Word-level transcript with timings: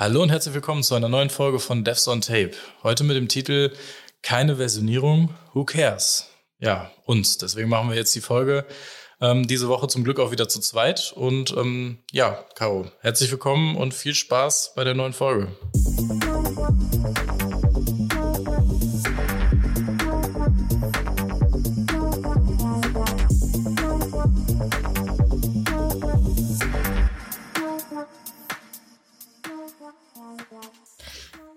Hallo 0.00 0.22
und 0.22 0.30
herzlich 0.30 0.54
willkommen 0.54 0.82
zu 0.82 0.94
einer 0.94 1.10
neuen 1.10 1.28
Folge 1.28 1.58
von 1.58 1.84
Devs 1.84 2.08
on 2.08 2.22
Tape. 2.22 2.52
Heute 2.82 3.04
mit 3.04 3.18
dem 3.18 3.28
Titel 3.28 3.70
Keine 4.22 4.56
Versionierung, 4.56 5.34
who 5.52 5.66
cares? 5.66 6.26
Ja, 6.58 6.90
uns. 7.04 7.36
Deswegen 7.36 7.68
machen 7.68 7.90
wir 7.90 7.96
jetzt 7.96 8.14
die 8.14 8.22
Folge 8.22 8.64
ähm, 9.20 9.46
diese 9.46 9.68
Woche 9.68 9.88
zum 9.88 10.02
Glück 10.02 10.18
auch 10.18 10.30
wieder 10.30 10.48
zu 10.48 10.60
zweit. 10.60 11.12
Und 11.14 11.54
ähm, 11.54 11.98
ja, 12.12 12.42
Caro, 12.54 12.90
herzlich 13.00 13.30
willkommen 13.30 13.76
und 13.76 13.92
viel 13.92 14.14
Spaß 14.14 14.72
bei 14.74 14.84
der 14.84 14.94
neuen 14.94 15.12
Folge. 15.12 15.48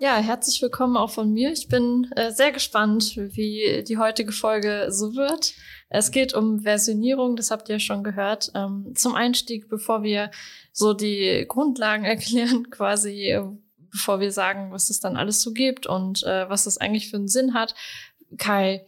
Ja, 0.04 0.18
herzlich 0.18 0.60
willkommen 0.60 0.98
auch 0.98 1.08
von 1.08 1.32
mir. 1.32 1.50
Ich 1.50 1.68
bin 1.68 2.12
äh, 2.14 2.30
sehr 2.30 2.52
gespannt, 2.52 3.16
wie 3.16 3.82
die 3.88 3.96
heutige 3.96 4.32
Folge 4.32 4.88
so 4.90 5.14
wird. 5.14 5.54
Es 5.88 6.10
geht 6.10 6.34
um 6.34 6.60
Versionierung, 6.60 7.36
das 7.36 7.50
habt 7.50 7.70
ihr 7.70 7.78
schon 7.78 8.04
gehört. 8.04 8.52
Ähm, 8.54 8.92
zum 8.96 9.14
Einstieg, 9.14 9.66
bevor 9.70 10.02
wir 10.02 10.30
so 10.74 10.92
die 10.92 11.46
Grundlagen 11.48 12.04
erklären, 12.04 12.68
quasi, 12.68 13.30
äh, 13.30 13.44
bevor 13.78 14.20
wir 14.20 14.30
sagen, 14.30 14.72
was 14.72 14.90
es 14.90 15.00
dann 15.00 15.16
alles 15.16 15.40
so 15.40 15.54
gibt 15.54 15.86
und 15.86 16.22
äh, 16.24 16.50
was 16.50 16.64
das 16.64 16.76
eigentlich 16.76 17.08
für 17.08 17.16
einen 17.16 17.28
Sinn 17.28 17.54
hat. 17.54 17.74
Kai, 18.36 18.84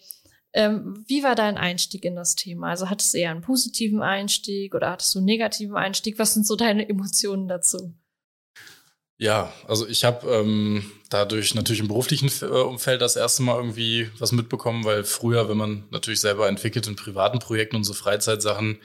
ähm, 0.52 1.02
wie 1.08 1.22
war 1.22 1.34
dein 1.34 1.56
Einstieg 1.56 2.04
in 2.04 2.14
das 2.14 2.34
Thema? 2.34 2.68
Also 2.68 2.90
hattest 2.90 3.14
du 3.14 3.18
eher 3.18 3.30
einen 3.30 3.40
positiven 3.40 4.02
Einstieg 4.02 4.74
oder 4.74 4.90
hattest 4.90 5.14
du 5.14 5.20
einen 5.20 5.24
negativen 5.24 5.76
Einstieg? 5.76 6.18
Was 6.18 6.34
sind 6.34 6.46
so 6.46 6.56
deine 6.56 6.86
Emotionen 6.86 7.48
dazu? 7.48 7.94
Ja, 9.18 9.50
also 9.66 9.86
ich 9.88 10.04
habe 10.04 10.28
ähm, 10.30 10.90
dadurch 11.08 11.54
natürlich 11.54 11.80
im 11.80 11.88
beruflichen 11.88 12.30
äh, 12.42 12.46
Umfeld 12.46 13.00
das 13.00 13.16
erste 13.16 13.42
Mal 13.42 13.56
irgendwie 13.56 14.10
was 14.18 14.32
mitbekommen, 14.32 14.84
weil 14.84 15.04
früher, 15.04 15.48
wenn 15.48 15.56
man 15.56 15.84
natürlich 15.90 16.20
selber 16.20 16.48
entwickelt 16.48 16.86
in 16.86 16.96
privaten 16.96 17.38
Projekten 17.38 17.76
und 17.76 17.84
so 17.84 17.94
Freizeitsachen, 17.94 18.78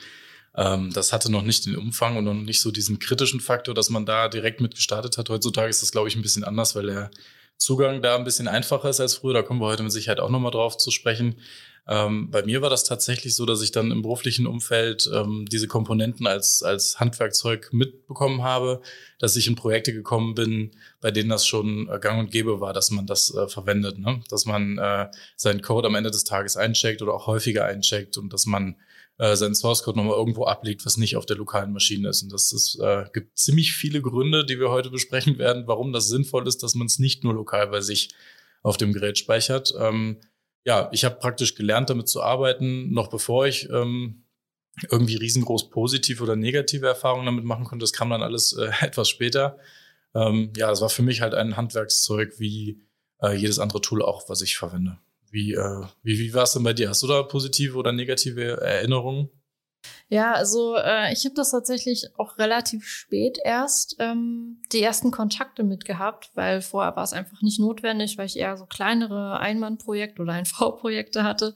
ähm, 0.56 0.90
das 0.94 1.12
hatte 1.12 1.30
noch 1.30 1.42
nicht 1.42 1.66
den 1.66 1.76
Umfang 1.76 2.16
und 2.16 2.24
noch 2.24 2.34
nicht 2.34 2.62
so 2.62 2.70
diesen 2.70 2.98
kritischen 2.98 3.40
Faktor, 3.40 3.74
dass 3.74 3.90
man 3.90 4.06
da 4.06 4.28
direkt 4.28 4.62
mit 4.62 4.74
gestartet 4.74 5.18
hat. 5.18 5.28
Heutzutage 5.28 5.68
ist 5.68 5.82
das, 5.82 5.92
glaube 5.92 6.08
ich, 6.08 6.16
ein 6.16 6.22
bisschen 6.22 6.44
anders, 6.44 6.74
weil 6.74 6.86
der 6.86 7.10
Zugang 7.58 8.00
da 8.02 8.16
ein 8.16 8.24
bisschen 8.24 8.48
einfacher 8.48 8.88
ist 8.90 9.00
als 9.00 9.16
früher. 9.16 9.34
Da 9.34 9.42
kommen 9.42 9.60
wir 9.60 9.66
heute 9.66 9.82
mit 9.82 9.92
Sicherheit 9.92 10.20
auch 10.20 10.30
nochmal 10.30 10.50
drauf 10.50 10.78
zu 10.78 10.90
sprechen. 10.90 11.36
Ähm, 11.88 12.30
bei 12.30 12.44
mir 12.44 12.62
war 12.62 12.70
das 12.70 12.84
tatsächlich 12.84 13.34
so, 13.34 13.44
dass 13.44 13.60
ich 13.60 13.72
dann 13.72 13.90
im 13.90 14.02
beruflichen 14.02 14.46
Umfeld 14.46 15.10
ähm, 15.12 15.46
diese 15.50 15.66
Komponenten 15.66 16.28
als, 16.28 16.62
als 16.62 17.00
Handwerkzeug 17.00 17.72
mitbekommen 17.72 18.42
habe, 18.42 18.82
dass 19.18 19.34
ich 19.34 19.48
in 19.48 19.56
Projekte 19.56 19.92
gekommen 19.92 20.34
bin, 20.34 20.70
bei 21.00 21.10
denen 21.10 21.28
das 21.28 21.44
schon 21.44 21.88
äh, 21.88 21.98
gang 21.98 22.20
und 22.20 22.30
gäbe 22.30 22.60
war, 22.60 22.72
dass 22.72 22.92
man 22.92 23.06
das 23.06 23.34
äh, 23.34 23.48
verwendet, 23.48 23.98
ne? 23.98 24.20
dass 24.30 24.46
man 24.46 24.78
äh, 24.78 25.08
seinen 25.36 25.60
Code 25.60 25.88
am 25.88 25.96
Ende 25.96 26.12
des 26.12 26.22
Tages 26.22 26.56
eincheckt 26.56 27.02
oder 27.02 27.14
auch 27.14 27.26
häufiger 27.26 27.64
eincheckt 27.64 28.16
und 28.16 28.32
dass 28.32 28.46
man 28.46 28.76
äh, 29.18 29.34
seinen 29.34 29.56
Source 29.56 29.82
Code 29.82 29.98
nochmal 29.98 30.16
irgendwo 30.16 30.44
ablegt, 30.44 30.86
was 30.86 30.96
nicht 30.96 31.16
auf 31.16 31.26
der 31.26 31.36
lokalen 31.36 31.72
Maschine 31.72 32.10
ist. 32.10 32.22
Und 32.22 32.32
das 32.32 32.52
ist, 32.52 32.78
äh, 32.80 33.06
gibt 33.12 33.36
ziemlich 33.36 33.72
viele 33.72 34.00
Gründe, 34.00 34.46
die 34.46 34.60
wir 34.60 34.70
heute 34.70 34.90
besprechen 34.90 35.38
werden, 35.38 35.64
warum 35.66 35.92
das 35.92 36.08
sinnvoll 36.08 36.46
ist, 36.46 36.62
dass 36.62 36.76
man 36.76 36.86
es 36.86 37.00
nicht 37.00 37.24
nur 37.24 37.34
lokal 37.34 37.66
bei 37.66 37.80
sich 37.80 38.10
auf 38.62 38.76
dem 38.76 38.92
Gerät 38.92 39.18
speichert. 39.18 39.74
Ähm, 39.78 40.20
ja, 40.64 40.88
ich 40.92 41.04
habe 41.04 41.16
praktisch 41.16 41.54
gelernt, 41.54 41.90
damit 41.90 42.08
zu 42.08 42.22
arbeiten, 42.22 42.92
noch 42.92 43.08
bevor 43.08 43.46
ich 43.46 43.68
ähm, 43.70 44.24
irgendwie 44.90 45.16
riesengroß 45.16 45.70
positive 45.70 46.22
oder 46.22 46.36
negative 46.36 46.86
Erfahrungen 46.86 47.26
damit 47.26 47.44
machen 47.44 47.64
konnte. 47.64 47.82
Das 47.82 47.92
kam 47.92 48.10
dann 48.10 48.22
alles 48.22 48.52
äh, 48.54 48.70
etwas 48.86 49.08
später. 49.08 49.58
Ähm, 50.14 50.52
ja, 50.56 50.70
es 50.70 50.80
war 50.80 50.88
für 50.88 51.02
mich 51.02 51.20
halt 51.20 51.34
ein 51.34 51.56
Handwerkszeug 51.56 52.38
wie 52.38 52.82
äh, 53.22 53.34
jedes 53.34 53.58
andere 53.58 53.80
Tool 53.80 54.02
auch, 54.02 54.28
was 54.28 54.42
ich 54.42 54.56
verwende. 54.56 54.98
Wie, 55.30 55.54
äh, 55.54 55.86
wie, 56.02 56.18
wie 56.18 56.34
war 56.34 56.42
es 56.42 56.52
denn 56.52 56.62
bei 56.62 56.74
dir? 56.74 56.90
Hast 56.90 57.02
du 57.02 57.06
da 57.06 57.22
positive 57.22 57.76
oder 57.76 57.92
negative 57.92 58.60
Erinnerungen? 58.60 59.30
Ja, 60.08 60.32
also 60.32 60.76
äh, 60.76 61.12
ich 61.12 61.24
habe 61.24 61.34
das 61.34 61.50
tatsächlich 61.50 62.08
auch 62.18 62.38
relativ 62.38 62.86
spät 62.86 63.38
erst 63.42 63.96
ähm, 63.98 64.60
die 64.72 64.82
ersten 64.82 65.10
Kontakte 65.10 65.62
mit 65.62 65.84
gehabt, 65.84 66.30
weil 66.34 66.60
vorher 66.60 66.94
war 66.96 67.04
es 67.04 67.12
einfach 67.12 67.40
nicht 67.42 67.58
notwendig, 67.58 68.18
weil 68.18 68.26
ich 68.26 68.38
eher 68.38 68.56
so 68.56 68.66
kleinere 68.66 69.40
Einmannprojekte 69.40 70.22
oder 70.22 70.34
ein 70.34 70.46
V-Projekte 70.46 71.24
hatte. 71.24 71.54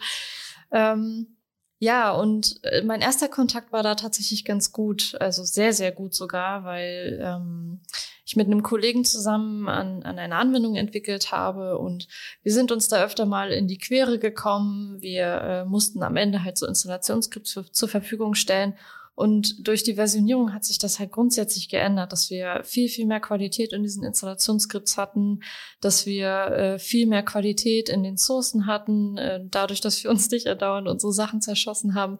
Ähm, 0.73 1.36
ja, 1.79 2.13
und 2.13 2.59
äh, 2.65 2.83
mein 2.83 3.03
erster 3.03 3.29
Kontakt 3.29 3.73
war 3.73 3.83
da 3.83 3.95
tatsächlich 3.95 4.45
ganz 4.45 4.73
gut, 4.73 5.15
also 5.21 5.45
sehr, 5.45 5.73
sehr 5.73 5.93
gut 5.93 6.15
sogar, 6.15 6.65
weil 6.65 7.21
ähm, 7.23 7.81
ich 8.25 8.35
mit 8.35 8.47
einem 8.47 8.63
Kollegen 8.63 9.05
zusammen 9.05 9.69
an, 9.69 10.03
an 10.03 10.19
einer 10.19 10.39
Anwendung 10.39 10.77
entwickelt 10.77 11.33
habe 11.33 11.79
und 11.79 12.09
wir 12.43 12.53
sind 12.53 12.73
uns 12.73 12.89
da 12.89 13.05
öfter 13.05 13.27
mal 13.27 13.53
in 13.53 13.69
die 13.69 13.79
Quere 13.79 14.19
gekommen. 14.19 15.01
Wir 15.03 15.27
äh, 15.27 15.65
mussten 15.65 16.03
am 16.03 16.17
Ende 16.17 16.43
halt 16.43 16.57
so 16.57 16.67
Installationsskripts 16.67 17.61
zur 17.71 17.89
Verfügung 17.89 18.35
stellen 18.35 18.75
und 19.17 19.67
durch 19.67 19.83
die 19.83 19.95
Versionierung 19.95 20.53
hat 20.53 20.67
sich 20.67 20.79
das 20.79 20.99
halt 20.99 21.11
grundsätzlich 21.11 21.71
geändert, 21.71 22.13
dass 22.13 22.29
wir 22.29 22.61
viel, 22.65 22.91
viel 22.91 23.07
mehr 23.07 23.19
Qualität 23.19 23.73
in 23.73 23.83
diesen 23.83 24.05
Installationsskripts 24.05 24.99
hatten, 24.99 25.41
dass 25.81 26.05
wir 26.05 26.29
äh, 26.29 26.79
viel 26.79 27.07
mehr 27.07 27.23
Qualität 27.23 27.89
in 27.89 28.03
den 28.03 28.19
Sourcen 28.19 28.67
hatten, 28.67 29.17
äh, 29.17 29.41
dadurch, 29.43 29.81
dass 29.81 30.05
wir 30.05 30.11
uns 30.13 30.31
nicht 30.31 30.45
erdauernd 30.45 30.87
unsere 30.87 31.15
Sachen 31.15 31.41
zerschossen 31.41 31.95
haben. 31.95 32.19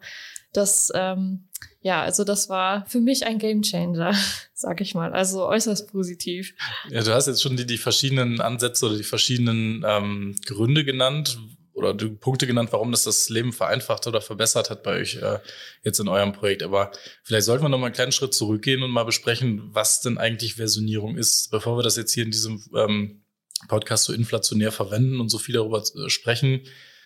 Das, 0.55 0.91
ähm, 0.95 1.49
ja, 1.83 2.01
also 2.01 2.25
das 2.25 2.49
war 2.49 2.87
für 2.87 3.03
mich 3.03 3.27
ein 3.27 3.39
Gamechanger, 3.39 4.15
sag 4.55 4.81
ich 4.81 4.95
mal. 4.95 5.13
Also 5.13 5.47
äußerst 5.47 5.93
positiv. 5.93 6.55
Ja, 6.89 7.03
du 7.03 7.13
hast 7.13 7.27
jetzt 7.27 7.43
schon 7.43 7.59
die, 7.59 7.67
die 7.67 7.77
verschiedenen 7.77 8.41
Ansätze 8.41 8.87
oder 8.87 8.97
die 8.97 9.03
verschiedenen 9.03 9.85
ähm, 9.87 10.35
Gründe 10.47 10.83
genannt, 10.87 11.39
oder 11.77 11.95
Punkte 11.95 12.47
genannt, 12.47 12.71
warum 12.73 12.91
das 12.91 13.05
das 13.05 13.29
Leben 13.29 13.53
vereinfacht 13.53 14.07
oder 14.07 14.23
verbessert 14.23 14.71
hat 14.71 14.83
bei 14.83 15.01
euch 15.01 15.17
äh, 15.17 15.39
jetzt 15.85 16.01
in 16.01 16.09
eurem 16.09 16.33
Projekt. 16.33 16.63
Aber 16.63 16.91
vielleicht 17.23 17.45
sollten 17.45 17.65
wir 17.65 17.69
noch 17.69 17.79
mal 17.79 17.87
einen 17.87 17.95
kleinen 17.95 18.13
Schritt 18.13 18.33
zurückgehen 18.33 18.83
und 18.83 18.91
mal 18.91 19.05
besprechen, 19.05 19.63
was 19.75 20.01
denn 20.01 20.17
eigentlich 20.17 20.55
Versionierung 20.55 21.19
ist, 21.19 21.51
bevor 21.51 21.77
wir 21.77 21.83
das 21.83 21.97
jetzt 21.97 22.13
hier 22.13 22.25
in 22.25 22.31
diesem 22.31 22.65
ähm, 22.75 23.23
Podcast 23.69 24.05
so 24.05 24.15
inflationär 24.15 24.73
verwenden 24.73 25.21
und 25.21 25.29
so 25.29 25.39
viel 25.39 25.55
darüber 25.55 25.83
äh, 25.83 26.09
sprechen. 26.09 26.63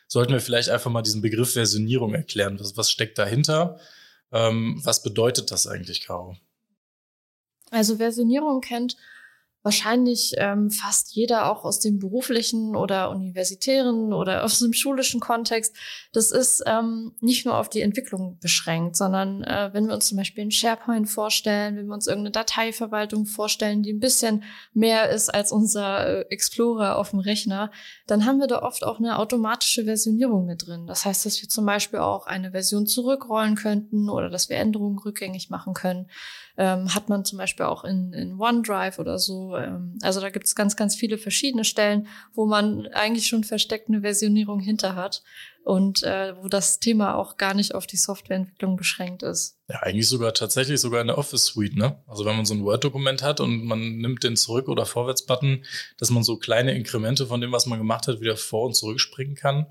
Sollten 0.06 0.32
wir 0.32 0.40
vielleicht 0.40 0.68
einfach 0.68 0.90
mal 0.90 1.02
diesen 1.02 1.20
Begriff 1.20 1.52
Versionierung 1.52 2.14
erklären. 2.14 2.58
Was, 2.60 2.76
was 2.76 2.92
steckt 2.92 3.18
dahinter? 3.18 3.80
Ähm, 4.30 4.80
was 4.84 5.02
bedeutet 5.02 5.50
das 5.50 5.66
eigentlich, 5.66 6.02
Caro? 6.02 6.36
Also 7.70 7.96
Versionierung 7.96 8.60
kennt 8.60 8.96
wahrscheinlich 9.62 10.34
ähm, 10.38 10.70
fast 10.70 11.14
jeder 11.14 11.50
auch 11.50 11.64
aus 11.64 11.80
dem 11.80 11.98
beruflichen 11.98 12.74
oder 12.74 13.10
universitären 13.10 14.12
oder 14.12 14.44
aus 14.44 14.58
dem 14.60 14.72
schulischen 14.72 15.20
Kontext. 15.20 15.76
Das 16.12 16.30
ist 16.30 16.62
ähm, 16.66 17.12
nicht 17.20 17.44
nur 17.44 17.56
auf 17.56 17.68
die 17.68 17.82
Entwicklung 17.82 18.38
beschränkt, 18.40 18.96
sondern 18.96 19.44
äh, 19.44 19.70
wenn 19.72 19.86
wir 19.86 19.94
uns 19.94 20.06
zum 20.06 20.16
Beispiel 20.16 20.42
einen 20.42 20.50
SharePoint 20.50 21.10
vorstellen, 21.10 21.76
wenn 21.76 21.86
wir 21.86 21.94
uns 21.94 22.06
irgendeine 22.06 22.32
Dateiverwaltung 22.32 23.26
vorstellen, 23.26 23.82
die 23.82 23.92
ein 23.92 24.00
bisschen 24.00 24.44
mehr 24.72 25.10
ist 25.10 25.28
als 25.28 25.52
unser 25.52 26.06
äh, 26.06 26.20
Explorer 26.30 26.96
auf 26.96 27.10
dem 27.10 27.18
Rechner, 27.18 27.70
dann 28.06 28.24
haben 28.24 28.38
wir 28.38 28.46
da 28.46 28.62
oft 28.62 28.82
auch 28.82 28.98
eine 28.98 29.18
automatische 29.18 29.84
Versionierung 29.84 30.46
mit 30.46 30.66
drin. 30.66 30.86
Das 30.86 31.04
heißt, 31.04 31.26
dass 31.26 31.42
wir 31.42 31.48
zum 31.48 31.66
Beispiel 31.66 31.98
auch 31.98 32.26
eine 32.26 32.52
Version 32.52 32.86
zurückrollen 32.86 33.56
könnten 33.56 34.08
oder 34.08 34.30
dass 34.30 34.48
wir 34.48 34.56
Änderungen 34.56 34.98
rückgängig 34.98 35.50
machen 35.50 35.74
können 35.74 36.08
ähm, 36.60 36.94
hat 36.94 37.08
man 37.08 37.24
zum 37.24 37.38
Beispiel 37.38 37.64
auch 37.64 37.84
in, 37.84 38.12
in 38.12 38.38
OneDrive 38.38 38.98
oder 38.98 39.18
so. 39.18 39.56
Ähm, 39.56 39.96
also 40.02 40.20
da 40.20 40.28
gibt 40.28 40.44
es 40.44 40.54
ganz, 40.54 40.76
ganz 40.76 40.94
viele 40.94 41.16
verschiedene 41.16 41.64
Stellen, 41.64 42.06
wo 42.34 42.44
man 42.44 42.86
eigentlich 42.88 43.28
schon 43.28 43.44
versteckt 43.44 43.88
eine 43.88 44.02
Versionierung 44.02 44.60
hinter 44.60 44.94
hat 44.94 45.22
und 45.64 46.02
äh, 46.02 46.34
wo 46.36 46.48
das 46.48 46.78
Thema 46.78 47.14
auch 47.14 47.38
gar 47.38 47.54
nicht 47.54 47.74
auf 47.74 47.86
die 47.86 47.96
Softwareentwicklung 47.96 48.76
beschränkt 48.76 49.22
ist. 49.22 49.56
Ja, 49.70 49.80
eigentlich 49.80 50.06
sogar 50.06 50.34
tatsächlich 50.34 50.82
sogar 50.82 51.00
in 51.00 51.06
der 51.06 51.16
Office 51.16 51.46
Suite, 51.46 51.76
ne? 51.76 51.96
Also 52.06 52.26
wenn 52.26 52.36
man 52.36 52.44
so 52.44 52.52
ein 52.52 52.62
Word-Dokument 52.62 53.22
hat 53.22 53.40
und 53.40 53.64
man 53.64 53.96
nimmt 53.96 54.22
den 54.22 54.36
Zurück- 54.36 54.68
oder 54.68 54.84
Vorwärts-Button, 54.84 55.64
dass 55.96 56.10
man 56.10 56.22
so 56.22 56.36
kleine 56.36 56.74
Inkremente 56.74 57.26
von 57.26 57.40
dem, 57.40 57.52
was 57.52 57.64
man 57.64 57.78
gemacht 57.78 58.06
hat, 58.06 58.20
wieder 58.20 58.36
vor- 58.36 58.66
und 58.66 58.76
zurückspringen 58.76 59.34
kann. 59.34 59.66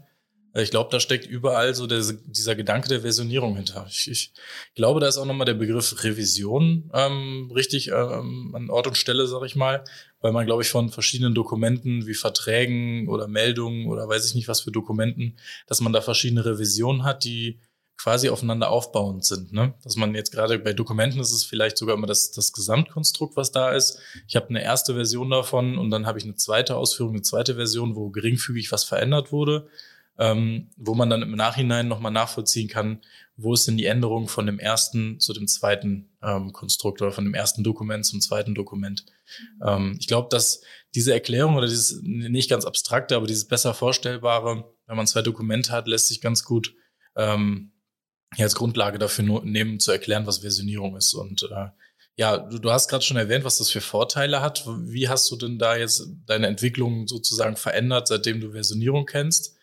Ich 0.55 0.71
glaube, 0.71 0.89
da 0.91 0.99
steckt 0.99 1.27
überall 1.27 1.75
so 1.75 1.85
der, 1.85 2.01
dieser 2.25 2.55
Gedanke 2.55 2.89
der 2.89 3.01
Versionierung 3.01 3.55
hinter. 3.55 3.85
Ich, 3.87 4.09
ich 4.09 4.33
glaube, 4.73 4.99
da 4.99 5.07
ist 5.07 5.17
auch 5.17 5.25
nochmal 5.25 5.45
der 5.45 5.53
Begriff 5.53 6.03
Revision 6.03 6.89
ähm, 6.93 7.51
richtig 7.53 7.89
ähm, 7.89 8.53
an 8.55 8.69
Ort 8.69 8.87
und 8.87 8.97
Stelle, 8.97 9.27
sag 9.27 9.43
ich 9.43 9.55
mal, 9.55 9.83
weil 10.21 10.31
man, 10.31 10.47
glaube 10.47 10.63
ich, 10.63 10.69
von 10.69 10.89
verschiedenen 10.89 11.35
Dokumenten 11.35 12.07
wie 12.07 12.15
Verträgen 12.15 13.07
oder 13.09 13.27
Meldungen 13.27 13.87
oder 13.87 14.07
weiß 14.07 14.25
ich 14.25 14.35
nicht 14.35 14.47
was 14.47 14.61
für 14.61 14.71
Dokumenten, 14.71 15.37
dass 15.67 15.81
man 15.81 15.93
da 15.93 16.01
verschiedene 16.01 16.43
Revisionen 16.43 17.03
hat, 17.03 17.23
die 17.23 17.59
quasi 17.99 18.29
aufeinander 18.29 18.69
aufbauend 18.69 19.25
sind. 19.25 19.51
Ne? 19.51 19.73
Dass 19.83 19.97
man 19.97 20.15
jetzt 20.15 20.31
gerade 20.31 20.57
bei 20.57 20.73
Dokumenten 20.73 21.19
ist 21.19 21.33
es 21.33 21.43
vielleicht 21.43 21.77
sogar 21.77 21.95
immer 21.95 22.07
das, 22.07 22.31
das 22.31 22.53
Gesamtkonstrukt, 22.53 23.35
was 23.35 23.51
da 23.51 23.71
ist. 23.71 23.99
Ich 24.25 24.37
habe 24.37 24.49
eine 24.49 24.63
erste 24.63 24.93
Version 24.93 25.29
davon 25.29 25.77
und 25.77 25.91
dann 25.91 26.05
habe 26.05 26.17
ich 26.17 26.23
eine 26.23 26.35
zweite 26.35 26.77
Ausführung, 26.77 27.13
eine 27.13 27.23
zweite 27.23 27.55
Version, 27.55 27.95
wo 27.95 28.09
geringfügig 28.09 28.71
was 28.71 28.85
verändert 28.85 29.33
wurde. 29.33 29.67
Ähm, 30.19 30.69
wo 30.75 30.93
man 30.95 31.09
dann 31.09 31.21
im 31.21 31.35
Nachhinein 31.35 31.87
nochmal 31.87 32.11
nachvollziehen 32.11 32.67
kann, 32.67 33.01
wo 33.37 33.53
ist 33.53 33.67
denn 33.67 33.77
die 33.77 33.85
Änderung 33.85 34.27
von 34.27 34.45
dem 34.45 34.59
ersten 34.59 35.19
zu 35.19 35.31
dem 35.31 35.47
zweiten 35.47 36.09
ähm, 36.21 36.51
Konstrukt 36.51 37.01
oder 37.01 37.13
von 37.13 37.23
dem 37.23 37.33
ersten 37.33 37.63
Dokument 37.63 38.05
zum 38.05 38.19
zweiten 38.19 38.53
Dokument. 38.53 39.05
Ähm, 39.65 39.95
ich 39.97 40.07
glaube, 40.07 40.27
dass 40.29 40.61
diese 40.93 41.13
Erklärung 41.13 41.55
oder 41.55 41.67
dieses 41.67 42.01
nicht 42.03 42.49
ganz 42.49 42.65
abstrakte, 42.65 43.15
aber 43.15 43.27
dieses 43.27 43.47
besser 43.47 43.73
vorstellbare, 43.73 44.65
wenn 44.87 44.97
man 44.97 45.07
zwei 45.07 45.21
Dokumente 45.21 45.71
hat, 45.71 45.87
lässt 45.87 46.07
sich 46.07 46.19
ganz 46.19 46.43
gut 46.43 46.75
ähm, 47.15 47.71
als 48.37 48.55
Grundlage 48.55 48.99
dafür 48.99 49.23
nehmen, 49.43 49.79
zu 49.79 49.91
erklären, 49.91 50.27
was 50.27 50.39
Versionierung 50.39 50.97
ist. 50.97 51.13
Und 51.13 51.43
äh, 51.43 51.67
ja, 52.17 52.37
du, 52.37 52.59
du 52.59 52.71
hast 52.71 52.89
gerade 52.89 53.05
schon 53.05 53.17
erwähnt, 53.17 53.45
was 53.45 53.59
das 53.59 53.69
für 53.69 53.81
Vorteile 53.81 54.41
hat. 54.41 54.65
Wie 54.67 55.07
hast 55.07 55.31
du 55.31 55.37
denn 55.37 55.57
da 55.57 55.77
jetzt 55.77 56.09
deine 56.25 56.47
Entwicklung 56.47 57.07
sozusagen 57.07 57.55
verändert, 57.55 58.09
seitdem 58.09 58.41
du 58.41 58.51
Versionierung 58.51 59.05
kennst? 59.05 59.58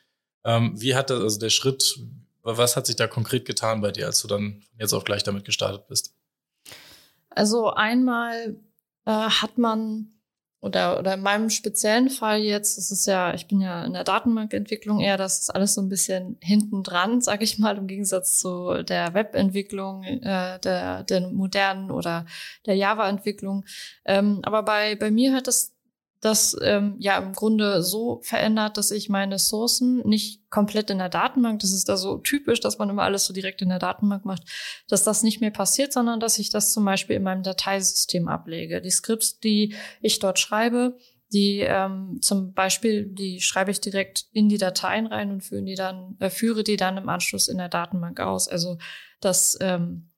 Ähm, 0.46 0.81
wie 0.81 0.94
hat 0.94 1.10
das, 1.10 1.20
also 1.20 1.38
der 1.40 1.50
Schritt, 1.50 1.98
was 2.43 2.76
hat 2.76 2.87
sich 2.87 2.96
da 2.96 3.08
konkret 3.08 3.44
getan 3.44 3.81
bei 3.81 3.90
dir, 3.90 4.06
als 4.06 4.22
du 4.22 4.28
dann 4.28 4.62
jetzt 4.78 4.93
auch 4.93 5.04
gleich 5.04 5.25
damit 5.25 5.44
gestartet 5.44 5.88
bist? 5.88 6.14
Also 7.31 7.70
einmal 7.70 8.56
äh, 9.04 9.10
hat 9.10 9.58
man 9.58 10.12
oder, 10.60 10.98
oder 10.98 11.14
in 11.14 11.22
meinem 11.22 11.50
speziellen 11.50 12.08
Fall 12.08 12.40
jetzt, 12.40 12.78
das 12.78 12.90
ist 12.90 13.06
ja, 13.06 13.34
ich 13.34 13.46
bin 13.46 13.60
ja 13.60 13.84
in 13.84 13.93
der 13.93 14.04
Datenbankentwicklung 14.04 15.00
eher, 15.00 15.16
das 15.16 15.40
ist 15.40 15.50
alles 15.50 15.75
so 15.75 15.82
ein 15.82 15.88
bisschen 15.88 16.38
hinten 16.40 16.82
dran, 16.82 17.20
sage 17.22 17.44
ich 17.44 17.58
mal, 17.58 17.76
im 17.76 17.87
Gegensatz 17.87 18.38
zu 18.38 18.82
der 18.82 19.14
Webentwicklung, 19.14 20.02
äh, 20.04 20.58
der, 20.60 21.02
der 21.04 21.20
modernen 21.28 21.90
oder 21.90 22.25
der 22.66 22.75
Java-Entwicklung. 22.76 23.64
Ähm, 24.04 24.40
aber 24.42 24.62
bei, 24.62 24.96
bei 24.96 25.10
mir 25.10 25.34
hat 25.34 25.46
das 25.46 25.75
das 26.26 26.56
ähm, 26.61 26.96
ja 26.99 27.19
im 27.19 27.32
Grunde 27.32 27.82
so 27.82 28.20
verändert, 28.23 28.76
dass 28.76 28.90
ich 28.90 29.08
meine 29.08 29.38
Sourcen 29.38 29.99
nicht 30.06 30.50
komplett 30.50 30.90
in 30.90 30.99
der 30.99 31.08
Datenbank, 31.08 31.61
das 31.61 31.73
ist 31.73 31.88
da 31.88 31.96
so 31.96 32.19
typisch, 32.19 32.58
dass 32.61 32.78
man 32.78 32.90
immer 32.90 33.05
alles 33.05 33.26
so 33.26 33.32
direkt 33.32 33.62
in 33.62 33.69
der 33.69 33.78
Datenbank 33.78 34.25
macht, 34.25 34.43
dass 34.88 35.05
das 35.05 35.23
nicht 35.23 35.40
mehr 35.40 35.52
passiert, 35.52 35.93
sondern 35.93 36.19
dass 36.19 36.38
ich 36.38 36.50
das 36.50 36.73
zum 36.73 36.84
Beispiel 36.84 37.17
in 37.17 37.23
meinem 37.23 37.44
Dateisystem 37.44 38.26
ablege. 38.26 38.82
Die 38.82 38.90
Skripts, 38.90 39.38
die 39.38 39.76
ich 40.00 40.19
dort 40.19 40.40
schreibe, 40.40 40.96
die 41.32 41.61
ähm, 41.61 42.19
zum 42.23 42.52
Beispiel, 42.55 43.06
die 43.06 43.40
schreibe 43.40 43.70
ich 43.70 43.81
direkt 43.81 44.26
in 44.32 44.49
die 44.49 44.58
Dateien 44.58 45.06
rein 45.06 45.31
und 45.31 45.43
führe 45.43 45.62
die 45.62 45.75
dann, 45.75 46.17
äh, 46.19 46.31
führe 46.31 46.64
die 46.64 46.76
dann 46.76 46.96
im 46.96 47.08
Anschluss 47.08 47.49
in 47.49 47.58
der 47.58 47.69
Datenbank 47.69 48.19
aus. 48.20 48.49
Also 48.49 48.78
das 49.20 49.56
ähm, 49.61 50.11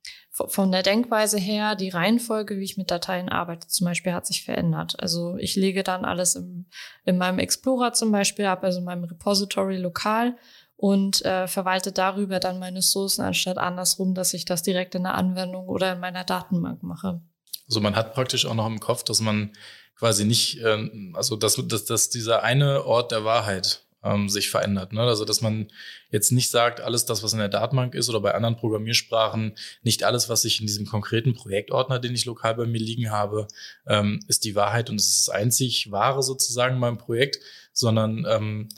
von 0.47 0.73
der 0.73 0.83
Denkweise 0.83 1.39
her, 1.39 1.75
die 1.75 1.89
Reihenfolge, 1.89 2.59
wie 2.59 2.65
ich 2.65 2.77
mit 2.77 2.91
Dateien 2.91 3.29
arbeite, 3.29 3.69
zum 3.69 3.87
Beispiel, 3.87 4.13
hat 4.13 4.27
sich 4.27 4.45
verändert. 4.45 4.95
Also 5.01 5.37
ich 5.39 5.57
lege 5.57 5.83
dann 5.83 6.05
alles 6.05 6.37
im, 6.37 6.67
in 7.05 7.19
meinem 7.19 7.39
Explorer 7.39 7.93
zum 7.93 8.13
Beispiel 8.13 8.47
ab, 8.47 8.63
also 8.63 8.79
in 8.79 8.85
meinem 8.85 9.05
Repository 9.05 9.77
lokal 9.77 10.37
und 10.77 11.25
äh, 11.25 11.49
verwalte 11.49 11.91
darüber 11.91 12.39
dann 12.39 12.61
meine 12.61 12.83
Sourcen, 12.83 13.25
anstatt 13.25 13.59
andersrum, 13.59 14.15
dass 14.15 14.33
ich 14.33 14.45
das 14.45 14.63
direkt 14.63 14.95
in 14.95 15.03
der 15.03 15.15
Anwendung 15.15 15.67
oder 15.67 15.93
in 15.93 16.01
meiner 16.01 16.25
Datenbank 16.25 16.83
mache. 16.83 17.21
Also 17.67 17.81
man 17.81 17.97
hat 17.97 18.15
praktisch 18.15 18.47
auch 18.47 18.55
noch 18.55 18.67
im 18.67 18.81
Kopf, 18.81 19.03
dass 19.03 19.21
man 19.21 19.53
quasi 19.97 20.25
nicht, 20.25 20.61
ähm, 20.65 21.15
also 21.17 21.37
dass, 21.37 21.57
dass, 21.67 21.85
dass 21.85 22.11
dieser 22.11 22.45
eine 22.45 22.85
Ort 22.85 23.11
der 23.11 23.25
Wahrheit 23.25 23.83
ähm, 24.03 24.29
sich 24.29 24.51
verändert. 24.51 24.93
Ne? 24.93 25.03
Also 25.03 25.25
dass 25.25 25.41
man 25.41 25.71
jetzt 26.11 26.31
nicht 26.33 26.51
sagt, 26.51 26.81
alles 26.81 27.05
das, 27.05 27.23
was 27.23 27.33
in 27.33 27.39
der 27.39 27.49
Datenbank 27.49 27.95
ist 27.95 28.09
oder 28.09 28.21
bei 28.21 28.35
anderen 28.35 28.57
Programmiersprachen, 28.57 29.57
nicht 29.83 30.05
alles, 30.05 30.29
was 30.29 30.45
ich 30.45 30.61
in 30.61 30.67
diesem 30.67 30.87
konkreten 30.87 31.35
Projektordner, 31.35 31.99
den 31.99 32.15
ich 32.15 32.25
lokal 32.25 32.55
bei 32.55 32.67
mir 32.67 32.81
liegen 32.81 33.11
habe, 33.11 33.49
ähm, 33.87 34.21
ist 34.29 34.45
die 34.45 34.55
Wahrheit 34.55 34.91
und 34.91 34.97
es 34.97 35.09
ist 35.09 35.29
das 35.29 35.35
einzig 35.35 35.91
Wahre 35.91 36.23
sozusagen 36.23 36.75
in 36.75 36.81
meinem 36.81 36.99
Projekt, 36.99 37.39
sondern 37.73 38.27
ähm, 38.29 38.69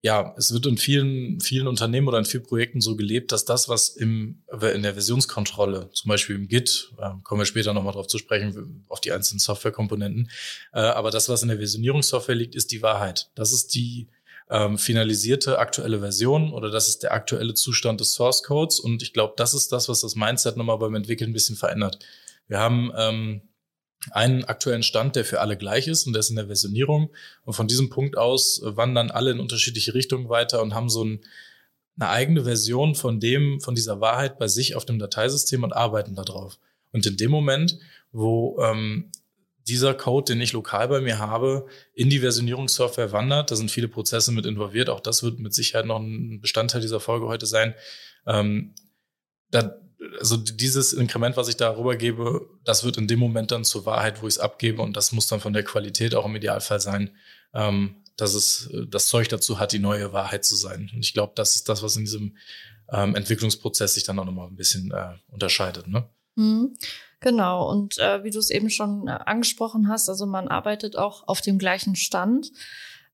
ja, 0.00 0.32
es 0.36 0.52
wird 0.52 0.66
in 0.66 0.78
vielen, 0.78 1.40
vielen 1.40 1.66
Unternehmen 1.66 2.06
oder 2.06 2.18
in 2.18 2.24
vielen 2.24 2.44
Projekten 2.44 2.80
so 2.80 2.94
gelebt, 2.94 3.32
dass 3.32 3.44
das, 3.44 3.68
was 3.68 3.88
im, 3.88 4.42
in 4.74 4.82
der 4.82 4.92
Versionskontrolle, 4.92 5.90
zum 5.92 6.08
Beispiel 6.08 6.36
im 6.36 6.46
Git, 6.46 6.92
äh, 6.98 7.10
kommen 7.24 7.40
wir 7.40 7.46
später 7.46 7.74
nochmal 7.74 7.94
drauf 7.94 8.06
zu 8.06 8.18
sprechen, 8.18 8.84
auf 8.88 9.00
die 9.00 9.10
einzelnen 9.10 9.40
Softwarekomponenten, 9.40 10.30
äh, 10.72 10.78
aber 10.78 11.10
das, 11.10 11.28
was 11.28 11.42
in 11.42 11.48
der 11.48 11.58
Versionierungssoftware 11.58 12.36
liegt, 12.36 12.54
ist 12.54 12.70
die 12.70 12.82
Wahrheit. 12.82 13.30
Das 13.34 13.52
ist 13.52 13.74
die, 13.74 14.06
ähm, 14.50 14.78
finalisierte 14.78 15.58
aktuelle 15.58 16.00
Version 16.00 16.52
oder 16.52 16.70
das 16.70 16.88
ist 16.88 17.02
der 17.02 17.12
aktuelle 17.12 17.54
Zustand 17.54 18.00
des 18.00 18.12
Source 18.14 18.42
Codes. 18.42 18.80
Und 18.80 19.02
ich 19.02 19.12
glaube, 19.12 19.34
das 19.36 19.54
ist 19.54 19.72
das, 19.72 19.88
was 19.88 20.00
das 20.00 20.14
Mindset 20.14 20.56
nochmal 20.56 20.78
beim 20.78 20.94
Entwickeln 20.94 21.30
ein 21.30 21.34
bisschen 21.34 21.56
verändert. 21.56 21.98
Wir 22.46 22.58
haben 22.58 22.90
ähm, 22.96 23.42
einen 24.10 24.44
aktuellen 24.44 24.82
Stand, 24.82 25.16
der 25.16 25.24
für 25.24 25.40
alle 25.40 25.56
gleich 25.56 25.86
ist 25.86 26.06
und 26.06 26.12
der 26.12 26.20
ist 26.20 26.30
in 26.30 26.36
der 26.36 26.46
Versionierung. 26.46 27.10
Und 27.44 27.54
von 27.54 27.68
diesem 27.68 27.90
Punkt 27.90 28.16
aus 28.16 28.60
wandern 28.64 29.10
alle 29.10 29.32
in 29.32 29.40
unterschiedliche 29.40 29.94
Richtungen 29.94 30.28
weiter 30.28 30.62
und 30.62 30.74
haben 30.74 30.88
so 30.88 31.04
ein, 31.04 31.20
eine 31.98 32.10
eigene 32.10 32.44
Version 32.44 32.94
von 32.94 33.20
dem, 33.20 33.60
von 33.60 33.74
dieser 33.74 34.00
Wahrheit 34.00 34.38
bei 34.38 34.48
sich 34.48 34.76
auf 34.76 34.84
dem 34.84 34.98
Dateisystem 34.98 35.62
und 35.62 35.74
arbeiten 35.74 36.14
darauf. 36.14 36.58
Und 36.92 37.04
in 37.06 37.16
dem 37.16 37.30
Moment, 37.30 37.78
wo 38.12 38.58
ähm, 38.62 39.10
dieser 39.68 39.94
Code, 39.94 40.32
den 40.32 40.40
ich 40.40 40.52
lokal 40.52 40.88
bei 40.88 41.00
mir 41.00 41.18
habe, 41.18 41.66
in 41.94 42.10
die 42.10 42.20
Versionierungssoftware 42.20 43.12
wandert. 43.12 43.50
Da 43.50 43.56
sind 43.56 43.70
viele 43.70 43.88
Prozesse 43.88 44.32
mit 44.32 44.46
involviert. 44.46 44.88
Auch 44.88 45.00
das 45.00 45.22
wird 45.22 45.38
mit 45.38 45.54
Sicherheit 45.54 45.86
noch 45.86 46.00
ein 46.00 46.40
Bestandteil 46.40 46.80
dieser 46.80 47.00
Folge 47.00 47.26
heute 47.26 47.46
sein. 47.46 47.74
Ähm, 48.26 48.74
da, 49.50 49.76
also 50.18 50.36
dieses 50.36 50.92
Inkrement, 50.92 51.36
was 51.36 51.48
ich 51.48 51.56
darüber 51.56 51.96
gebe, 51.96 52.48
das 52.64 52.84
wird 52.84 52.96
in 52.96 53.08
dem 53.08 53.18
Moment 53.18 53.50
dann 53.50 53.64
zur 53.64 53.86
Wahrheit, 53.86 54.22
wo 54.22 54.26
ich 54.26 54.34
es 54.34 54.38
abgebe. 54.38 54.82
Und 54.82 54.96
das 54.96 55.12
muss 55.12 55.26
dann 55.26 55.40
von 55.40 55.52
der 55.52 55.64
Qualität 55.64 56.14
auch 56.14 56.26
im 56.26 56.36
Idealfall 56.36 56.80
sein, 56.80 57.10
ähm, 57.54 58.02
dass 58.16 58.34
es 58.34 58.70
das 58.88 59.08
Zeug 59.08 59.28
dazu 59.28 59.60
hat, 59.60 59.72
die 59.72 59.78
neue 59.78 60.12
Wahrheit 60.12 60.44
zu 60.44 60.56
sein. 60.56 60.90
Und 60.92 61.00
ich 61.00 61.14
glaube, 61.14 61.32
das 61.36 61.54
ist 61.54 61.68
das, 61.68 61.82
was 61.82 61.96
in 61.96 62.04
diesem 62.04 62.36
ähm, 62.90 63.14
Entwicklungsprozess 63.14 63.94
sich 63.94 64.04
dann 64.04 64.18
auch 64.18 64.24
nochmal 64.24 64.48
ein 64.48 64.56
bisschen 64.56 64.90
äh, 64.90 65.14
unterscheidet. 65.28 65.86
Ne? 65.86 66.08
Mhm. 66.34 66.76
Genau, 67.20 67.68
und 67.68 67.98
äh, 67.98 68.22
wie 68.22 68.30
du 68.30 68.38
es 68.38 68.50
eben 68.50 68.70
schon 68.70 69.08
äh, 69.08 69.10
angesprochen 69.10 69.88
hast, 69.88 70.08
also 70.08 70.24
man 70.26 70.46
arbeitet 70.46 70.96
auch 70.96 71.26
auf 71.26 71.40
dem 71.40 71.58
gleichen 71.58 71.96
Stand. 71.96 72.52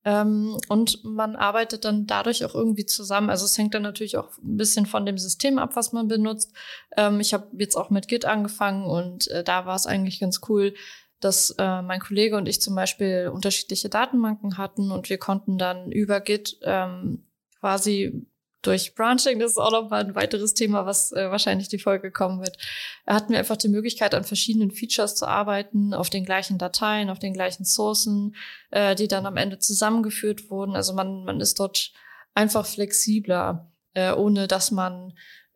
Ähm, 0.04 0.58
und 0.68 1.02
man 1.04 1.34
arbeitet 1.34 1.86
dann 1.86 2.06
dadurch 2.06 2.44
auch 2.44 2.54
irgendwie 2.54 2.84
zusammen. 2.84 3.30
Also 3.30 3.46
es 3.46 3.56
hängt 3.56 3.72
dann 3.72 3.82
natürlich 3.82 4.18
auch 4.18 4.36
ein 4.36 4.58
bisschen 4.58 4.84
von 4.84 5.06
dem 5.06 5.16
System 5.16 5.58
ab, 5.58 5.76
was 5.76 5.92
man 5.92 6.08
benutzt. 6.08 6.52
Ähm, 6.96 7.20
ich 7.20 7.32
habe 7.32 7.48
jetzt 7.58 7.76
auch 7.76 7.88
mit 7.88 8.08
Git 8.08 8.26
angefangen 8.26 8.84
und 8.84 9.28
äh, 9.28 9.42
da 9.42 9.64
war 9.64 9.76
es 9.76 9.86
eigentlich 9.86 10.20
ganz 10.20 10.40
cool, 10.48 10.74
dass 11.20 11.54
äh, 11.58 11.80
mein 11.80 12.00
Kollege 12.00 12.36
und 12.36 12.48
ich 12.48 12.60
zum 12.60 12.74
Beispiel 12.74 13.30
unterschiedliche 13.32 13.88
Datenbanken 13.88 14.58
hatten 14.58 14.90
und 14.90 15.08
wir 15.08 15.16
konnten 15.16 15.56
dann 15.56 15.90
über 15.90 16.20
Git 16.20 16.58
ähm, 16.62 17.24
quasi 17.60 18.26
durch 18.66 18.94
Branching, 18.94 19.38
das 19.38 19.52
ist 19.52 19.58
auch 19.58 19.70
noch 19.70 19.90
mal 19.90 20.04
ein 20.04 20.14
weiteres 20.14 20.54
Thema, 20.54 20.86
was 20.86 21.12
äh, 21.12 21.30
wahrscheinlich 21.30 21.68
die 21.68 21.78
Folge 21.78 22.10
kommen 22.10 22.40
wird, 22.40 22.58
hatten 23.06 23.32
wir 23.32 23.38
einfach 23.38 23.56
die 23.56 23.68
Möglichkeit, 23.68 24.14
an 24.14 24.24
verschiedenen 24.24 24.70
Features 24.70 25.14
zu 25.14 25.26
arbeiten, 25.26 25.94
auf 25.94 26.10
den 26.10 26.24
gleichen 26.24 26.58
Dateien, 26.58 27.10
auf 27.10 27.18
den 27.18 27.34
gleichen 27.34 27.64
Sourcen, 27.64 28.34
äh, 28.70 28.94
die 28.94 29.08
dann 29.08 29.26
am 29.26 29.36
Ende 29.36 29.58
zusammengeführt 29.58 30.50
wurden. 30.50 30.76
Also 30.76 30.94
man, 30.94 31.24
man 31.24 31.40
ist 31.40 31.60
dort 31.60 31.92
einfach 32.34 32.66
flexibler, 32.66 33.70
äh, 33.94 34.12
ohne 34.12 34.48
dass 34.48 34.70
man 34.70 35.14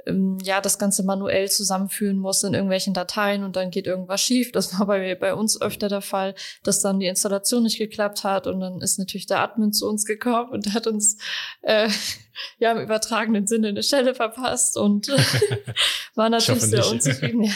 ähm, 0.09 0.39
ja 0.43 0.61
das 0.61 0.79
Ganze 0.79 1.03
manuell 1.03 1.51
zusammenführen 1.51 2.19
muss 2.19 2.43
in 2.43 2.55
irgendwelchen 2.55 2.95
Dateien 2.95 3.45
und 3.45 3.57
dann 3.57 3.71
geht 3.71 3.87
irgendwas 3.87 4.21
schief. 4.21 4.53
Das 4.53 4.79
war 4.79 4.87
bei, 4.87 5.15
bei 5.15 5.35
uns 5.35 5.61
öfter 5.61 5.89
der 5.89 6.01
Fall, 6.01 6.35
dass 6.63 6.81
dann 6.81 7.01
die 7.01 7.07
Installation 7.07 7.63
nicht 7.63 7.79
geklappt 7.79 8.25
hat 8.25 8.47
und 8.47 8.61
dann 8.61 8.81
ist 8.81 8.99
natürlich 8.99 9.27
der 9.27 9.41
Admin 9.41 9.73
zu 9.73 9.89
uns 9.89 10.05
gekommen 10.05 10.51
und 10.51 10.75
hat 10.75 10.87
uns 10.87 11.19
äh, 11.63 11.89
ja 12.59 12.73
im 12.73 12.79
übertragenen 12.79 13.47
Sinne 13.47 13.69
eine 13.69 13.83
Stelle 13.83 14.15
verpasst 14.15 14.77
und 14.77 15.09
war 16.15 16.31
natürlich 16.31 16.63
sehr 16.63 16.89
unzufrieden. 16.89 17.51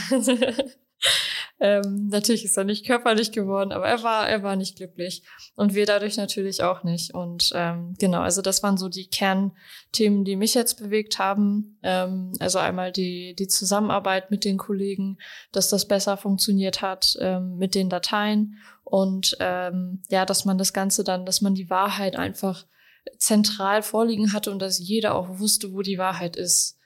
Ähm, 1.61 2.09
natürlich 2.09 2.45
ist 2.45 2.57
er 2.57 2.65
nicht 2.65 2.87
körperlich 2.87 3.31
geworden, 3.31 3.71
aber 3.71 3.87
er 3.87 4.03
war, 4.03 4.29
er 4.29 4.43
war 4.43 4.57
nicht 4.57 4.77
glücklich. 4.77 5.23
Und 5.55 5.75
wir 5.75 5.87
dadurch 5.87 6.17
natürlich 6.17 6.65
auch 6.65 6.83
nicht. 6.83 7.15
Und 7.15 7.53
ähm, 7.55 7.95
genau, 8.01 8.21
also 8.21 8.43
das 8.43 8.65
waren 8.65 8.77
so 8.77 8.89
die 8.89 9.07
Kernthemen, 9.07 10.25
die 10.25 10.35
mich 10.35 10.55
jetzt 10.55 10.83
bewegt 10.83 11.21
haben. 11.21 11.79
Ähm, 11.85 12.33
also 12.41 12.59
einmal 12.59 12.91
die, 12.91 13.37
die 13.39 13.47
Zusammenarbeit 13.47 14.33
mit 14.33 14.45
den 14.45 14.59
Kollegen, 14.59 15.19
dass 15.53 15.69
das 15.69 15.87
besser 15.87 16.17
funktioniert 16.17 16.83
hat 16.83 17.17
ähm, 17.21 17.57
mit 17.59 17.77
den 17.77 17.89
Dateien 17.89 18.57
und 18.85 19.37
ähm, 19.41 20.03
ja, 20.11 20.27
dass 20.27 20.45
man 20.45 20.59
das 20.59 20.73
Ganze 20.73 21.05
dann, 21.05 21.25
dass 21.25 21.41
man 21.41 21.55
die 21.55 21.71
Wahrheit 21.71 22.17
einfach 22.17 22.67
zentral 23.19 23.83
vorliegen 23.83 24.33
hatte 24.33 24.51
und 24.51 24.59
dass 24.59 24.79
jeder 24.79 25.15
auch 25.15 25.39
wusste, 25.39 25.73
wo 25.73 25.83
die 25.83 25.99
Wahrheit 25.99 26.37
ist. 26.37 26.79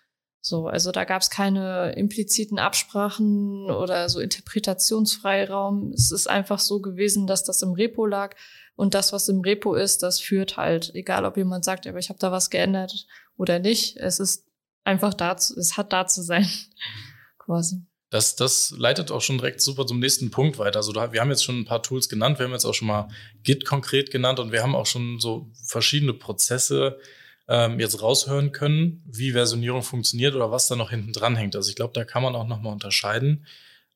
So, 0.46 0.68
also 0.68 0.92
da 0.92 1.02
gab 1.02 1.22
es 1.22 1.28
keine 1.28 1.90
impliziten 1.96 2.60
Absprachen 2.60 3.68
oder 3.68 4.08
so 4.08 4.20
Interpretationsfreiraum. 4.20 5.90
Es 5.92 6.12
ist 6.12 6.30
einfach 6.30 6.60
so 6.60 6.80
gewesen, 6.80 7.26
dass 7.26 7.42
das 7.42 7.62
im 7.62 7.72
Repo 7.72 8.06
lag 8.06 8.36
und 8.76 8.94
das, 8.94 9.12
was 9.12 9.28
im 9.28 9.40
Repo 9.40 9.74
ist, 9.74 10.04
das 10.04 10.20
führt 10.20 10.56
halt, 10.56 10.94
egal 10.94 11.24
ob 11.24 11.36
jemand 11.36 11.64
sagt, 11.64 11.88
aber 11.88 11.98
ich 11.98 12.10
habe 12.10 12.20
da 12.20 12.30
was 12.30 12.48
geändert 12.48 13.08
oder 13.36 13.58
nicht. 13.58 13.96
Es 13.96 14.20
ist 14.20 14.46
einfach 14.84 15.14
da, 15.14 15.32
es 15.32 15.76
hat 15.76 15.92
da 15.92 16.06
zu 16.06 16.22
sein, 16.22 16.48
quasi. 17.38 17.82
Das, 18.10 18.36
das 18.36 18.72
leitet 18.78 19.10
auch 19.10 19.22
schon 19.22 19.38
direkt 19.38 19.60
super 19.60 19.84
zum 19.84 19.98
nächsten 19.98 20.30
Punkt 20.30 20.60
weiter. 20.60 20.76
Also 20.76 20.92
da, 20.92 21.12
wir 21.12 21.22
haben 21.22 21.30
jetzt 21.30 21.44
schon 21.44 21.58
ein 21.58 21.64
paar 21.64 21.82
Tools 21.82 22.08
genannt, 22.08 22.38
wir 22.38 22.46
haben 22.46 22.52
jetzt 22.52 22.66
auch 22.66 22.74
schon 22.74 22.86
mal 22.86 23.08
Git 23.42 23.64
konkret 23.64 24.12
genannt 24.12 24.38
und 24.38 24.52
wir 24.52 24.62
haben 24.62 24.76
auch 24.76 24.86
schon 24.86 25.18
so 25.18 25.50
verschiedene 25.64 26.14
Prozesse 26.14 27.00
ähm, 27.48 27.78
jetzt 27.78 28.02
raushören 28.02 28.52
können, 28.52 29.02
wie 29.06 29.32
Versionierung 29.32 29.82
funktioniert 29.82 30.34
oder 30.34 30.50
was 30.50 30.68
da 30.68 30.76
noch 30.76 30.90
hinten 30.90 31.12
dran 31.12 31.36
hängt. 31.36 31.54
Also 31.56 31.70
ich 31.70 31.76
glaube, 31.76 31.92
da 31.94 32.04
kann 32.04 32.22
man 32.22 32.34
auch 32.34 32.46
nochmal 32.46 32.72
unterscheiden. 32.72 33.46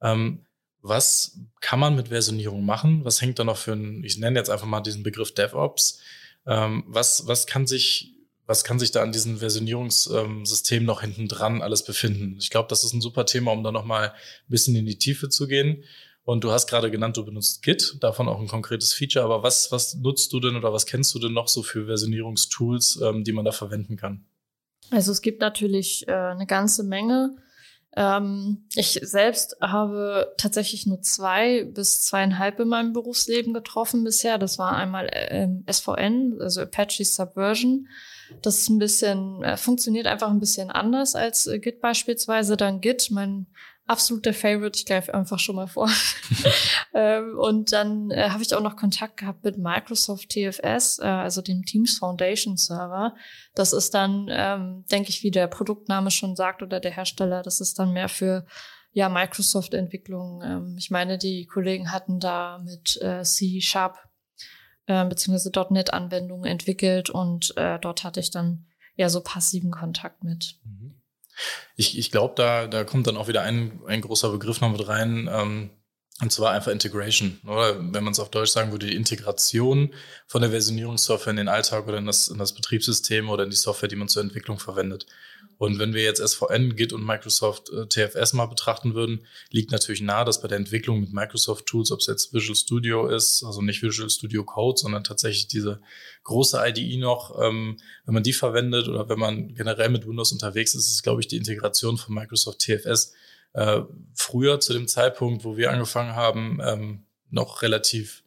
Ähm, 0.00 0.45
was 0.83 1.38
kann 1.61 1.78
man 1.78 1.95
mit 1.95 2.09
Versionierung 2.09 2.64
machen? 2.64 3.04
Was 3.04 3.21
hängt 3.21 3.38
da 3.38 3.45
noch 3.45 3.59
für 3.59 3.73
ein, 3.73 4.02
ich 4.04 4.19
nenne 4.19 4.38
jetzt 4.38 4.50
einfach 4.50 4.66
mal 4.66 4.80
diesen 4.80 5.02
Begriff 5.02 5.35
DevOps. 5.35 6.00
Ähm, 6.47 6.85
was, 6.87 7.26
was 7.26 7.47
kann 7.47 7.66
sich, 7.66 8.14
was 8.47 8.64
kann 8.64 8.78
sich 8.78 8.90
da 8.90 9.02
an 9.02 9.12
diesem 9.12 9.38
Versionierungssystem 9.38 10.85
noch 10.85 11.02
hinten 11.02 11.28
dran 11.28 11.61
alles 11.61 11.85
befinden? 11.85 12.37
Ich 12.40 12.50
glaube, 12.50 12.69
das 12.69 12.85
ist 12.85 12.95
ein 12.95 13.02
super 13.02 13.26
Thema, 13.26 13.52
um 13.52 13.62
da 13.62 13.73
nochmal 13.73 14.09
ein 14.09 14.14
bisschen 14.49 14.75
in 14.75 14.87
die 14.87 14.99
Tiefe 14.99 15.28
zu 15.28 15.47
gehen. 15.47 15.85
Und 16.25 16.45
du 16.45 16.50
hast 16.50 16.69
gerade 16.69 16.91
genannt, 16.91 17.17
du 17.17 17.25
benutzt 17.25 17.62
Git, 17.62 17.97
davon 18.00 18.29
auch 18.29 18.41
ein 18.41 18.47
konkretes 18.47 18.93
Feature. 18.93 19.25
Aber 19.25 19.43
was, 19.43 19.73
was 19.73 19.95
nutzt 19.97 20.33
du 20.33 20.41
denn 20.41 20.57
oder 20.57 20.73
was 20.73 20.87
kennst 20.87 21.15
du 21.15 21.19
denn 21.19 21.33
noch 21.33 21.49
so 21.49 21.62
für 21.62 21.87
Versionierungstools, 21.87 23.00
ähm, 23.03 23.25
die 23.25 23.33
man 23.33 23.45
da 23.45 23.53
verwenden 23.53 23.97
kann? 23.97 24.25
Also 24.91 25.12
es 25.12 25.23
gibt 25.23 25.41
natürlich 25.41 26.07
äh, 26.09 26.12
eine 26.12 26.47
ganze 26.47 26.85
Menge. 26.85 27.37
Ähm, 27.97 28.67
ich 28.75 29.00
selbst 29.03 29.57
habe 29.61 30.33
tatsächlich 30.37 30.87
nur 30.87 31.00
zwei 31.03 31.65
bis 31.65 32.03
zweieinhalb 32.03 32.61
in 32.61 32.69
meinem 32.69 32.93
Berufsleben 32.93 33.53
getroffen 33.53 34.05
bisher. 34.05 34.39
Das 34.39 34.59
war 34.59 34.77
einmal 34.77 35.09
äh, 35.11 35.49
SVN, 35.71 36.37
also 36.41 36.61
Apache 36.61 37.05
Subversion. 37.05 37.89
Das 38.43 38.59
ist 38.59 38.69
ein 38.69 38.79
bisschen, 38.79 39.43
äh, 39.43 39.57
funktioniert 39.57 40.07
einfach 40.07 40.31
ein 40.31 40.39
bisschen 40.39 40.71
anders 40.71 41.17
als 41.17 41.47
äh, 41.47 41.59
Git 41.59 41.81
beispielsweise. 41.81 42.57
Dann 42.57 42.81
Git, 42.81 43.11
mein 43.11 43.47
absoluter 43.90 44.32
Favorite. 44.32 44.78
Ich 44.78 44.87
greife 44.87 45.12
einfach 45.12 45.38
schon 45.38 45.56
mal 45.56 45.66
vor. 45.66 45.90
ähm, 46.94 47.37
und 47.38 47.73
dann 47.73 48.11
äh, 48.11 48.30
habe 48.30 48.42
ich 48.42 48.54
auch 48.54 48.62
noch 48.62 48.76
Kontakt 48.76 49.16
gehabt 49.18 49.44
mit 49.44 49.59
Microsoft 49.59 50.30
TFS, 50.30 51.00
äh, 51.00 51.06
also 51.06 51.42
dem 51.42 51.64
Teams 51.64 51.99
Foundation 51.99 52.56
Server. 52.56 53.14
Das 53.54 53.73
ist 53.73 53.92
dann, 53.92 54.28
ähm, 54.30 54.85
denke 54.90 55.11
ich, 55.11 55.23
wie 55.23 55.32
der 55.32 55.49
Produktname 55.49 56.11
schon 56.11 56.37
sagt 56.37 56.62
oder 56.62 56.78
der 56.78 56.92
Hersteller, 56.92 57.42
das 57.42 57.61
ist 57.61 57.78
dann 57.78 57.92
mehr 57.92 58.09
für 58.09 58.47
ja, 58.92 59.09
Microsoft-Entwicklung. 59.09 60.42
Ähm, 60.44 60.76
ich 60.78 60.90
meine, 60.90 61.18
die 61.18 61.47
Kollegen 61.47 61.92
hatten 61.92 62.20
da 62.20 62.59
mit 62.64 62.97
äh, 63.02 63.23
C 63.23 63.61
Sharp 63.61 63.99
äh, 64.87 65.04
bzw. 65.04 65.50
.NET 65.70 65.92
Anwendungen 65.92 66.47
entwickelt 66.47 67.11
und 67.11 67.56
äh, 67.56 67.78
dort 67.80 68.04
hatte 68.04 68.20
ich 68.20 68.30
dann 68.30 68.66
ja 68.94 69.09
so 69.09 69.20
passiven 69.20 69.73
Kontakt 69.73 70.23
mit. 70.23 70.59
Mhm. 70.64 71.00
Ich, 71.76 71.99
ich 71.99 72.11
glaube, 72.11 72.35
da, 72.37 72.66
da 72.66 72.85
kommt 72.85 73.06
dann 73.06 73.16
auch 73.16 73.28
wieder 73.28 73.42
ein, 73.42 73.80
ein 73.87 74.00
großer 74.00 74.30
Begriff 74.30 74.61
noch 74.61 74.70
mit 74.70 74.87
rein, 74.87 75.28
ähm, 75.32 75.70
und 76.20 76.30
zwar 76.30 76.52
einfach 76.52 76.70
Integration, 76.70 77.40
oder 77.47 77.78
wenn 77.78 78.04
man 78.04 78.12
es 78.12 78.20
auf 78.20 78.30
Deutsch 78.30 78.50
sagen 78.50 78.73
würde, 78.73 78.87
die 78.87 78.94
Integration 78.94 79.94
von 80.26 80.42
der 80.42 80.50
Versionierungssoftware 80.50 81.30
in 81.30 81.38
den 81.38 81.49
Alltag 81.49 81.88
oder 81.88 81.97
in 81.97 82.04
das, 82.04 82.28
in 82.28 82.37
das 82.37 82.54
Betriebssystem 82.54 83.30
oder 83.30 83.44
in 83.44 83.50
die 83.50 83.56
Software, 83.56 83.88
die 83.88 83.97
man 83.97 84.09
zur 84.09 84.23
Entwicklung 84.23 84.59
verwendet. 84.59 85.06
Und 85.61 85.79
wenn 85.79 85.93
wir 85.93 86.02
jetzt 86.02 86.26
SVN, 86.26 86.75
Git 86.75 86.95
und 86.95 87.05
Microsoft 87.05 87.69
äh, 87.69 87.87
TFS 87.87 88.33
mal 88.33 88.47
betrachten 88.47 88.95
würden, 88.95 89.26
liegt 89.50 89.73
natürlich 89.73 90.00
nahe, 90.00 90.25
dass 90.25 90.40
bei 90.40 90.49
der 90.49 90.57
Entwicklung 90.57 91.00
mit 91.00 91.12
Microsoft 91.12 91.67
Tools, 91.67 91.93
ob 91.93 92.00
es 92.00 92.07
jetzt 92.07 92.33
Visual 92.33 92.57
Studio 92.57 93.07
ist, 93.07 93.45
also 93.45 93.61
nicht 93.61 93.83
Visual 93.83 94.09
Studio 94.09 94.43
Code, 94.43 94.81
sondern 94.81 95.05
tatsächlich 95.05 95.49
diese 95.49 95.83
große 96.25 96.59
IDE 96.67 96.97
noch, 96.97 97.38
ähm, 97.43 97.76
wenn 98.07 98.14
man 98.14 98.23
die 98.23 98.33
verwendet 98.33 98.88
oder 98.88 99.11
wenn 99.11 99.19
man 99.19 99.55
generell 99.55 99.90
mit 99.90 100.09
Windows 100.09 100.33
unterwegs 100.33 100.75
ist, 100.75 100.88
ist, 100.88 101.02
glaube 101.02 101.21
ich, 101.21 101.29
die 101.29 101.37
Integration 101.37 101.99
von 101.99 102.14
Microsoft 102.14 102.61
TFS 102.61 103.12
äh, 103.52 103.83
früher 104.14 104.61
zu 104.61 104.73
dem 104.73 104.88
Zeitpunkt, 104.88 105.45
wo 105.45 105.59
wir 105.59 105.71
angefangen 105.73 106.14
haben, 106.14 106.59
ähm, 106.64 107.05
noch 107.29 107.61
relativ 107.61 108.25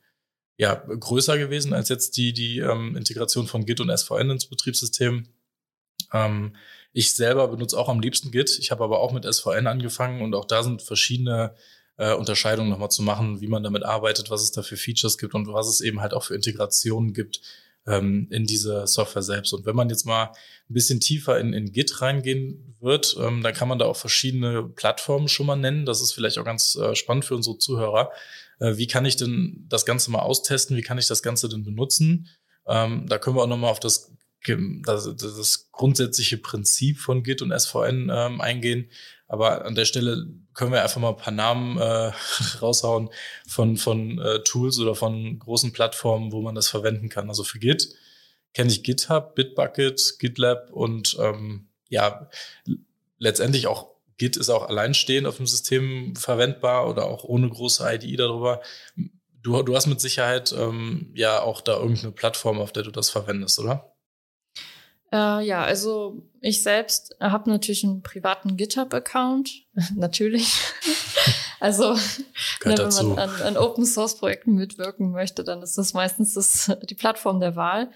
ja, 0.58 0.76
größer 0.76 1.40
gewesen 1.40 1.74
als 1.74 1.90
jetzt 1.90 2.16
die, 2.16 2.32
die 2.32 2.60
ähm, 2.60 2.96
Integration 2.96 3.48
von 3.48 3.66
Git 3.66 3.80
und 3.80 3.90
SVN 3.90 4.30
ins 4.30 4.46
Betriebssystem. 4.46 5.30
Ähm, 6.14 6.56
ich 6.94 7.14
selber 7.14 7.48
benutze 7.48 7.78
auch 7.78 7.90
am 7.90 8.00
liebsten 8.00 8.32
Git. 8.32 8.58
Ich 8.60 8.72
habe 8.72 8.84
aber 8.84 9.00
auch 9.00 9.12
mit 9.12 9.26
SVN 9.26 9.68
angefangen 9.68 10.22
und 10.22 10.34
auch 10.36 10.46
da 10.46 10.64
sind 10.64 10.82
verschiedene 10.82 11.56
äh, 11.98 12.14
Unterscheidungen 12.14 12.70
nochmal 12.70 12.92
zu 12.92 13.02
machen, 13.02 13.42
wie 13.42 13.48
man 13.48 13.64
damit 13.64 13.84
arbeitet, 13.84 14.30
was 14.30 14.44
es 14.44 14.52
da 14.52 14.62
für 14.62 14.78
Features 14.78 15.18
gibt 15.18 15.34
und 15.34 15.52
was 15.52 15.68
es 15.68 15.82
eben 15.82 16.02
halt 16.02 16.14
auch 16.14 16.24
für 16.24 16.36
Integrationen 16.36 17.14
gibt 17.14 17.42
ähm, 17.88 18.28
in 18.30 18.46
diese 18.46 18.88
Software 18.88 19.22
selbst. 19.22 19.54
Und 19.54 19.66
wenn 19.66 19.76
man 19.76 19.90
jetzt 19.90 20.06
mal 20.06 20.26
ein 20.26 20.74
bisschen 20.74 21.00
tiefer 21.00 21.40
in, 21.40 21.54
in 21.54 21.72
Git 21.72 22.02
reingehen 22.02 22.76
wird, 22.80 23.16
ähm, 23.20 23.44
dann 23.44 23.54
kann 23.54 23.68
man 23.68 23.80
da 23.80 23.86
auch 23.86 23.98
verschiedene 23.98 24.64
Plattformen 24.64 25.28
schon 25.28 25.48
mal 25.48 25.56
nennen. 25.56 25.86
Das 25.86 26.02
ist 26.02 26.14
vielleicht 26.14 26.38
auch 26.38 26.46
ganz 26.46 26.76
äh, 26.76 26.96
spannend 26.96 27.26
für 27.26 27.36
unsere 27.36 27.58
Zuhörer. 27.58 28.12
Äh, 28.60 28.78
wie 28.78 28.88
kann 28.88 29.06
ich 29.06 29.16
denn 29.16 29.66
das 29.68 29.86
Ganze 29.86 30.12
mal 30.12 30.20
austesten? 30.20 30.78
Wie 30.78 30.82
kann 30.82 30.98
ich 30.98 31.08
das 31.08 31.24
Ganze 31.24 31.50
denn 31.50 31.64
benutzen? 31.64 32.30
Ähm, 32.68 33.08
da 33.08 33.18
können 33.18 33.36
wir 33.36 33.44
auch 33.44 33.48
nochmal 33.48 33.72
auf 33.72 33.80
das 33.80 34.12
das, 34.86 35.16
das 35.16 35.70
grundsätzliche 35.72 36.38
Prinzip 36.38 37.00
von 37.00 37.24
Git 37.24 37.42
und 37.42 37.58
SVN 37.58 38.12
ähm, 38.14 38.42
eingehen. 38.42 38.90
Aber 39.28 39.66
an 39.66 39.76
der 39.76 39.86
Stelle 39.86 40.28
können 40.54 40.72
wir 40.72 40.84
einfach 40.84 41.02
mal 41.02 41.10
ein 41.10 41.18
paar 41.18 41.34
Namen 41.34 41.78
äh, 41.78 42.12
raushauen 42.62 43.10
von, 43.48 43.78
von 43.78 44.20
äh, 44.20 44.44
Tools 44.44 44.80
oder 44.80 44.96
von 44.96 45.40
großen 45.40 45.74
Plattformen, 45.74 46.32
wo 46.32 46.42
man 46.42 46.56
das 46.56 46.68
verwenden 46.68 47.10
kann. 47.10 47.30
Also 47.30 47.44
für 47.44 47.60
Git 47.60 47.96
kenne 48.54 48.70
ich 48.70 48.84
GitHub, 48.84 49.36
Bitbucket, 49.36 50.20
GitLab 50.20 50.72
und 50.72 51.18
ähm, 51.20 51.70
ja, 51.90 52.30
letztendlich 53.18 53.68
auch 53.68 53.94
Git 54.18 54.38
ist 54.38 54.50
auch 54.50 54.70
alleinstehend 54.70 55.28
auf 55.28 55.38
dem 55.38 55.48
System 55.48 56.16
verwendbar 56.16 56.88
oder 56.88 57.06
auch 57.06 57.24
ohne 57.24 57.50
große 57.50 57.84
IDE 57.92 58.16
darüber. 58.16 58.62
Du, 59.42 59.62
du 59.64 59.76
hast 59.76 59.88
mit 59.88 60.00
Sicherheit 60.00 60.54
ähm, 60.58 61.12
ja 61.16 61.42
auch 61.42 61.62
da 61.62 61.78
irgendeine 61.78 62.12
Plattform, 62.12 62.60
auf 62.60 62.72
der 62.72 62.84
du 62.84 62.92
das 62.92 63.10
verwendest, 63.10 63.60
oder? 63.60 63.93
Äh, 65.14 65.46
ja, 65.46 65.64
also 65.64 66.24
ich 66.42 66.64
selbst 66.64 67.16
habe 67.20 67.48
natürlich 67.48 67.84
einen 67.84 68.02
privaten 68.02 68.58
GitHub-Account, 68.58 69.52
natürlich. 69.96 70.60
also 71.60 71.94
ne, 71.94 72.00
wenn 72.64 72.76
man 72.76 73.20
an, 73.20 73.42
an 73.44 73.58
Open 73.58 73.86
Source 73.86 74.18
Projekten 74.18 74.56
mitwirken 74.56 75.12
möchte, 75.12 75.44
dann 75.44 75.62
ist 75.62 75.78
das 75.78 75.94
meistens 75.94 76.34
das, 76.34 76.76
die 76.90 76.96
Plattform 76.96 77.40
der 77.40 77.56
Wahl. 77.56 77.92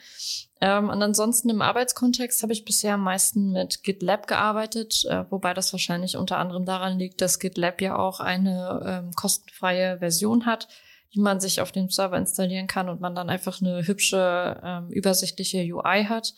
Ähm, 0.62 0.90
und 0.90 1.02
ansonsten 1.02 1.50
im 1.50 1.64
Arbeitskontext 1.64 2.44
habe 2.44 2.54
ich 2.54 2.66
bisher 2.66 2.94
am 2.94 3.04
meisten 3.04 3.52
mit 3.52 3.82
GitLab 3.82 4.28
gearbeitet, 4.28 5.04
äh, 5.10 5.26
wobei 5.32 5.56
das 5.56 5.74
wahrscheinlich 5.74 6.18
unter 6.18 6.38
anderem 6.38 6.66
daran 6.66 7.00
liegt, 7.00 7.22
dass 7.22 7.40
GitLab 7.40 7.82
ja 7.82 7.98
auch 7.98 8.20
eine 8.20 8.84
ähm, 8.86 9.12
kostenfreie 9.14 9.98
Version 9.98 10.46
hat, 10.46 10.68
die 11.16 11.20
man 11.20 11.40
sich 11.40 11.62
auf 11.62 11.72
dem 11.72 11.90
Server 11.90 12.18
installieren 12.18 12.68
kann 12.68 12.90
und 12.90 13.02
man 13.02 13.16
dann 13.16 13.32
einfach 13.32 13.60
eine 13.60 13.88
hübsche, 13.88 14.62
ähm, 14.64 14.92
übersichtliche 14.92 15.64
UI 15.64 16.06
hat. 16.06 16.36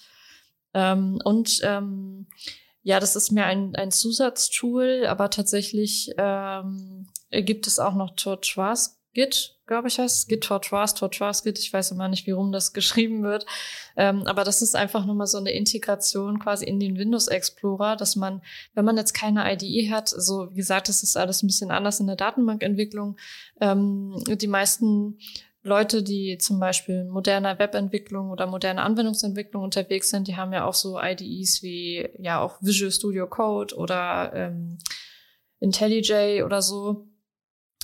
Ähm, 0.73 1.19
und 1.23 1.59
ähm, 1.63 2.27
ja, 2.81 2.99
das 2.99 3.15
ist 3.15 3.31
mir 3.31 3.45
ein, 3.45 3.75
ein 3.75 3.91
Zusatztool, 3.91 5.05
aber 5.07 5.29
tatsächlich 5.29 6.11
ähm, 6.17 7.07
gibt 7.29 7.67
es 7.67 7.79
auch 7.79 7.93
noch 7.93 8.15
Tortoise 8.15 8.91
Git, 9.13 9.57
glaube 9.65 9.87
ich 9.87 9.97
heißt 9.97 10.19
es. 10.19 10.27
Git 10.27 10.43
Tortoise, 10.43 10.93
Tortoise 10.93 11.43
Git. 11.43 11.57
Ich 11.57 11.73
weiß 11.73 11.91
immer 11.91 12.07
nicht, 12.07 12.27
wie 12.27 12.31
rum 12.31 12.51
das 12.51 12.73
geschrieben 12.73 13.23
wird. 13.23 13.45
Ähm, 13.97 14.23
aber 14.27 14.43
das 14.43 14.61
ist 14.61 14.75
einfach 14.75 15.05
nochmal 15.05 15.27
so 15.27 15.39
eine 15.39 15.51
Integration 15.51 16.39
quasi 16.39 16.65
in 16.65 16.79
den 16.79 16.97
Windows 16.97 17.27
Explorer, 17.27 17.95
dass 17.95 18.15
man, 18.15 18.41
wenn 18.75 18.85
man 18.85 18.97
jetzt 18.97 19.13
keine 19.13 19.51
IDE 19.51 19.91
hat, 19.91 20.09
so 20.09 20.51
wie 20.51 20.55
gesagt, 20.55 20.89
das 20.89 21.01
ist 21.01 21.17
alles 21.17 21.41
ein 21.41 21.47
bisschen 21.47 21.71
anders 21.71 21.99
in 21.99 22.07
der 22.07 22.15
Datenbankentwicklung. 22.15 23.17
Ähm, 23.59 24.23
die 24.27 24.47
meisten 24.47 25.17
Leute, 25.61 26.03
die 26.03 26.37
zum 26.37 26.59
Beispiel 26.59 27.03
moderner 27.03 27.59
Webentwicklung 27.59 28.29
oder 28.29 28.47
moderner 28.47 28.83
Anwendungsentwicklung 28.83 29.63
unterwegs 29.63 30.09
sind, 30.09 30.27
die 30.27 30.37
haben 30.37 30.53
ja 30.53 30.65
auch 30.65 30.73
so 30.73 30.99
IDEs 31.01 31.61
wie 31.61 32.07
ja 32.17 32.39
auch 32.39 32.61
Visual 32.61 32.91
Studio 32.91 33.27
Code 33.27 33.75
oder 33.75 34.31
ähm, 34.33 34.77
IntelliJ 35.59 36.43
oder 36.43 36.61
so. 36.61 37.08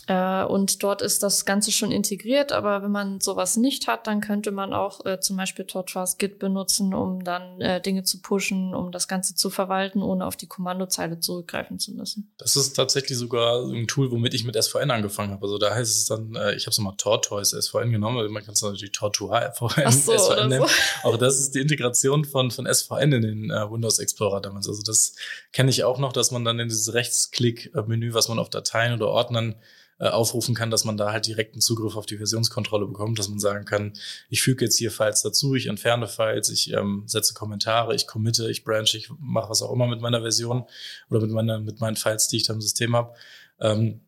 Äh, 0.07 0.43
und 0.43 0.83
dort 0.83 1.01
ist 1.01 1.23
das 1.23 1.45
Ganze 1.45 1.71
schon 1.71 1.91
integriert, 1.91 2.51
aber 2.51 2.83
wenn 2.83 2.91
man 2.91 3.19
sowas 3.21 3.57
nicht 3.57 3.87
hat, 3.87 4.07
dann 4.07 4.21
könnte 4.21 4.51
man 4.51 4.73
auch 4.73 5.03
äh, 5.05 5.19
zum 5.19 5.37
Beispiel 5.37 5.65
Torchwas 5.65 6.17
Git 6.17 6.37
benutzen, 6.37 6.93
um 6.93 7.23
dann 7.23 7.59
äh, 7.59 7.81
Dinge 7.81 8.03
zu 8.03 8.21
pushen, 8.21 8.75
um 8.75 8.91
das 8.91 9.07
Ganze 9.07 9.35
zu 9.35 9.49
verwalten, 9.49 10.03
ohne 10.03 10.25
auf 10.25 10.35
die 10.35 10.47
Kommandozeile 10.47 11.19
zurückgreifen 11.19 11.79
zu 11.79 11.93
müssen. 11.93 12.31
Das 12.37 12.55
ist 12.55 12.73
tatsächlich 12.73 13.17
sogar 13.17 13.63
ein 13.65 13.87
Tool, 13.87 14.11
womit 14.11 14.33
ich 14.35 14.43
mit 14.43 14.61
SVN 14.61 14.91
angefangen 14.91 15.31
habe. 15.31 15.43
Also 15.43 15.57
da 15.57 15.73
heißt 15.73 15.97
es 15.97 16.05
dann, 16.05 16.35
äh, 16.35 16.55
ich 16.55 16.65
habe 16.65 16.71
es 16.71 16.79
mal 16.79 16.93
Tortoise 16.97 17.59
SVN 17.59 17.91
genommen, 17.91 18.31
man 18.31 18.43
kann 18.43 18.53
es 18.53 18.61
natürlich 18.61 18.91
Tortua 18.91 19.51
SVN, 19.53 19.91
so, 19.91 20.17
SVN 20.17 20.49
nennen. 20.49 20.67
So. 20.67 20.69
Auch 21.09 21.17
das 21.17 21.39
ist 21.39 21.55
die 21.55 21.59
Integration 21.59 22.25
von, 22.25 22.51
von 22.51 22.71
SVN 22.71 23.11
in 23.11 23.21
den 23.21 23.49
äh, 23.49 23.71
Windows 23.71 23.97
Explorer 23.97 24.41
damals. 24.41 24.67
Also 24.67 24.83
das 24.83 25.15
kenne 25.51 25.69
ich 25.69 25.83
auch 25.83 25.97
noch, 25.97 26.13
dass 26.13 26.31
man 26.31 26.45
dann 26.45 26.59
in 26.59 26.67
dieses 26.67 26.93
Rechtsklick-Menü, 26.93 28.13
was 28.13 28.29
man 28.29 28.39
auf 28.39 28.49
Dateien 28.49 28.93
oder 28.93 29.07
Ordnern 29.07 29.55
äh, 29.97 30.07
aufrufen 30.07 30.55
kann, 30.55 30.71
dass 30.71 30.83
man 30.83 30.97
da 30.97 31.11
halt 31.11 31.27
direkten 31.27 31.61
Zugriff 31.61 31.95
auf 31.95 32.05
die 32.05 32.17
Versionskontrolle 32.17 32.85
bekommt, 32.85 33.17
dass 33.17 33.29
man 33.29 33.39
sagen 33.39 33.65
kann, 33.65 33.93
ich 34.29 34.41
füge 34.41 34.65
jetzt 34.65 34.77
hier 34.77 34.91
Files 34.91 35.21
dazu, 35.21 35.55
ich 35.55 35.67
entferne 35.67 36.07
Files, 36.07 36.49
ich 36.49 36.73
ähm, 36.73 37.03
setze 37.05 37.33
Kommentare, 37.33 37.95
ich 37.95 38.05
committe, 38.05 38.49
ich 38.49 38.63
branche, 38.63 38.97
ich 38.97 39.09
mache 39.19 39.49
was 39.49 39.61
auch 39.61 39.71
immer 39.71 39.87
mit 39.87 40.01
meiner 40.01 40.21
Version 40.21 40.65
oder 41.09 41.21
mit, 41.21 41.31
meiner, 41.31 41.59
mit 41.59 41.79
meinen 41.79 41.95
Files, 41.95 42.27
die 42.27 42.37
ich 42.37 42.43
da 42.43 42.53
im 42.53 42.61
System 42.61 42.95
habe. 42.95 43.13
Ähm, 43.59 44.01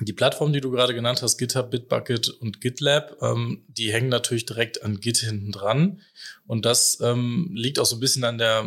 die 0.00 0.12
Plattform, 0.12 0.52
die 0.52 0.60
du 0.60 0.70
gerade 0.70 0.94
genannt 0.94 1.22
hast, 1.22 1.38
GitHub, 1.38 1.70
Bitbucket 1.70 2.28
und 2.28 2.60
GitLab, 2.60 3.16
ähm, 3.22 3.64
die 3.68 3.92
hängen 3.92 4.08
natürlich 4.08 4.44
direkt 4.44 4.82
an 4.82 5.00
Git 5.00 5.18
hinten 5.18 5.52
dran. 5.52 6.02
Und 6.46 6.66
das 6.66 6.98
ähm, 7.00 7.50
liegt 7.54 7.78
auch 7.78 7.86
so 7.86 7.96
ein 7.96 8.00
bisschen 8.00 8.24
an 8.24 8.36
der, 8.36 8.64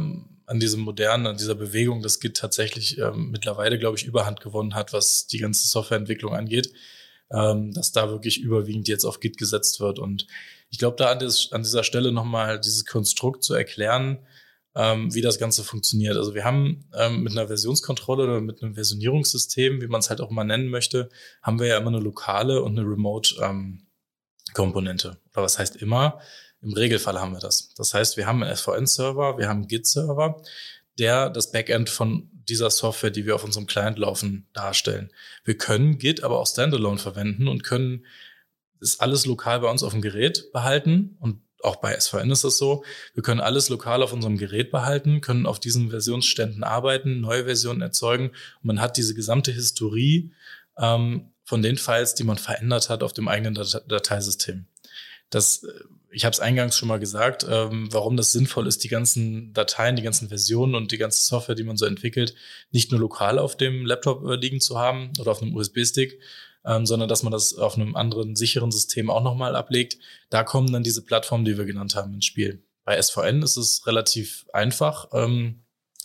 an 0.50 0.60
diesem 0.60 0.82
modernen, 0.82 1.28
an 1.28 1.38
dieser 1.38 1.54
Bewegung, 1.54 2.02
dass 2.02 2.20
Git 2.20 2.36
tatsächlich 2.36 2.98
ähm, 2.98 3.30
mittlerweile, 3.30 3.78
glaube 3.78 3.98
ich, 3.98 4.06
Überhand 4.06 4.42
gewonnen 4.42 4.74
hat, 4.74 4.94
was 4.94 5.28
die 5.28 5.38
ganze 5.38 5.68
Softwareentwicklung 5.68 6.34
angeht, 6.34 6.74
ähm, 7.32 7.72
dass 7.72 7.92
da 7.92 8.10
wirklich 8.10 8.42
überwiegend 8.42 8.88
jetzt 8.88 9.06
auf 9.06 9.20
Git 9.20 9.38
gesetzt 9.38 9.80
wird. 9.80 10.00
Und 10.00 10.26
ich 10.72 10.80
glaube, 10.80 10.96
da 10.98 11.12
an, 11.12 11.20
des, 11.20 11.52
an 11.52 11.62
dieser 11.62 11.84
Stelle 11.84 12.12
nochmal 12.12 12.60
dieses 12.60 12.86
Konstrukt 12.86 13.44
zu 13.44 13.54
erklären, 13.54 14.26
ähm, 14.76 15.14
wie 15.14 15.22
das 15.22 15.38
Ganze 15.38 15.64
funktioniert. 15.64 16.18
Also 16.18 16.34
wir 16.34 16.46
haben 16.46 16.90
ähm, 16.96 17.22
mit 17.22 17.34
einer 17.34 17.46
Versionskontrolle 17.46 18.24
oder 18.24 18.42
mit 18.42 18.64
einem 18.64 18.74
Versionierungssystem, 18.74 19.84
wie 19.84 19.88
man 19.88 20.00
es 20.00 20.10
halt 20.10 20.20
auch 20.20 20.32
mal 20.32 20.46
nennen 20.46 20.70
möchte, 20.70 21.10
haben 21.44 21.60
wir 21.60 21.68
ja 21.68 21.78
immer 21.78 21.90
eine 21.90 22.00
lokale 22.00 22.64
und 22.64 22.80
eine 22.80 22.90
Remote-Komponente. 22.90 25.08
Ähm, 25.10 25.18
oder 25.32 25.44
was 25.44 25.60
heißt 25.60 25.76
immer? 25.76 26.20
Im 26.62 26.74
Regelfall 26.74 27.20
haben 27.20 27.34
wir 27.34 27.40
das. 27.40 27.74
Das 27.76 27.94
heißt, 27.94 28.18
wir 28.18 28.28
haben 28.28 28.44
einen 28.44 28.56
SVN-Server, 28.56 29.38
wir 29.38 29.48
haben 29.48 29.60
einen 29.60 29.68
Git-Server, 29.68 30.42
der 30.98 31.30
das 31.30 31.52
Backend 31.52 31.90
von 31.90 32.30
dieser 32.34 32.70
Software, 32.70 33.12
die 33.12 33.26
wir 33.26 33.36
auf 33.36 33.44
unserem 33.44 33.68
Client 33.68 33.98
laufen, 33.98 34.48
darstellen. 34.54 35.12
Wir 35.46 35.58
können 35.58 35.98
Git 35.98 36.24
aber 36.24 36.40
auch 36.40 36.48
standalone 36.48 36.98
verwenden 36.98 37.48
und 37.48 37.64
können 37.64 38.06
das 38.80 39.00
alles 39.00 39.26
lokal 39.26 39.60
bei 39.62 39.70
uns 39.70 39.84
auf 39.84 39.94
dem 39.94 40.02
Gerät 40.02 40.52
behalten 40.52 41.18
und 41.20 41.42
auch 41.62 41.78
bei 41.78 41.98
SVN 41.98 42.32
ist 42.32 42.46
das 42.46 42.58
so. 42.58 42.86
Wir 43.14 43.24
können 43.24 43.42
alles 43.42 43.68
lokal 43.68 44.02
auf 44.02 44.14
unserem 44.14 44.38
Gerät 44.38 44.72
behalten, 44.72 45.20
können 45.20 45.46
auf 45.46 45.60
diesen 45.60 45.90
Versionsständen 45.90 46.64
arbeiten, 46.64 47.20
neue 47.20 47.46
Versionen 47.46 47.82
erzeugen 47.82 48.30
und 48.30 48.64
man 48.64 48.82
hat 48.82 48.98
diese 48.98 49.14
gesamte 49.14 49.52
Historie 49.52 50.32
ähm, 50.78 51.34
von 51.44 51.62
den 51.62 51.78
Files, 51.78 52.16
die 52.16 52.24
man 52.24 52.38
verändert 52.38 52.90
hat 52.90 53.04
auf 53.04 53.14
dem 53.14 53.28
eigenen 53.28 53.56
Dateisystem. 53.56 54.68
Das, 55.30 55.64
äh, 55.64 55.84
ich 56.12 56.26
habe 56.26 56.34
es 56.34 56.40
eingangs 56.40 56.78
schon 56.78 56.88
mal 56.88 57.00
gesagt, 57.00 57.46
ähm, 57.50 57.88
warum 57.92 58.18
das 58.18 58.32
sinnvoll 58.32 58.68
ist, 58.68 58.84
die 58.84 58.88
ganzen 58.88 59.54
Dateien, 59.54 59.96
die 59.96 60.02
ganzen 60.02 60.30
Versionen 60.30 60.76
und 60.76 60.92
die 60.92 60.98
ganze 60.98 61.24
Software, 61.24 61.56
die 61.56 61.64
man 61.64 61.78
so 61.78 61.86
entwickelt, 61.86 62.36
nicht 62.72 62.92
nur 62.92 63.00
lokal 63.00 63.38
auf 63.38 63.56
dem 63.56 63.86
Laptop 63.86 64.26
äh, 64.26 64.36
liegen 64.36 64.60
zu 64.60 64.80
haben 64.80 65.12
oder 65.20 65.32
auf 65.32 65.42
einem 65.42 65.56
USB-Stick, 65.56 66.20
ähm, 66.66 66.86
sondern 66.86 67.10
dass 67.10 67.24
man 67.24 67.32
das 67.32 67.54
auf 67.56 67.76
einem 67.76 67.96
anderen 67.96 68.36
sicheren 68.36 68.72
System 68.72 69.10
auch 69.10 69.24
nochmal 69.24 69.56
ablegt. 69.56 69.98
Da 70.30 70.44
kommen 70.44 70.72
dann 70.72 70.84
diese 70.84 71.04
Plattformen, 71.04 71.46
die 71.46 71.58
wir 71.58 71.66
genannt 71.66 71.96
haben, 71.96 72.14
ins 72.14 72.26
Spiel. 72.26 72.64
Bei 72.86 73.00
SVN 73.00 73.44
ist 73.44 73.58
es 73.58 73.86
relativ 73.86 74.46
einfach. 74.52 75.10
Ähm, 75.14 75.62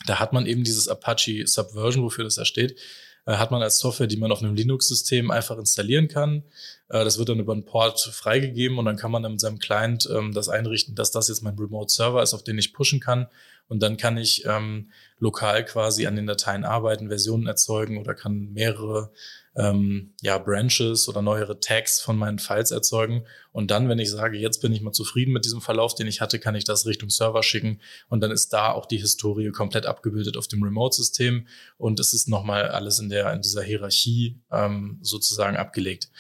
da 0.06 0.20
hat 0.20 0.32
man 0.32 0.46
eben 0.46 0.64
dieses 0.64 0.88
Apache 0.88 1.46
Subversion, 1.46 2.04
wofür 2.04 2.24
das 2.24 2.34
da 2.34 2.44
steht, 2.44 2.78
äh, 3.26 3.36
hat 3.36 3.50
man 3.50 3.62
als 3.62 3.78
Software, 3.78 4.06
die 4.06 4.16
man 4.16 4.32
auf 4.32 4.42
einem 4.42 4.54
Linux-System 4.54 5.30
einfach 5.30 5.58
installieren 5.58 6.08
kann. 6.08 6.42
Äh, 6.88 7.04
das 7.04 7.18
wird 7.18 7.28
dann 7.28 7.40
über 7.40 7.52
einen 7.52 7.64
Port 7.64 8.00
freigegeben 8.00 8.78
und 8.78 8.84
dann 8.84 8.96
kann 8.96 9.10
man 9.10 9.22
dann 9.22 9.32
mit 9.32 9.40
seinem 9.40 9.58
Client 9.58 10.08
ähm, 10.12 10.32
das 10.32 10.48
einrichten, 10.48 10.94
dass 10.94 11.10
das 11.10 11.28
jetzt 11.28 11.42
mein 11.42 11.58
Remote-Server 11.58 12.22
ist, 12.22 12.34
auf 12.34 12.44
den 12.44 12.58
ich 12.58 12.72
pushen 12.72 13.00
kann. 13.00 13.28
Und 13.66 13.82
dann 13.82 13.96
kann 13.96 14.18
ich 14.18 14.44
ähm, 14.44 14.90
lokal 15.18 15.64
quasi 15.64 16.06
an 16.06 16.16
den 16.16 16.26
Dateien 16.26 16.64
arbeiten, 16.64 17.08
Versionen 17.08 17.46
erzeugen 17.46 17.98
oder 17.98 18.14
kann 18.14 18.52
mehrere 18.52 19.10
ähm, 19.56 20.14
ja, 20.20 20.38
Branches 20.38 21.08
oder 21.08 21.22
neuere 21.22 21.60
Tags 21.60 22.00
von 22.00 22.16
meinen 22.16 22.38
Files 22.38 22.70
erzeugen. 22.70 23.24
Und 23.52 23.70
dann, 23.70 23.88
wenn 23.88 23.98
ich 23.98 24.10
sage, 24.10 24.36
jetzt 24.36 24.60
bin 24.60 24.72
ich 24.72 24.80
mal 24.80 24.92
zufrieden 24.92 25.32
mit 25.32 25.44
diesem 25.44 25.60
Verlauf, 25.60 25.94
den 25.94 26.06
ich 26.06 26.20
hatte, 26.20 26.40
kann 26.40 26.54
ich 26.54 26.64
das 26.64 26.86
Richtung 26.86 27.10
Server 27.10 27.42
schicken. 27.42 27.80
Und 28.08 28.20
dann 28.20 28.30
ist 28.30 28.52
da 28.52 28.72
auch 28.72 28.86
die 28.86 28.98
Historie 28.98 29.50
komplett 29.50 29.86
abgebildet 29.86 30.36
auf 30.36 30.48
dem 30.48 30.62
Remote-System. 30.62 31.46
Und 31.78 32.00
es 32.00 32.12
ist 32.12 32.28
nochmal 32.28 32.68
alles 32.68 32.98
in 32.98 33.08
der, 33.08 33.32
in 33.32 33.42
dieser 33.42 33.62
Hierarchie 33.62 34.40
ähm, 34.50 34.98
sozusagen 35.02 35.56
abgelegt. 35.56 36.10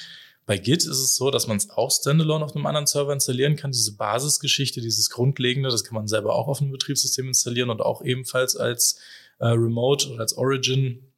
Bei 0.46 0.58
Git 0.58 0.82
ist 0.82 1.00
es 1.00 1.16
so, 1.16 1.30
dass 1.30 1.46
man 1.46 1.56
es 1.56 1.70
auch 1.70 1.90
standalone 1.90 2.44
auf 2.44 2.54
einem 2.54 2.66
anderen 2.66 2.86
Server 2.86 3.12
installieren 3.14 3.56
kann. 3.56 3.72
Diese 3.72 3.96
Basisgeschichte, 3.96 4.82
dieses 4.82 5.08
Grundlegende, 5.08 5.70
das 5.70 5.84
kann 5.84 5.94
man 5.94 6.06
selber 6.06 6.34
auch 6.34 6.48
auf 6.48 6.60
einem 6.60 6.70
Betriebssystem 6.70 7.28
installieren 7.28 7.70
und 7.70 7.80
auch 7.80 8.04
ebenfalls 8.04 8.54
als 8.54 9.00
äh, 9.38 9.46
Remote 9.46 10.10
oder 10.10 10.20
als 10.20 10.36
Origin 10.36 11.13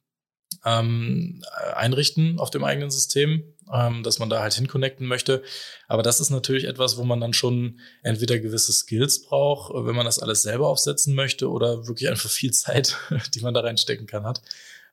ähm, 0.67 1.41
einrichten 1.75 2.39
auf 2.39 2.49
dem 2.49 2.63
eigenen 2.63 2.91
System, 2.91 3.43
ähm, 3.73 4.03
dass 4.03 4.19
man 4.19 4.29
da 4.29 4.41
halt 4.41 4.53
hinconnecten 4.53 5.07
möchte. 5.07 5.41
Aber 5.87 6.03
das 6.03 6.19
ist 6.19 6.29
natürlich 6.29 6.65
etwas, 6.65 6.97
wo 6.97 7.03
man 7.03 7.21
dann 7.21 7.33
schon 7.33 7.79
entweder 8.03 8.39
gewisse 8.39 8.73
Skills 8.73 9.23
braucht, 9.23 9.73
wenn 9.73 9.95
man 9.95 10.05
das 10.05 10.19
alles 10.19 10.41
selber 10.41 10.67
aufsetzen 10.67 11.15
möchte 11.15 11.49
oder 11.49 11.87
wirklich 11.87 12.09
einfach 12.09 12.29
viel 12.29 12.51
Zeit, 12.51 12.97
die 13.33 13.41
man 13.41 13.53
da 13.53 13.61
reinstecken 13.61 14.07
kann, 14.07 14.25
hat. 14.25 14.41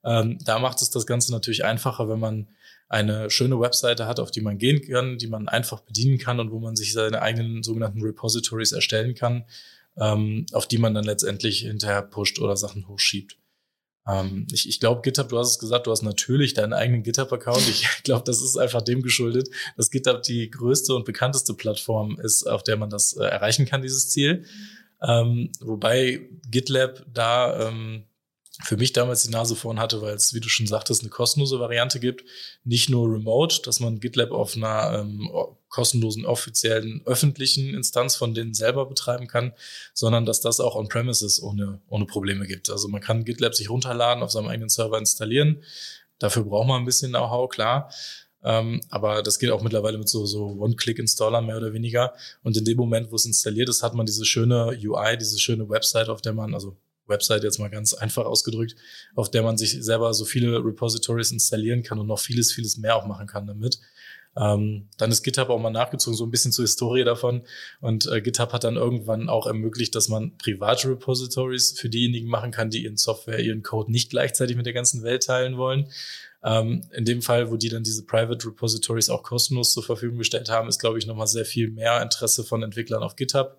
Ähm, 0.05 0.39
da 0.45 0.59
macht 0.59 0.81
es 0.83 0.91
das 0.91 1.07
Ganze 1.07 1.33
natürlich 1.33 1.65
einfacher, 1.65 2.09
wenn 2.09 2.21
man 2.21 2.49
eine 2.89 3.31
schöne 3.31 3.59
Webseite 3.59 4.07
hat, 4.07 4.21
auf 4.21 4.31
die 4.31 4.43
man 4.43 4.59
gehen 4.59 4.83
kann, 4.83 5.19
die 5.19 5.27
man 5.27 5.49
einfach 5.49 5.81
bedienen 5.81 6.19
kann 6.19 6.39
und 6.39 6.53
wo 6.53 6.61
man 6.61 6.77
sich 6.77 6.93
seine 6.93 7.23
eigenen 7.23 7.63
sogenannten 7.63 8.03
Repositories 8.03 8.73
erstellen 8.73 9.15
kann, 9.15 9.45
ähm, 9.99 10.45
auf 10.53 10.69
die 10.69 10.79
man 10.79 10.95
dann 10.95 11.05
letztendlich 11.05 11.61
hinterher 11.61 12.03
pusht 12.03 12.39
oder 12.39 12.57
Sachen 12.57 12.87
hochschiebt. 12.87 13.37
Ähm, 14.07 14.47
ich 14.53 14.69
ich 14.69 14.81
glaube, 14.81 15.03
GitHub, 15.03 15.29
du 15.29 15.39
hast 15.39 15.51
es 15.51 15.59
gesagt, 15.59 15.87
du 15.87 15.91
hast 15.91 16.03
natürlich 16.03 16.55
deinen 16.55 16.73
eigenen 16.73 17.03
GitHub-Account. 17.03 17.69
Ich 17.69 17.87
glaube, 18.05 18.25
das 18.25 18.43
ist 18.43 18.57
einfach 18.57 18.83
dem 18.83 19.03
geschuldet, 19.03 19.49
dass 19.77 19.91
GitHub 19.91 20.23
die 20.23 20.51
größte 20.51 20.95
und 20.95 21.05
bekannteste 21.05 21.55
Plattform 21.55 22.19
ist, 22.21 22.45
auf 22.45 22.63
der 22.63 22.77
man 22.77 22.91
das 22.91 23.15
äh, 23.15 23.25
erreichen 23.25 23.67
kann, 23.67 23.83
dieses 23.83 24.11
Ziel. 24.11 24.45
Ähm, 25.03 25.51
wobei 25.61 26.29
GitLab 26.51 27.05
da 27.13 27.69
ähm, 27.69 28.05
für 28.63 28.77
mich 28.77 28.93
damals 28.93 29.25
die 29.25 29.31
Nase 29.31 29.57
vorn 29.57 29.81
hatte, 29.81 30.01
weil 30.01 30.15
es, 30.15 30.33
wie 30.33 30.41
du 30.41 30.49
schon 30.49 30.69
sagtest, 30.69 31.03
eine 31.03 31.11
kostenlose 31.11 31.59
Variante 31.59 31.99
gibt. 31.99 32.25
Nicht 32.63 32.89
nur 32.89 33.13
remote, 33.13 33.63
dass 33.63 33.81
man 33.81 33.99
GitLab 33.99 34.31
auf 34.31 34.57
einer 34.57 35.01
ähm, 35.01 35.29
kostenlosen, 35.69 36.25
offiziellen, 36.25 37.03
öffentlichen 37.05 37.75
Instanz 37.75 38.15
von 38.15 38.33
denen 38.33 38.55
selber 38.55 38.87
betreiben 38.87 39.27
kann, 39.27 39.53
sondern 39.93 40.25
dass 40.25 40.41
das 40.41 40.61
auch 40.61 40.77
on-premises 40.77 41.43
ohne, 41.43 41.81
ohne 41.89 42.07
Probleme 42.07 42.47
gibt. 42.47 42.71
Also 42.71 42.87
man 42.87 43.01
kann 43.01 43.25
GitLab 43.25 43.57
sich 43.57 43.71
runterladen, 43.71 44.23
auf 44.23 44.31
seinem 44.31 44.47
eigenen 44.47 44.69
Server 44.69 44.99
installieren. 44.99 45.65
Dafür 46.21 46.45
braucht 46.45 46.69
man 46.69 46.83
ein 46.83 46.87
bisschen 46.87 47.11
Know-how, 47.11 47.49
klar. 47.49 47.91
Ähm, 48.45 48.83
aber 48.89 49.25
das 49.25 49.41
geht 49.41 49.51
auch 49.51 49.63
mittlerweile 49.63 49.99
mit 49.99 50.09
so, 50.09 50.27
so 50.27 50.47
One-Click-Installern 50.61 51.45
mehr 51.45 51.57
oder 51.57 51.73
weniger. 51.73 52.13
Und 52.45 52.57
in 52.57 52.65
dem 52.65 52.77
Moment, 52.77 53.11
wo 53.11 53.17
es 53.17 53.27
installiert 53.27 53.69
ist, 53.69 53.83
hat 53.83 53.95
man 53.95 54.07
diese 54.07 54.25
schöne 54.25 54.79
UI, 54.81 55.17
diese 55.19 55.41
schöne 55.41 55.69
Website, 55.69 56.09
auf 56.09 56.23
der 56.23 56.35
man, 56.35 56.55
also 56.55 56.77
Website 57.07 57.45
jetzt 57.45 57.59
mal 57.59 57.71
ganz 57.71 57.95
einfach 57.95 58.25
ausgedrückt, 58.25 58.77
auf 59.15 59.31
der 59.31 59.43
man 59.43 59.59
sich 59.59 59.83
selber 59.83 60.15
so 60.15 60.25
viele 60.25 60.65
Repositories 60.65 61.33
installieren 61.33 61.83
kann 61.83 61.99
und 61.99 62.07
noch 62.07 62.19
vieles, 62.19 62.53
vieles 62.53 62.77
mehr 62.77 62.97
auch 62.97 63.07
machen 63.07 63.27
kann 63.27 63.47
damit. 63.47 63.81
Ähm, 64.37 64.89
dann 64.99 65.13
ist 65.13 65.23
GitHub 65.23 65.49
auch 65.49 65.61
mal 65.61 65.71
nachgezogen, 65.71 66.17
so 66.17 66.25
ein 66.25 66.31
bisschen 66.31 66.53
zur 66.53 66.65
Historie 66.65 67.05
davon. 67.05 67.43
Und 67.81 68.07
äh, 68.07 68.21
GitHub 68.21 68.53
hat 68.53 68.65
dann 68.65 68.77
irgendwann 68.77 69.29
auch 69.29 69.47
ermöglicht, 69.47 69.95
dass 69.95 70.09
man 70.09 70.37
private 70.39 70.91
Repositories 70.91 71.79
für 71.79 71.89
diejenigen 71.89 72.29
machen 72.29 72.51
kann, 72.51 72.71
die 72.71 72.83
ihren 72.83 72.97
Software, 72.97 73.39
ihren 73.39 73.63
Code 73.63 73.93
nicht 73.93 74.11
gleichzeitig 74.11 74.57
mit 74.57 74.67
der 74.67 74.73
ganzen 74.73 75.03
Welt 75.03 75.25
teilen 75.25 75.57
wollen. 75.57 75.89
Ähm, 76.43 76.83
in 76.93 77.05
dem 77.05 77.23
Fall, 77.23 77.51
wo 77.51 77.57
die 77.57 77.69
dann 77.69 77.85
diese 77.85 78.05
Private 78.05 78.47
Repositories 78.49 79.09
auch 79.09 79.23
kostenlos 79.23 79.73
zur 79.73 79.85
Verfügung 79.85 80.19
gestellt 80.19 80.51
haben, 80.51 80.69
ist, 80.69 80.81
glaube 80.81 80.99
ich, 80.99 81.07
nochmal 81.07 81.29
sehr 81.29 81.45
viel 81.45 81.71
mehr 81.71 82.03
Interesse 82.03 82.45
von 82.45 82.63
Entwicklern 82.63 83.03
auf 83.03 83.17
GitHub. 83.17 83.57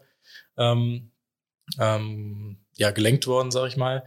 Ähm, 0.58 1.12
ähm, 1.80 2.58
ja, 2.78 2.92
gelenkt 2.92 3.28
worden, 3.28 3.52
sage 3.52 3.70
ich 3.70 3.78
mal. 3.78 4.04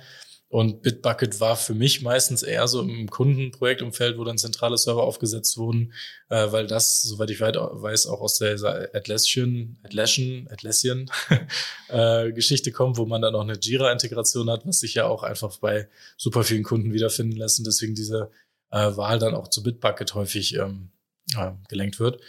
Und 0.51 0.81
Bitbucket 0.81 1.41
war 1.41 1.57
für 1.57 1.75
mich 1.75 2.01
meistens 2.01 2.43
eher 2.43 2.67
so 2.69 2.81
im 2.81 3.11
Kundenprojektumfeld, 3.11 4.17
wo 4.17 4.25
dann 4.25 4.39
zentrale 4.39 4.79
Server 4.79 5.03
aufgesetzt 5.03 5.59
wurden, 5.59 5.93
äh, 6.31 6.51
weil 6.51 6.67
das, 6.67 7.03
soweit 7.03 7.29
ich 7.29 7.41
weiß, 7.41 8.07
auch 8.07 8.23
aus 8.23 8.39
der 8.39 8.55
Atlassian, 8.95 9.77
Atlassian, 9.83 10.49
Atlassian 10.51 11.11
äh, 11.89 12.33
Geschichte 12.33 12.73
kommt, 12.73 12.97
wo 12.97 13.05
man 13.05 13.21
dann 13.21 13.35
auch 13.35 13.43
eine 13.43 13.59
Jira-Integration 13.61 14.49
hat, 14.49 14.67
was 14.67 14.81
sich 14.81 14.95
ja 14.95 15.05
auch 15.05 15.23
einfach 15.23 15.59
bei 15.59 15.87
super 16.17 16.45
vielen 16.45 16.65
Kunden 16.65 16.95
wiederfinden 16.95 17.37
lässt 17.37 17.59
und 17.59 17.67
deswegen 17.67 17.95
diese 17.95 18.31
äh, 18.71 18.97
Wahl 18.97 19.19
dann 19.19 19.35
auch 19.35 19.49
zu 19.49 19.63
Bitbucket 19.63 20.15
häufig 20.15 20.55
ähm, 20.55 20.89
äh, 21.37 21.51
gelenkt 21.69 22.01
wird. 22.01 22.23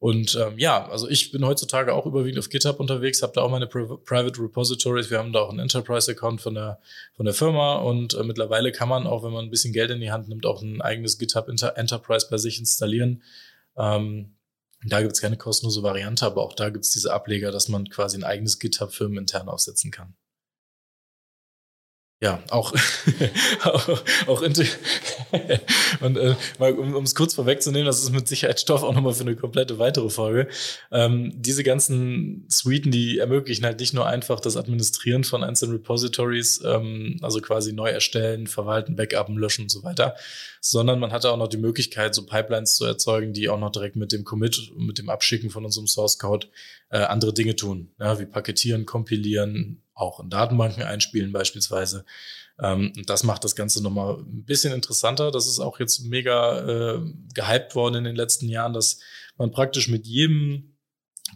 Und 0.00 0.36
ähm, 0.40 0.58
ja, 0.58 0.88
also 0.88 1.08
ich 1.08 1.32
bin 1.32 1.44
heutzutage 1.44 1.92
auch 1.92 2.06
überwiegend 2.06 2.38
auf 2.38 2.50
GitHub 2.50 2.78
unterwegs, 2.78 3.20
habe 3.22 3.32
da 3.34 3.42
auch 3.42 3.50
meine 3.50 3.66
Pri 3.66 3.84
Private 4.04 4.40
Repositories. 4.40 5.10
Wir 5.10 5.18
haben 5.18 5.32
da 5.32 5.40
auch 5.40 5.50
einen 5.50 5.58
Enterprise-Account 5.58 6.40
von 6.40 6.54
der, 6.54 6.80
von 7.14 7.24
der 7.24 7.34
Firma 7.34 7.76
und 7.76 8.14
äh, 8.14 8.22
mittlerweile 8.22 8.70
kann 8.70 8.88
man 8.88 9.08
auch, 9.08 9.24
wenn 9.24 9.32
man 9.32 9.46
ein 9.46 9.50
bisschen 9.50 9.72
Geld 9.72 9.90
in 9.90 10.00
die 10.00 10.12
Hand 10.12 10.28
nimmt, 10.28 10.46
auch 10.46 10.62
ein 10.62 10.80
eigenes 10.80 11.18
GitHub 11.18 11.48
Inter 11.48 11.76
Enterprise 11.76 12.28
bei 12.30 12.38
sich 12.38 12.60
installieren. 12.60 13.24
Ähm, 13.76 14.36
da 14.84 15.00
gibt 15.00 15.14
es 15.14 15.20
keine 15.20 15.36
kostenlose 15.36 15.82
Variante, 15.82 16.24
aber 16.24 16.42
auch 16.42 16.54
da 16.54 16.70
gibt 16.70 16.84
es 16.84 16.92
diese 16.92 17.12
Ableger, 17.12 17.50
dass 17.50 17.68
man 17.68 17.88
quasi 17.88 18.16
ein 18.16 18.24
eigenes 18.24 18.60
GitHub 18.60 18.92
firmenintern 18.92 19.48
aufsetzen 19.48 19.90
kann. 19.90 20.14
Ja, 22.20 22.42
auch, 22.50 22.74
auch, 23.62 23.88
auch 24.26 24.42
und 26.00 26.16
äh, 26.16 26.34
mal, 26.58 26.72
um 26.72 27.04
es 27.04 27.14
kurz 27.14 27.34
vorwegzunehmen, 27.34 27.86
das 27.86 28.02
ist 28.02 28.10
mit 28.10 28.26
Sicherheit 28.26 28.58
Stoff 28.58 28.82
auch 28.82 28.92
nochmal 28.92 29.12
für 29.12 29.20
eine 29.20 29.36
komplette 29.36 29.78
weitere 29.78 30.10
Folge. 30.10 30.48
Ähm, 30.90 31.32
diese 31.36 31.62
ganzen 31.62 32.44
Suiten, 32.48 32.90
die 32.90 33.18
ermöglichen 33.18 33.64
halt 33.64 33.78
nicht 33.78 33.94
nur 33.94 34.06
einfach 34.06 34.40
das 34.40 34.56
Administrieren 34.56 35.22
von 35.22 35.44
einzelnen 35.44 35.76
Repositories, 35.76 36.60
ähm, 36.64 37.18
also 37.22 37.40
quasi 37.40 37.72
neu 37.72 37.88
erstellen, 37.88 38.48
verwalten, 38.48 38.96
backupen, 38.96 39.36
löschen 39.36 39.66
und 39.66 39.70
so 39.70 39.84
weiter, 39.84 40.16
sondern 40.60 40.98
man 40.98 41.12
hatte 41.12 41.30
auch 41.30 41.36
noch 41.36 41.48
die 41.48 41.56
Möglichkeit, 41.56 42.16
so 42.16 42.26
Pipelines 42.26 42.74
zu 42.74 42.84
erzeugen, 42.84 43.32
die 43.32 43.48
auch 43.48 43.60
noch 43.60 43.70
direkt 43.70 43.94
mit 43.94 44.10
dem 44.10 44.24
Commit 44.24 44.72
und 44.74 44.86
mit 44.86 44.98
dem 44.98 45.08
Abschicken 45.08 45.50
von 45.50 45.64
unserem 45.64 45.86
Source 45.86 46.18
Code 46.18 46.48
äh, 46.90 46.98
andere 46.98 47.32
Dinge 47.32 47.54
tun, 47.54 47.92
ja, 48.00 48.18
wie 48.18 48.26
paketieren, 48.26 48.86
kompilieren, 48.86 49.82
auch 49.98 50.20
in 50.20 50.30
Datenbanken 50.30 50.82
einspielen 50.82 51.32
beispielsweise. 51.32 52.04
Ähm, 52.60 52.92
das 53.06 53.24
macht 53.24 53.44
das 53.44 53.56
Ganze 53.56 53.82
nochmal 53.82 54.18
ein 54.18 54.44
bisschen 54.44 54.72
interessanter. 54.72 55.30
Das 55.30 55.46
ist 55.46 55.60
auch 55.60 55.80
jetzt 55.80 56.00
mega 56.04 56.60
äh, 56.96 57.00
gehypt 57.34 57.74
worden 57.74 57.96
in 57.96 58.04
den 58.04 58.16
letzten 58.16 58.48
Jahren, 58.48 58.72
dass 58.72 59.00
man 59.36 59.50
praktisch 59.50 59.88
mit 59.88 60.06
jedem 60.06 60.77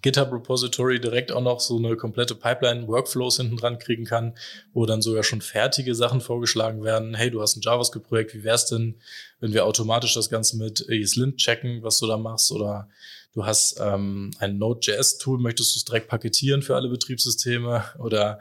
GitHub 0.03 0.33
Repository 0.33 1.01
direkt 1.01 1.33
auch 1.33 1.41
noch 1.41 1.61
so 1.61 1.79
eine 1.79 1.97
komplette 1.97 2.35
Pipeline 2.35 2.89
Workflows 2.89 3.37
hinten 3.37 3.57
dran 3.57 3.79
kriegen 3.79 4.05
kann, 4.05 4.35
wo 4.75 4.85
dann 4.85 5.01
sogar 5.01 5.23
schon 5.23 5.41
fertige 5.41 5.95
Sachen 5.95 6.21
vorgeschlagen 6.21 6.83
werden. 6.83 7.15
Hey, 7.15 7.31
du 7.31 7.41
hast 7.41 7.57
ein 7.57 7.63
JavaScript 7.63 8.09
Projekt, 8.09 8.35
wie 8.35 8.45
wär's 8.45 8.67
denn, 8.67 8.97
wenn 9.41 9.53
wir 9.53 9.65
automatisch 9.65 10.15
das 10.15 10.29
Ganze 10.29 10.57
mit 10.57 10.87
ESLint 10.89 11.37
checken, 11.37 11.83
was 11.83 11.99
du 11.99 12.07
da 12.07 12.17
machst 12.17 12.51
oder 12.53 12.89
du 13.33 13.47
hast 13.47 13.79
ähm, 13.81 14.33
ein 14.39 14.59
Node.js-Tool, 14.59 15.39
möchtest 15.39 15.75
du 15.75 15.79
es 15.79 15.85
direkt 15.85 16.09
paketieren 16.09 16.63
für 16.63 16.75
alle 16.75 16.89
Betriebssysteme 16.89 17.85
oder 17.99 18.41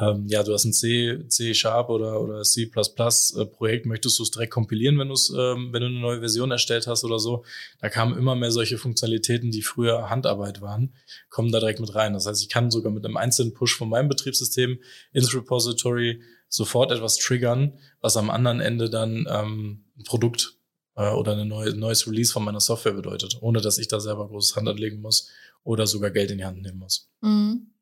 ähm, 0.00 0.26
ja, 0.26 0.42
du 0.42 0.52
hast 0.52 0.64
ein 0.64 0.72
C, 0.72 1.24
C 1.28 1.54
Sharp 1.54 1.88
oder, 1.88 2.20
oder 2.20 2.42
C 2.42 2.64
äh, 2.64 3.44
Projekt, 3.46 3.86
möchtest 3.86 4.18
du 4.18 4.24
es 4.24 4.30
direkt 4.32 4.52
kompilieren, 4.52 4.98
wenn 4.98 5.08
du 5.08 5.14
es, 5.14 5.30
ähm, 5.30 5.72
wenn 5.72 5.82
du 5.82 5.86
eine 5.86 6.00
neue 6.00 6.18
Version 6.18 6.50
erstellt 6.50 6.86
hast 6.88 7.04
oder 7.04 7.20
so. 7.20 7.44
Da 7.80 7.88
kamen 7.88 8.18
immer 8.18 8.34
mehr 8.34 8.50
solche 8.50 8.76
Funktionalitäten, 8.76 9.52
die 9.52 9.62
früher 9.62 10.10
Handarbeit 10.10 10.60
waren, 10.60 10.94
kommen 11.30 11.52
da 11.52 11.60
direkt 11.60 11.78
mit 11.78 11.94
rein. 11.94 12.12
Das 12.12 12.26
heißt, 12.26 12.42
ich 12.42 12.48
kann 12.48 12.72
sogar 12.72 12.92
mit 12.92 13.04
einem 13.04 13.16
einzelnen 13.16 13.54
Push 13.54 13.76
von 13.76 13.88
meinem 13.88 14.08
Betriebssystem 14.08 14.80
ins 15.12 15.32
Repository 15.32 16.20
sofort 16.48 16.90
etwas 16.90 17.16
triggern, 17.16 17.78
was 18.00 18.16
am 18.16 18.30
anderen 18.30 18.60
Ende 18.60 18.90
dann 18.90 19.26
ähm, 19.30 19.84
ein 19.96 20.04
Produkt 20.04 20.58
äh, 20.96 21.10
oder 21.10 21.36
ein 21.36 21.46
neue, 21.46 21.74
neues 21.74 22.08
Release 22.08 22.32
von 22.32 22.44
meiner 22.44 22.60
Software 22.60 22.94
bedeutet, 22.94 23.38
ohne 23.40 23.60
dass 23.60 23.78
ich 23.78 23.86
da 23.86 24.00
selber 24.00 24.26
großes 24.26 24.56
Hand 24.56 24.68
anlegen 24.68 25.00
muss 25.00 25.30
oder 25.62 25.86
sogar 25.86 26.10
Geld 26.10 26.32
in 26.32 26.38
die 26.38 26.44
Hand 26.44 26.62
nehmen 26.62 26.78
muss. 26.78 27.10
Mhm. 27.20 27.73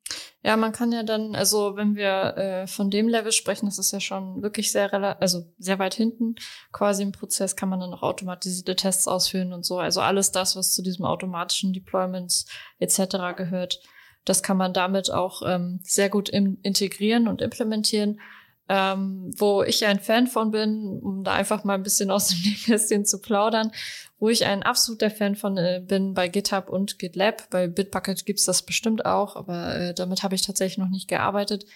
Ja, 0.45 0.57
man 0.57 0.73
kann 0.73 0.91
ja 0.91 1.05
dann, 1.05 1.37
also 1.37 1.77
wenn 1.77 1.95
wir 1.95 2.37
äh, 2.37 2.67
von 2.67 2.91
dem 2.91 3.09
Level 3.09 3.31
sprechen, 3.31 3.67
das 3.67 3.79
ist 3.79 3.93
ja 3.93 4.01
schon 4.01 4.43
wirklich 4.43 4.73
sehr, 4.73 4.93
also 5.21 5.47
sehr 5.59 5.79
weit 5.79 5.95
hinten. 5.95 6.35
Quasi 6.73 7.05
im 7.05 7.13
Prozess 7.13 7.55
kann 7.55 7.69
man 7.69 7.79
dann 7.79 7.95
auch 7.95 8.03
automatisierte 8.03 8.75
Tests 8.75 9.07
ausführen 9.07 9.53
und 9.53 9.65
so. 9.65 9.79
Also 9.79 10.01
alles 10.01 10.33
das, 10.33 10.57
was 10.57 10.75
zu 10.75 10.83
diesem 10.83 11.05
automatischen 11.05 11.73
Deployments 11.73 12.47
etc. 12.81 13.37
gehört, 13.37 13.81
das 14.25 14.43
kann 14.43 14.57
man 14.57 14.73
damit 14.73 15.11
auch 15.13 15.43
ähm, 15.47 15.81
sehr 15.85 16.09
gut 16.09 16.29
integrieren 16.29 17.29
und 17.29 17.41
implementieren. 17.41 18.21
Ähm, 18.69 19.33
wo 19.37 19.63
ich 19.65 19.85
ein 19.85 19.99
Fan 19.99 20.29
von 20.29 20.53
bin, 20.53 21.01
um 21.03 21.25
da 21.25 21.33
einfach 21.33 21.65
mal 21.65 21.75
ein 21.75 21.83
bisschen 21.83 22.11
aus 22.11 22.29
dem 22.29 22.39
Nähkästchen 22.45 23.05
zu 23.05 23.21
plaudern, 23.21 23.73
wo 24.19 24.29
ich 24.29 24.47
ein 24.47 24.63
absoluter 24.63 25.11
Fan 25.11 25.35
von 25.35 25.59
äh, 25.59 25.83
bin 25.85 26.15
bei 26.15 26.29
GitHub 26.29 26.69
und 26.69 26.99
GitLab. 26.99 27.51
Bei 27.51 27.67
Bitbucket 27.67 28.25
gibt's 28.25 28.45
das 28.45 28.63
bestimmt 28.63 29.05
auch, 29.05 29.37
aber 29.37 29.75
äh, 29.77 29.95
damit 29.95 30.23
habe 30.23 30.37
ich 30.37 30.43
tatsächlich 30.43 30.79
noch 30.79 30.89
nicht 30.89 31.09
gearbeitet. 31.09 31.67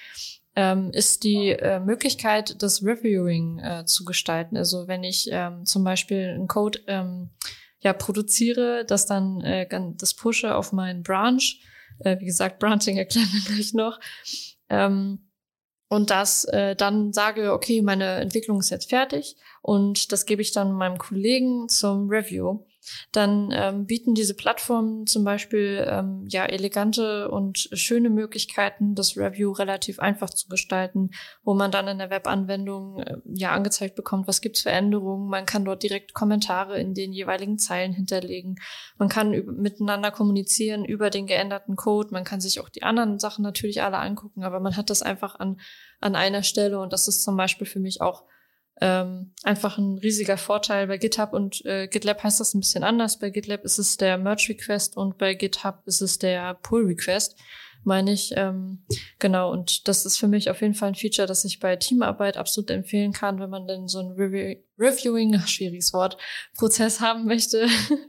Ähm, 0.54 0.90
ist 0.92 1.24
die 1.24 1.50
äh, 1.50 1.80
Möglichkeit, 1.80 2.62
das 2.62 2.82
Reviewing 2.82 3.58
äh, 3.58 3.84
zu 3.84 4.04
gestalten. 4.04 4.56
Also 4.56 4.88
wenn 4.88 5.04
ich 5.04 5.28
ähm, 5.30 5.66
zum 5.66 5.84
Beispiel 5.84 6.28
einen 6.28 6.48
Code 6.48 6.80
ähm, 6.86 7.30
ja 7.80 7.92
produziere, 7.92 8.84
das 8.86 9.06
dann 9.06 9.42
äh, 9.42 9.68
das 9.98 10.14
pushe 10.14 10.54
auf 10.54 10.72
meinen 10.72 11.02
Branch. 11.02 11.42
Äh, 11.98 12.18
wie 12.20 12.26
gesagt, 12.26 12.58
Branching 12.58 12.96
erklären 12.96 13.28
wir 13.32 13.54
gleich 13.54 13.74
noch. 13.74 14.00
Ähm, 14.68 15.25
und 15.88 16.10
das 16.10 16.44
äh, 16.44 16.74
dann 16.74 17.12
sage, 17.12 17.52
okay, 17.52 17.82
meine 17.82 18.16
Entwicklung 18.16 18.60
ist 18.60 18.70
jetzt 18.70 18.90
fertig 18.90 19.36
und 19.62 20.12
das 20.12 20.26
gebe 20.26 20.42
ich 20.42 20.52
dann 20.52 20.72
meinem 20.72 20.98
Kollegen 20.98 21.68
zum 21.68 22.08
Review 22.08 22.60
dann 23.12 23.50
ähm, 23.52 23.86
bieten 23.86 24.14
diese 24.14 24.34
Plattformen 24.34 25.06
zum 25.06 25.24
Beispiel 25.24 25.86
ähm, 25.88 26.24
ja 26.28 26.44
elegante 26.44 27.30
und 27.30 27.68
schöne 27.72 28.10
Möglichkeiten, 28.10 28.94
das 28.94 29.16
Review 29.16 29.52
relativ 29.52 29.98
einfach 29.98 30.30
zu 30.30 30.48
gestalten, 30.48 31.10
wo 31.42 31.54
man 31.54 31.70
dann 31.70 31.88
in 31.88 31.98
der 31.98 32.10
Webanwendung 32.10 33.00
äh, 33.00 33.16
ja 33.24 33.52
angezeigt 33.52 33.94
bekommt, 33.94 34.26
was 34.28 34.40
gibt's 34.40 34.62
für 34.62 34.70
Änderungen. 34.70 35.28
Man 35.28 35.46
kann 35.46 35.64
dort 35.64 35.82
direkt 35.82 36.14
Kommentare 36.14 36.80
in 36.80 36.94
den 36.94 37.12
jeweiligen 37.12 37.58
Zeilen 37.58 37.92
hinterlegen. 37.92 38.56
Man 38.98 39.08
kann 39.08 39.30
miteinander 39.30 40.10
kommunizieren 40.10 40.84
über 40.84 41.10
den 41.10 41.26
geänderten 41.26 41.76
Code. 41.76 42.08
Man 42.12 42.24
kann 42.24 42.40
sich 42.40 42.60
auch 42.60 42.68
die 42.68 42.82
anderen 42.82 43.18
Sachen 43.18 43.42
natürlich 43.42 43.82
alle 43.82 43.98
angucken, 43.98 44.44
aber 44.44 44.60
man 44.60 44.76
hat 44.76 44.90
das 44.90 45.02
einfach 45.02 45.38
an 45.38 45.58
an 46.00 46.14
einer 46.14 46.42
Stelle 46.42 46.78
und 46.80 46.92
das 46.92 47.08
ist 47.08 47.22
zum 47.22 47.36
Beispiel 47.36 47.66
für 47.66 47.80
mich 47.80 48.00
auch 48.00 48.24
ähm, 48.80 49.32
einfach 49.42 49.78
ein 49.78 49.98
riesiger 49.98 50.36
Vorteil. 50.36 50.86
Bei 50.86 50.98
GitHub 50.98 51.32
und 51.32 51.64
äh, 51.64 51.88
GitLab 51.88 52.22
heißt 52.22 52.40
das 52.40 52.54
ein 52.54 52.60
bisschen 52.60 52.84
anders. 52.84 53.18
Bei 53.18 53.30
GitLab 53.30 53.64
ist 53.64 53.78
es 53.78 53.96
der 53.96 54.18
Merge 54.18 54.46
Request 54.50 54.96
und 54.96 55.18
bei 55.18 55.34
GitHub 55.34 55.82
ist 55.86 56.02
es 56.02 56.18
der 56.18 56.54
Pull 56.54 56.86
Request 56.86 57.36
meine 57.84 58.12
ich. 58.12 58.32
Ähm, 58.36 58.84
genau, 59.18 59.52
und 59.52 59.88
das 59.88 60.04
ist 60.06 60.18
für 60.18 60.28
mich 60.28 60.50
auf 60.50 60.60
jeden 60.60 60.74
Fall 60.74 60.88
ein 60.88 60.94
Feature, 60.94 61.26
das 61.26 61.44
ich 61.44 61.60
bei 61.60 61.76
Teamarbeit 61.76 62.36
absolut 62.36 62.70
empfehlen 62.70 63.12
kann, 63.12 63.38
wenn 63.40 63.50
man 63.50 63.66
denn 63.66 63.88
so 63.88 64.00
ein 64.00 64.12
Review 64.12 64.56
Reviewing, 64.78 65.38
schwieriges 65.46 65.92
Wort, 65.94 66.18
Prozess 66.56 67.00
haben 67.00 67.24
möchte. 67.24 67.66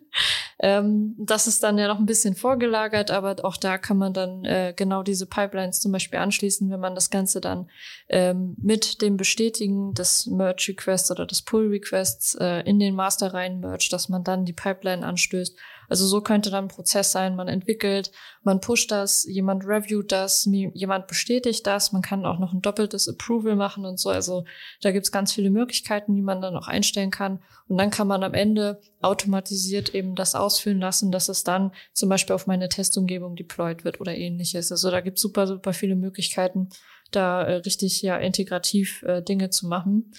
ähm, 0.60 1.16
das 1.18 1.48
ist 1.48 1.64
dann 1.64 1.78
ja 1.78 1.88
noch 1.88 2.00
ein 2.00 2.06
bisschen 2.06 2.36
vorgelagert, 2.36 3.10
aber 3.10 3.38
auch 3.44 3.58
da 3.58 3.78
kann 3.78 3.98
man 3.98 4.14
dann 4.14 4.44
äh, 4.44 4.74
genau 4.76 5.04
diese 5.04 5.28
Pipelines 5.28 5.80
zum 5.80 5.92
Beispiel 5.92 6.20
anschließen, 6.20 6.70
wenn 6.70 6.80
man 6.80 6.96
das 6.96 7.10
Ganze 7.10 7.40
dann 7.40 7.70
ähm, 8.10 8.56
mit 8.62 9.02
dem 9.02 9.16
Bestätigen 9.16 9.94
des 9.94 10.26
Merge 10.26 10.66
Requests 10.70 11.10
oder 11.10 11.26
des 11.26 11.42
Pull 11.42 11.70
Requests 11.70 12.36
äh, 12.36 12.62
in 12.62 12.80
den 12.80 12.96
Master 12.96 13.34
rein 13.34 13.60
merge, 13.60 13.88
dass 13.90 14.10
man 14.10 14.24
dann 14.24 14.46
die 14.46 14.54
Pipeline 14.54 15.06
anstößt 15.06 15.56
also 15.88 16.06
so 16.06 16.22
könnte 16.22 16.50
dann 16.50 16.66
ein 16.66 16.70
Prozess 16.70 17.12
sein, 17.12 17.36
man 17.36 17.48
entwickelt, 17.48 18.12
man 18.44 18.60
pusht 18.60 18.92
das, 18.92 19.24
jemand 19.24 19.66
reviewt 19.66 20.12
das, 20.12 20.46
jemand 20.46 21.08
bestätigt 21.08 21.66
das, 21.66 21.92
man 21.92 22.02
kann 22.02 22.26
auch 22.26 22.40
noch 22.40 22.54
ein 22.54 22.62
doppeltes 22.62 23.08
Approval 23.08 23.56
machen 23.56 23.86
und 23.86 24.00
so. 24.00 24.10
Also 24.10 24.44
da 24.82 24.92
gibt's 24.92 25.12
ganz 25.12 25.34
viele 25.34 25.50
Möglichkeiten, 25.50 26.16
die 26.16 26.22
man 26.22 26.42
dann 26.42 26.56
auch 26.56 26.68
einstellen 26.68 27.12
kann. 27.12 27.40
Und 27.68 27.78
dann 27.78 27.90
kann 27.90 28.08
man 28.08 28.24
am 28.24 28.34
Ende 28.34 28.82
automatisiert 29.02 29.94
eben 29.96 30.16
das 30.16 30.36
ausführen 30.36 30.80
lassen, 30.80 31.12
dass 31.12 31.30
es 31.30 31.44
dann 31.44 31.72
zum 31.94 32.10
Beispiel 32.10 32.36
auf 32.36 32.48
meine 32.48 32.70
Testumgebung 32.70 33.36
deployed 33.36 33.84
wird 33.84 34.02
oder 34.02 34.16
ähnliches. 34.16 34.72
Also 34.72 34.92
da 34.92 35.02
gibt's 35.02 35.22
super, 35.22 35.48
super 35.48 35.74
viele 35.74 35.96
Möglichkeiten, 35.96 36.70
da 37.12 37.44
äh, 37.44 37.56
richtig 37.56 38.02
ja 38.02 38.18
integrativ 38.18 39.04
äh, 39.04 39.22
Dinge 39.22 39.50
zu 39.50 39.68
machen. 39.68 40.12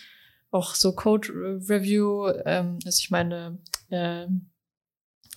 Auch 0.50 0.74
so 0.74 0.92
Code 0.92 1.28
Review, 1.68 2.28
ähm, 2.46 2.78
also 2.84 2.98
ich 3.00 3.10
meine, 3.10 3.58
äh, 3.90 4.26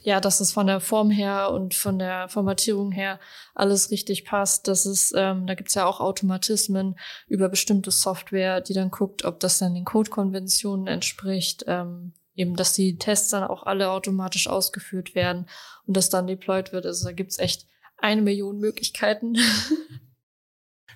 ja, 0.04 0.20
dass 0.20 0.40
es 0.40 0.52
von 0.52 0.68
der 0.68 0.80
Form 0.80 1.12
her 1.12 1.52
und 1.52 1.74
von 1.74 2.00
der 2.00 2.28
Formatierung 2.28 2.92
her 2.92 3.20
alles 3.54 3.92
richtig 3.92 4.26
passt. 4.26 4.68
Das 4.68 4.86
ist, 4.86 5.14
ähm, 5.16 5.46
da 5.46 5.54
gibt's 5.54 5.76
ja 5.76 5.86
auch 5.86 6.00
Automatismen 6.00 6.98
über 7.28 7.50
bestimmte 7.50 7.92
Software, 7.92 8.62
die 8.62 8.74
dann 8.74 8.90
guckt, 8.90 9.24
ob 9.26 9.40
das 9.40 9.60
dann 9.60 9.76
den 9.76 9.86
Codekonventionen 9.86 10.88
entspricht. 10.88 11.66
Ähm, 11.68 12.14
eben, 12.36 12.56
dass 12.56 12.74
die 12.74 12.98
Tests 12.98 13.30
dann 13.30 13.44
auch 13.44 13.64
alle 13.64 13.92
automatisch 13.92 14.48
ausgeführt 14.48 15.14
werden 15.14 15.48
und 15.86 15.96
das 15.96 16.10
dann 16.10 16.28
deployed 16.28 16.72
wird. 16.72 16.86
Also 16.86 17.06
da 17.06 17.12
gibt's 17.12 17.38
echt 17.38 17.68
eine 17.98 18.22
Million 18.22 18.58
Möglichkeiten. 18.58 19.38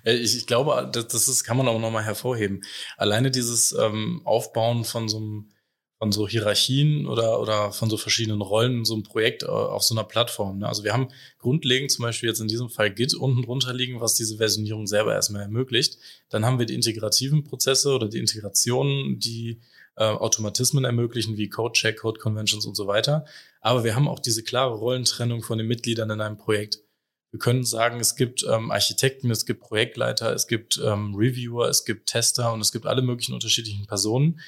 Ich, 0.08 0.36
ich 0.36 0.46
glaube, 0.46 0.88
das, 0.92 1.08
das 1.08 1.26
ist, 1.26 1.42
kann 1.42 1.56
man 1.56 1.66
auch 1.66 1.80
nochmal 1.80 2.04
hervorheben. 2.04 2.62
Alleine 2.96 3.32
dieses 3.32 3.72
ähm, 3.72 4.22
Aufbauen 4.24 4.84
von 4.84 5.08
so 5.08 5.16
einem 5.16 5.50
von 5.98 6.12
so 6.12 6.28
Hierarchien 6.28 7.06
oder, 7.06 7.40
oder 7.40 7.72
von 7.72 7.88
so 7.88 7.96
verschiedenen 7.96 8.42
Rollen 8.42 8.78
in 8.78 8.84
so 8.84 8.94
einem 8.94 9.02
Projekt 9.02 9.44
äh, 9.44 9.46
auf 9.46 9.82
so 9.82 9.94
einer 9.94 10.04
Plattform. 10.04 10.58
Ne? 10.58 10.68
Also 10.68 10.84
wir 10.84 10.92
haben 10.92 11.08
grundlegend 11.38 11.90
zum 11.90 12.04
Beispiel 12.04 12.28
jetzt 12.28 12.40
in 12.40 12.48
diesem 12.48 12.68
Fall 12.68 12.92
Git 12.92 13.14
unten 13.14 13.42
drunter 13.42 13.72
liegen, 13.72 14.00
was 14.00 14.14
diese 14.14 14.36
Versionierung 14.36 14.86
selber 14.86 15.14
erstmal 15.14 15.42
ermöglicht. 15.42 15.98
Dann 16.28 16.44
haben 16.44 16.58
wir 16.58 16.66
die 16.66 16.74
integrativen 16.74 17.44
Prozesse 17.44 17.94
oder 17.94 18.08
die 18.08 18.18
Integrationen, 18.18 19.18
die 19.18 19.60
äh, 19.96 20.04
Automatismen 20.04 20.84
ermöglichen, 20.84 21.38
wie 21.38 21.48
Code-Check, 21.48 21.98
Code-Conventions 21.98 22.66
und 22.66 22.74
so 22.74 22.86
weiter. 22.86 23.24
Aber 23.62 23.82
wir 23.82 23.96
haben 23.96 24.08
auch 24.08 24.20
diese 24.20 24.42
klare 24.42 24.74
Rollentrennung 24.74 25.42
von 25.42 25.56
den 25.56 25.66
Mitgliedern 25.66 26.10
in 26.10 26.20
einem 26.20 26.36
Projekt. 26.36 26.80
Wir 27.30 27.38
können 27.38 27.64
sagen, 27.64 28.00
es 28.00 28.16
gibt 28.16 28.44
ähm, 28.48 28.70
Architekten, 28.70 29.30
es 29.30 29.46
gibt 29.46 29.60
Projektleiter, 29.60 30.32
es 30.32 30.46
gibt 30.46 30.80
ähm, 30.82 31.14
Reviewer, 31.14 31.68
es 31.68 31.84
gibt 31.84 32.08
Tester 32.10 32.52
und 32.52 32.60
es 32.60 32.72
gibt 32.72 32.86
alle 32.86 33.02
möglichen 33.02 33.34
unterschiedlichen 33.34 33.86
Personen, 33.86 34.40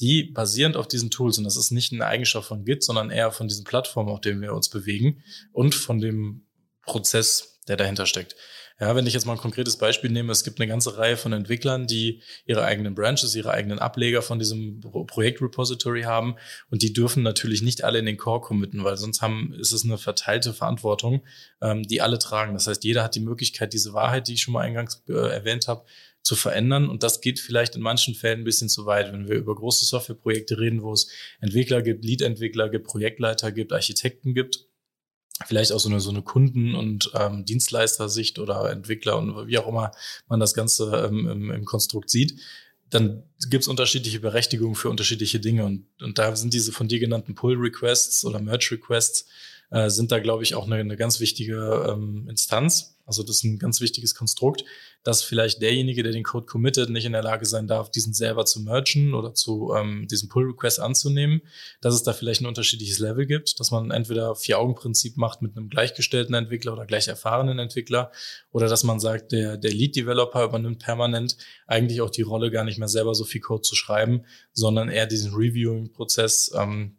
die 0.00 0.24
basierend 0.24 0.76
auf 0.76 0.88
diesen 0.88 1.10
Tools, 1.10 1.38
und 1.38 1.44
das 1.44 1.56
ist 1.56 1.70
nicht 1.70 1.92
eine 1.92 2.06
Eigenschaft 2.06 2.48
von 2.48 2.64
Git, 2.64 2.82
sondern 2.82 3.10
eher 3.10 3.30
von 3.30 3.48
diesen 3.48 3.64
Plattformen, 3.64 4.10
auf 4.10 4.20
denen 4.20 4.40
wir 4.40 4.54
uns 4.54 4.68
bewegen 4.68 5.22
und 5.52 5.74
von 5.74 6.00
dem 6.00 6.46
Prozess, 6.82 7.60
der 7.68 7.76
dahinter 7.76 8.06
steckt, 8.06 8.36
Ja, 8.80 8.96
wenn 8.96 9.06
ich 9.06 9.14
jetzt 9.14 9.24
mal 9.24 9.34
ein 9.34 9.38
konkretes 9.38 9.76
Beispiel 9.76 10.10
nehme, 10.10 10.32
es 10.32 10.42
gibt 10.42 10.60
eine 10.60 10.66
ganze 10.66 10.98
Reihe 10.98 11.16
von 11.16 11.32
Entwicklern, 11.32 11.86
die 11.86 12.22
ihre 12.44 12.64
eigenen 12.64 12.96
Branches, 12.96 13.36
ihre 13.36 13.52
eigenen 13.52 13.78
Ableger 13.78 14.20
von 14.20 14.40
diesem 14.40 14.80
Projektrepository 14.80 16.02
haben 16.02 16.34
und 16.70 16.82
die 16.82 16.92
dürfen 16.92 17.22
natürlich 17.22 17.62
nicht 17.62 17.84
alle 17.84 18.00
in 18.00 18.06
den 18.06 18.16
Core 18.16 18.40
committen, 18.40 18.82
weil 18.82 18.96
sonst 18.96 19.22
haben, 19.22 19.54
ist 19.54 19.72
es 19.72 19.84
eine 19.84 19.96
verteilte 19.96 20.52
Verantwortung, 20.52 21.24
ähm, 21.62 21.84
die 21.84 22.00
alle 22.00 22.18
tragen. 22.18 22.54
Das 22.54 22.66
heißt, 22.66 22.82
jeder 22.82 23.04
hat 23.04 23.14
die 23.14 23.20
Möglichkeit, 23.20 23.72
diese 23.72 23.92
Wahrheit, 23.92 24.26
die 24.26 24.34
ich 24.34 24.42
schon 24.42 24.54
mal 24.54 24.62
eingangs 24.62 25.04
äh, 25.08 25.12
erwähnt 25.12 25.68
habe, 25.68 25.84
zu 26.24 26.34
verändern. 26.34 26.88
Und 26.88 27.04
das 27.04 27.20
geht 27.20 27.38
vielleicht 27.38 27.76
in 27.76 27.82
manchen 27.82 28.14
Fällen 28.14 28.40
ein 28.40 28.44
bisschen 28.44 28.68
zu 28.68 28.86
weit, 28.86 29.12
wenn 29.12 29.28
wir 29.28 29.36
über 29.36 29.54
große 29.54 29.84
Softwareprojekte 29.84 30.58
reden, 30.58 30.82
wo 30.82 30.92
es 30.92 31.08
Entwickler 31.40 31.82
gibt, 31.82 32.04
Lead-Entwickler 32.04 32.68
gibt, 32.68 32.86
Projektleiter 32.86 33.52
gibt, 33.52 33.72
Architekten 33.72 34.34
gibt 34.34 34.66
vielleicht 35.46 35.72
auch 35.72 35.80
so 35.80 35.88
eine, 35.88 36.00
so 36.00 36.10
eine 36.10 36.22
Kunden- 36.22 36.74
und 36.74 37.10
ähm, 37.14 37.44
Dienstleistersicht 37.44 38.38
oder 38.38 38.70
Entwickler 38.70 39.18
und 39.18 39.48
wie 39.48 39.58
auch 39.58 39.66
immer 39.66 39.90
man 40.28 40.40
das 40.40 40.54
Ganze 40.54 41.08
ähm, 41.08 41.28
im, 41.28 41.50
im 41.50 41.64
Konstrukt 41.64 42.08
sieht, 42.08 42.40
dann 42.90 43.24
gibt 43.50 43.62
es 43.62 43.68
unterschiedliche 43.68 44.20
Berechtigungen 44.20 44.76
für 44.76 44.90
unterschiedliche 44.90 45.40
Dinge. 45.40 45.64
Und, 45.64 45.86
und 46.00 46.18
da 46.18 46.36
sind 46.36 46.54
diese 46.54 46.70
von 46.70 46.86
dir 46.86 47.00
genannten 47.00 47.34
Pull-Requests 47.34 48.24
oder 48.24 48.38
Merge-Requests 48.38 49.26
äh, 49.74 49.90
sind 49.90 50.12
da, 50.12 50.20
glaube 50.20 50.44
ich, 50.44 50.54
auch 50.54 50.66
eine, 50.66 50.76
eine 50.76 50.96
ganz 50.96 51.18
wichtige 51.18 51.88
ähm, 51.90 52.28
Instanz. 52.28 52.96
Also 53.06 53.24
das 53.24 53.38
ist 53.38 53.44
ein 53.44 53.58
ganz 53.58 53.80
wichtiges 53.80 54.14
Konstrukt, 54.14 54.64
dass 55.02 55.24
vielleicht 55.24 55.60
derjenige, 55.60 56.04
der 56.04 56.12
den 56.12 56.22
Code 56.22 56.46
committet, 56.46 56.90
nicht 56.90 57.04
in 57.06 57.12
der 57.12 57.24
Lage 57.24 57.44
sein 57.44 57.66
darf, 57.66 57.90
diesen 57.90 58.14
selber 58.14 58.46
zu 58.46 58.60
mergen 58.60 59.14
oder 59.14 59.34
zu 59.34 59.74
ähm, 59.76 60.06
diesen 60.08 60.28
Pull-Request 60.28 60.78
anzunehmen, 60.78 61.42
dass 61.80 61.92
es 61.92 62.04
da 62.04 62.12
vielleicht 62.12 62.40
ein 62.40 62.46
unterschiedliches 62.46 63.00
Level 63.00 63.26
gibt, 63.26 63.58
dass 63.58 63.72
man 63.72 63.90
entweder 63.90 64.36
Vier-Augen-Prinzip 64.36 65.16
macht 65.16 65.42
mit 65.42 65.56
einem 65.56 65.68
gleichgestellten 65.68 66.36
Entwickler 66.36 66.72
oder 66.72 66.86
gleich 66.86 67.08
erfahrenen 67.08 67.58
Entwickler 67.58 68.12
oder 68.52 68.68
dass 68.68 68.84
man 68.84 69.00
sagt, 69.00 69.32
der, 69.32 69.56
der 69.56 69.72
Lead-Developer 69.72 70.44
übernimmt 70.44 70.78
permanent 70.78 71.36
eigentlich 71.66 72.00
auch 72.00 72.10
die 72.10 72.22
Rolle, 72.22 72.52
gar 72.52 72.62
nicht 72.62 72.78
mehr 72.78 72.88
selber 72.88 73.16
so 73.16 73.24
viel 73.24 73.40
Code 73.40 73.62
zu 73.62 73.74
schreiben, 73.74 74.24
sondern 74.52 74.88
eher 74.88 75.06
diesen 75.06 75.34
Reviewing-Prozess 75.34 76.52
ähm, 76.56 76.96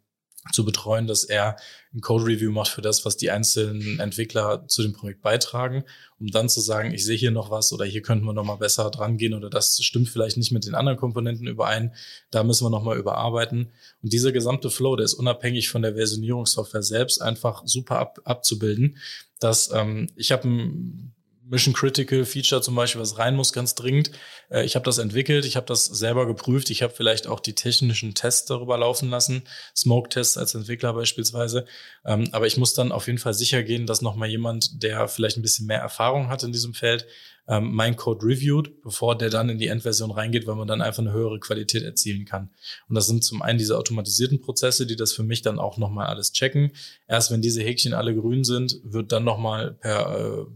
zu 0.52 0.64
betreuen, 0.64 1.06
dass 1.06 1.24
er 1.24 1.56
ein 1.94 2.00
Code-Review 2.00 2.52
macht 2.52 2.68
für 2.68 2.82
das, 2.82 3.04
was 3.04 3.16
die 3.16 3.30
einzelnen 3.30 3.98
Entwickler 4.00 4.66
zu 4.68 4.82
dem 4.82 4.92
Projekt 4.92 5.22
beitragen, 5.22 5.84
um 6.20 6.28
dann 6.28 6.48
zu 6.48 6.60
sagen, 6.60 6.92
ich 6.92 7.04
sehe 7.04 7.16
hier 7.16 7.30
noch 7.30 7.50
was 7.50 7.72
oder 7.72 7.84
hier 7.84 8.02
könnten 8.02 8.24
wir 8.24 8.32
noch 8.32 8.44
mal 8.44 8.56
besser 8.56 8.90
dran 8.90 9.16
gehen 9.16 9.34
oder 9.34 9.50
das 9.50 9.82
stimmt 9.82 10.08
vielleicht 10.08 10.36
nicht 10.36 10.52
mit 10.52 10.66
den 10.66 10.74
anderen 10.74 10.98
Komponenten 10.98 11.46
überein, 11.46 11.94
da 12.30 12.44
müssen 12.44 12.64
wir 12.64 12.70
noch 12.70 12.82
mal 12.82 12.98
überarbeiten. 12.98 13.72
Und 14.02 14.12
dieser 14.12 14.32
gesamte 14.32 14.70
Flow, 14.70 14.96
der 14.96 15.04
ist 15.04 15.14
unabhängig 15.14 15.68
von 15.68 15.82
der 15.82 15.94
Versionierungssoftware 15.94 16.82
selbst 16.82 17.22
einfach 17.22 17.62
super 17.64 17.98
ab, 17.98 18.20
abzubilden. 18.24 18.98
Dass 19.38 19.70
ähm, 19.72 20.08
ich 20.16 20.32
habe 20.32 20.48
ein 20.48 21.15
Mission 21.48 21.74
Critical 21.74 22.24
Feature 22.24 22.60
zum 22.60 22.74
Beispiel, 22.74 23.00
was 23.00 23.18
rein 23.18 23.36
muss, 23.36 23.52
ganz 23.52 23.74
dringend. 23.74 24.10
Äh, 24.50 24.64
ich 24.64 24.74
habe 24.74 24.84
das 24.84 24.98
entwickelt, 24.98 25.44
ich 25.44 25.56
habe 25.56 25.66
das 25.66 25.84
selber 25.84 26.26
geprüft, 26.26 26.70
ich 26.70 26.82
habe 26.82 26.92
vielleicht 26.92 27.26
auch 27.26 27.40
die 27.40 27.54
technischen 27.54 28.14
Tests 28.14 28.46
darüber 28.46 28.76
laufen 28.78 29.08
lassen, 29.10 29.42
Smoke-Tests 29.76 30.36
als 30.36 30.54
Entwickler 30.54 30.92
beispielsweise. 30.92 31.66
Ähm, 32.04 32.28
aber 32.32 32.46
ich 32.46 32.56
muss 32.56 32.74
dann 32.74 32.92
auf 32.92 33.06
jeden 33.06 33.18
Fall 33.18 33.34
sicher 33.34 33.62
gehen, 33.62 33.86
dass 33.86 34.02
nochmal 34.02 34.28
jemand, 34.28 34.82
der 34.82 35.08
vielleicht 35.08 35.36
ein 35.36 35.42
bisschen 35.42 35.66
mehr 35.66 35.80
Erfahrung 35.80 36.28
hat 36.28 36.42
in 36.42 36.52
diesem 36.52 36.74
Feld, 36.74 37.06
ähm, 37.48 37.72
mein 37.72 37.96
Code 37.96 38.26
reviewt, 38.26 38.82
bevor 38.82 39.16
der 39.16 39.30
dann 39.30 39.48
in 39.48 39.58
die 39.58 39.68
Endversion 39.68 40.10
reingeht, 40.10 40.46
weil 40.46 40.56
man 40.56 40.66
dann 40.66 40.82
einfach 40.82 41.00
eine 41.00 41.12
höhere 41.12 41.38
Qualität 41.38 41.84
erzielen 41.84 42.24
kann. 42.24 42.50
Und 42.88 42.96
das 42.96 43.06
sind 43.06 43.22
zum 43.22 43.42
einen 43.42 43.58
diese 43.58 43.78
automatisierten 43.78 44.40
Prozesse, 44.40 44.86
die 44.86 44.96
das 44.96 45.12
für 45.12 45.22
mich 45.22 45.42
dann 45.42 45.58
auch 45.58 45.78
nochmal 45.78 46.06
alles 46.06 46.32
checken. 46.32 46.72
Erst 47.06 47.30
wenn 47.30 47.42
diese 47.42 47.62
Häkchen 47.62 47.94
alle 47.94 48.14
grün 48.16 48.42
sind, 48.42 48.80
wird 48.82 49.12
dann 49.12 49.24
nochmal 49.24 49.74
per 49.74 50.18
äh, 50.18 50.46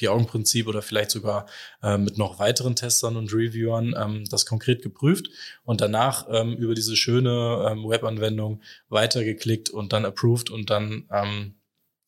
Vier-Augen-Prinzip 0.00 0.66
oder 0.66 0.80
vielleicht 0.80 1.10
sogar 1.10 1.46
äh, 1.82 1.98
mit 1.98 2.16
noch 2.16 2.38
weiteren 2.38 2.74
Testern 2.74 3.16
und 3.16 3.34
Reviewern 3.34 3.94
ähm, 3.98 4.24
das 4.30 4.46
konkret 4.46 4.82
geprüft 4.82 5.28
und 5.64 5.82
danach 5.82 6.26
ähm, 6.30 6.54
über 6.56 6.74
diese 6.74 6.96
schöne 6.96 7.68
ähm, 7.70 7.88
Webanwendung 7.88 8.62
weitergeklickt 8.88 9.68
und 9.68 9.92
dann 9.92 10.06
approved 10.06 10.48
und 10.48 10.70
dann 10.70 11.06
ähm, 11.12 11.54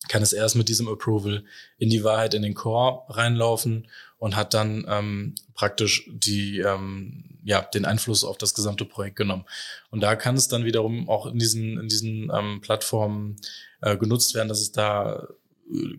kann 0.09 0.23
es 0.23 0.33
erst 0.33 0.57
mit 0.57 0.69
diesem 0.69 0.89
Approval 0.89 1.45
in 1.77 1.91
die 1.91 2.03
Wahrheit 2.03 2.33
in 2.33 2.43
den 2.43 2.55
Core 2.55 3.03
reinlaufen 3.09 3.89
und 4.17 4.37
hat 4.37 4.55
dann 4.55 4.87
ähm, 4.89 5.35
praktisch 5.53 6.09
die 6.11 6.61
ähm, 6.61 7.39
ja 7.45 7.61
den 7.61 7.85
Einfluss 7.85 8.25
auf 8.25 8.39
das 8.39 8.55
gesamte 8.55 8.87
Projekt 8.87 9.17
genommen. 9.17 9.45
Und 9.91 10.01
da 10.01 10.17
kann 10.17 10.35
es 10.35 10.49
dann 10.49 10.65
wiederum 10.65 11.11
auch 11.11 11.27
in 11.27 11.39
diesen 11.39 11.79
in 11.79 11.89
diesen 11.89 12.31
ähm, 12.35 12.61
Plattformen 12.63 13.37
äh, 13.83 13.99
genutzt 13.99 14.35
werden, 14.35 14.49
dass 14.49 14.61
es 14.61 14.73
da 14.73 15.29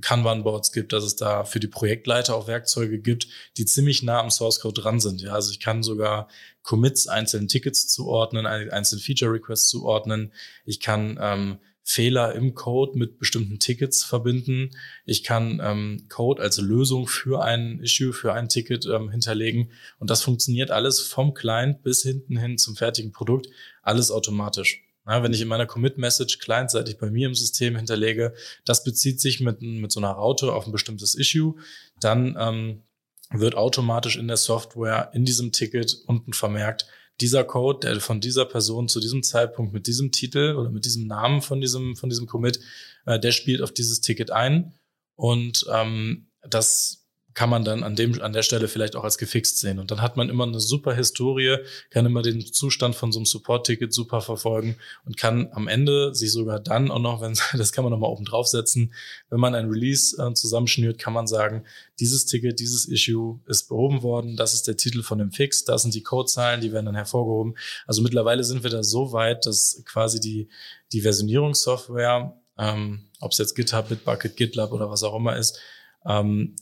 Kanban-Boards 0.02 0.72
gibt, 0.72 0.94
dass 0.94 1.04
es 1.04 1.16
da 1.16 1.46
für 1.46 1.60
die 1.60 1.68
Projektleiter 1.68 2.36
auch 2.36 2.48
Werkzeuge 2.48 3.00
gibt, 3.00 3.28
die 3.58 3.66
ziemlich 3.66 4.04
nah 4.04 4.20
am 4.20 4.30
Source 4.30 4.60
Code 4.60 4.82
dran 4.82 5.00
sind. 5.00 5.22
Ja, 5.22 5.34
also 5.34 5.52
ich 5.52 5.60
kann 5.60 5.84
sogar 5.84 6.28
Commits 6.62 7.08
einzelnen 7.08 7.48
Tickets 7.48 7.88
zuordnen, 7.88 8.46
einzelnen 8.46 9.02
Feature 9.02 9.32
Requests 9.32 9.70
zuordnen. 9.70 10.32
Ich 10.66 10.80
kann 10.80 11.18
ähm, 11.20 11.58
Fehler 11.84 12.34
im 12.34 12.54
Code 12.54 12.98
mit 12.98 13.20
bestimmten 13.20 13.60
Tickets 13.60 14.04
verbinden. 14.04 14.72
Ich 15.06 15.24
kann 15.24 15.60
ähm, 15.62 16.06
Code 16.08 16.42
als 16.42 16.58
Lösung 16.60 17.08
für 17.08 17.44
ein 17.44 17.80
Issue, 17.82 18.14
für 18.14 18.34
ein 18.34 18.48
Ticket 18.48 18.86
ähm, 18.86 19.10
hinterlegen. 19.10 19.72
Und 20.00 20.10
das 20.10 20.22
funktioniert 20.22 20.72
alles 20.72 21.02
vom 21.02 21.34
Client 21.34 21.84
bis 21.84 22.04
hinten 22.04 22.38
hin 22.38 22.58
zum 22.58 22.76
fertigen 22.76 23.12
Produkt, 23.12 23.48
alles 23.82 24.12
automatisch. 24.12 24.82
Ja, 25.06 25.22
wenn 25.22 25.34
ich 25.34 25.42
in 25.42 25.48
meiner 25.48 25.66
Commit-Message 25.66 26.40
clientseitig 26.40 26.98
bei 26.98 27.10
mir 27.10 27.28
im 27.28 27.36
System 27.36 27.76
hinterlege, 27.76 28.34
das 28.64 28.84
bezieht 28.84 29.20
sich 29.20 29.42
mit, 29.42 29.62
mit 29.62 29.92
so 29.92 30.00
einer 30.00 30.12
Raute 30.12 30.54
auf 30.54 30.66
ein 30.66 30.72
bestimmtes 30.72 31.14
Issue, 31.14 31.56
dann 32.00 32.38
ähm, 32.40 32.84
wird 33.32 33.56
automatisch 33.56 34.16
in 34.18 34.28
der 34.28 34.38
Software 34.38 35.12
in 35.14 35.26
diesem 35.26 35.52
Ticket 35.52 36.04
unten 36.06 36.34
vermerkt, 36.34 36.88
dieser 37.22 37.44
Code, 37.44 37.88
der 37.88 38.00
von 38.02 38.22
dieser 38.22 38.46
Person 38.46 38.88
zu 38.88 39.00
diesem 39.00 39.24
Zeitpunkt 39.24 39.74
mit 39.74 39.88
diesem 39.88 40.12
Titel 40.12 40.56
oder 40.56 40.70
mit 40.70 40.86
diesem 40.86 41.06
Namen 41.06 41.42
von 41.42 41.62
diesem, 41.62 41.96
von 41.96 42.10
diesem 42.10 42.26
Commit, 42.26 42.60
äh, 43.06 43.20
der 43.20 43.32
spielt 43.32 43.62
auf 43.62 43.72
dieses 43.72 44.02
Ticket 44.02 44.32
ein. 44.32 44.74
Und 45.16 45.66
ähm, 45.72 46.28
das 46.42 47.03
kann 47.34 47.50
man 47.50 47.64
dann 47.64 47.84
an 47.84 47.96
dem, 47.96 48.22
an 48.22 48.34
der 48.34 48.44
Stelle 48.44 48.68
vielleicht 48.68 48.96
auch 48.96 49.04
als 49.04 49.18
gefixt 49.18 49.60
sehen. 49.60 49.80
Und 49.80 49.92
dann 49.92 50.02
hat 50.02 50.18
man 50.18 50.30
immer 50.30 50.46
eine 50.46 50.60
super 50.60 50.94
Historie, 50.94 51.58
kann 51.90 52.06
immer 52.06 52.22
den 52.22 52.42
Zustand 52.46 52.96
von 52.96 53.12
so 53.12 53.20
einem 53.20 53.26
Support-Ticket 53.26 53.94
super 53.94 54.22
verfolgen 54.22 54.78
und 55.06 55.18
kann 55.18 55.50
am 55.52 55.68
Ende 55.68 56.14
sich 56.14 56.32
sogar 56.32 56.60
dann 56.60 56.92
auch 56.92 57.00
noch, 57.00 57.22
wenn, 57.22 57.38
das 57.58 57.72
kann 57.72 57.84
man 57.84 57.92
nochmal 57.92 58.12
oben 58.12 58.26
draufsetzen, 58.26 58.94
wenn 59.30 59.40
man 59.40 59.56
ein 59.56 59.70
Release 59.70 60.16
äh, 60.22 60.34
zusammenschnürt, 60.34 61.00
kann 61.00 61.14
man 61.14 61.28
sagen, 61.28 61.66
dieses 62.00 62.26
Ticket, 62.26 62.60
dieses 62.60 62.88
Issue 62.88 63.40
ist 63.48 63.70
behoben 63.70 64.04
worden, 64.04 64.36
das 64.36 64.54
ist 64.54 64.68
der 64.68 64.78
Titel 64.78 65.04
von 65.04 65.18
dem 65.18 65.32
Fix, 65.32 65.64
das 65.64 65.84
sind 65.84 65.94
die 65.94 66.04
Codezahlen, 66.04 66.62
die 66.62 66.72
werden 66.72 66.86
dann 66.86 66.96
hervorgehoben. 66.96 67.56
Also 67.88 68.02
mittlerweile 68.02 68.44
sind 68.44 68.64
wir 68.64 68.70
da 68.70 68.84
so 68.84 69.12
weit, 69.12 69.46
dass 69.46 69.82
quasi 69.86 70.20
die, 70.20 70.50
die 70.92 71.02
Versionierungssoftware, 71.02 72.36
ähm, 72.58 73.10
ob 73.20 73.32
es 73.32 73.38
jetzt 73.38 73.56
GitHub, 73.56 73.90
Bitbucket, 73.90 74.36
GitLab 74.36 74.72
oder 74.72 74.90
was 74.90 75.04
auch 75.04 75.16
immer 75.16 75.36
ist, 75.36 75.60
ähm, 76.06 76.56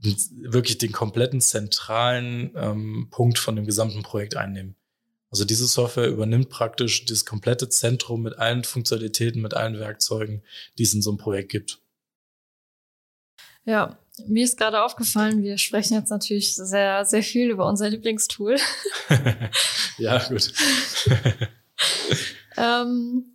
wirklich 0.00 0.78
den 0.78 0.92
kompletten 0.92 1.40
zentralen 1.40 2.52
ähm, 2.56 3.08
Punkt 3.10 3.38
von 3.38 3.56
dem 3.56 3.64
gesamten 3.64 4.02
Projekt 4.02 4.36
einnehmen. 4.36 4.76
Also 5.30 5.44
diese 5.44 5.66
Software 5.66 6.08
übernimmt 6.08 6.48
praktisch 6.48 7.06
das 7.06 7.24
komplette 7.24 7.68
Zentrum 7.68 8.22
mit 8.22 8.38
allen 8.38 8.62
Funktionalitäten, 8.62 9.42
mit 9.42 9.54
allen 9.54 9.78
Werkzeugen, 9.78 10.42
die 10.78 10.84
es 10.84 10.94
in 10.94 11.02
so 11.02 11.10
einem 11.10 11.18
Projekt 11.18 11.50
gibt. 11.50 11.80
Ja, 13.64 13.98
mir 14.26 14.44
ist 14.44 14.58
gerade 14.58 14.84
aufgefallen, 14.84 15.42
wir 15.42 15.58
sprechen 15.58 15.94
jetzt 15.94 16.10
natürlich 16.10 16.54
sehr, 16.54 17.04
sehr 17.04 17.22
viel 17.22 17.50
über 17.50 17.66
unser 17.66 17.88
Lieblingstool. 17.88 18.56
ja, 19.98 20.22
gut. 20.28 20.52
ähm, 22.56 23.24
äh, 23.26 23.33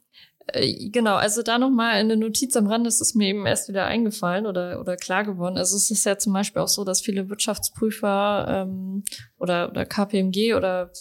genau, 0.92 1.16
also 1.16 1.44
da 1.44 1.58
nochmal 1.58 1.94
eine 1.94 2.18
Notiz 2.18 2.56
am 2.56 2.68
Rand, 2.68 2.86
das 2.86 3.02
ist 3.02 3.16
mir 3.16 3.30
eben 3.30 3.46
erst 3.46 3.70
wieder 3.70 3.86
eingefallen 3.86 4.46
oder, 4.46 4.80
oder 4.80 4.96
klar 4.96 5.24
geworden. 5.24 5.58
Also 5.58 5.76
es 5.76 5.92
ist 5.92 6.06
ja 6.06 6.18
zum 6.18 6.34
Beispiel 6.34 6.62
auch 6.62 6.68
so, 6.68 6.84
dass 6.84 7.02
viele 7.02 7.30
Wirtschaftsprüfer 7.30 8.46
ähm, 8.68 9.04
oder, 9.38 9.70
oder 9.70 9.86
KPMG 9.86 10.56
oder 10.56 10.92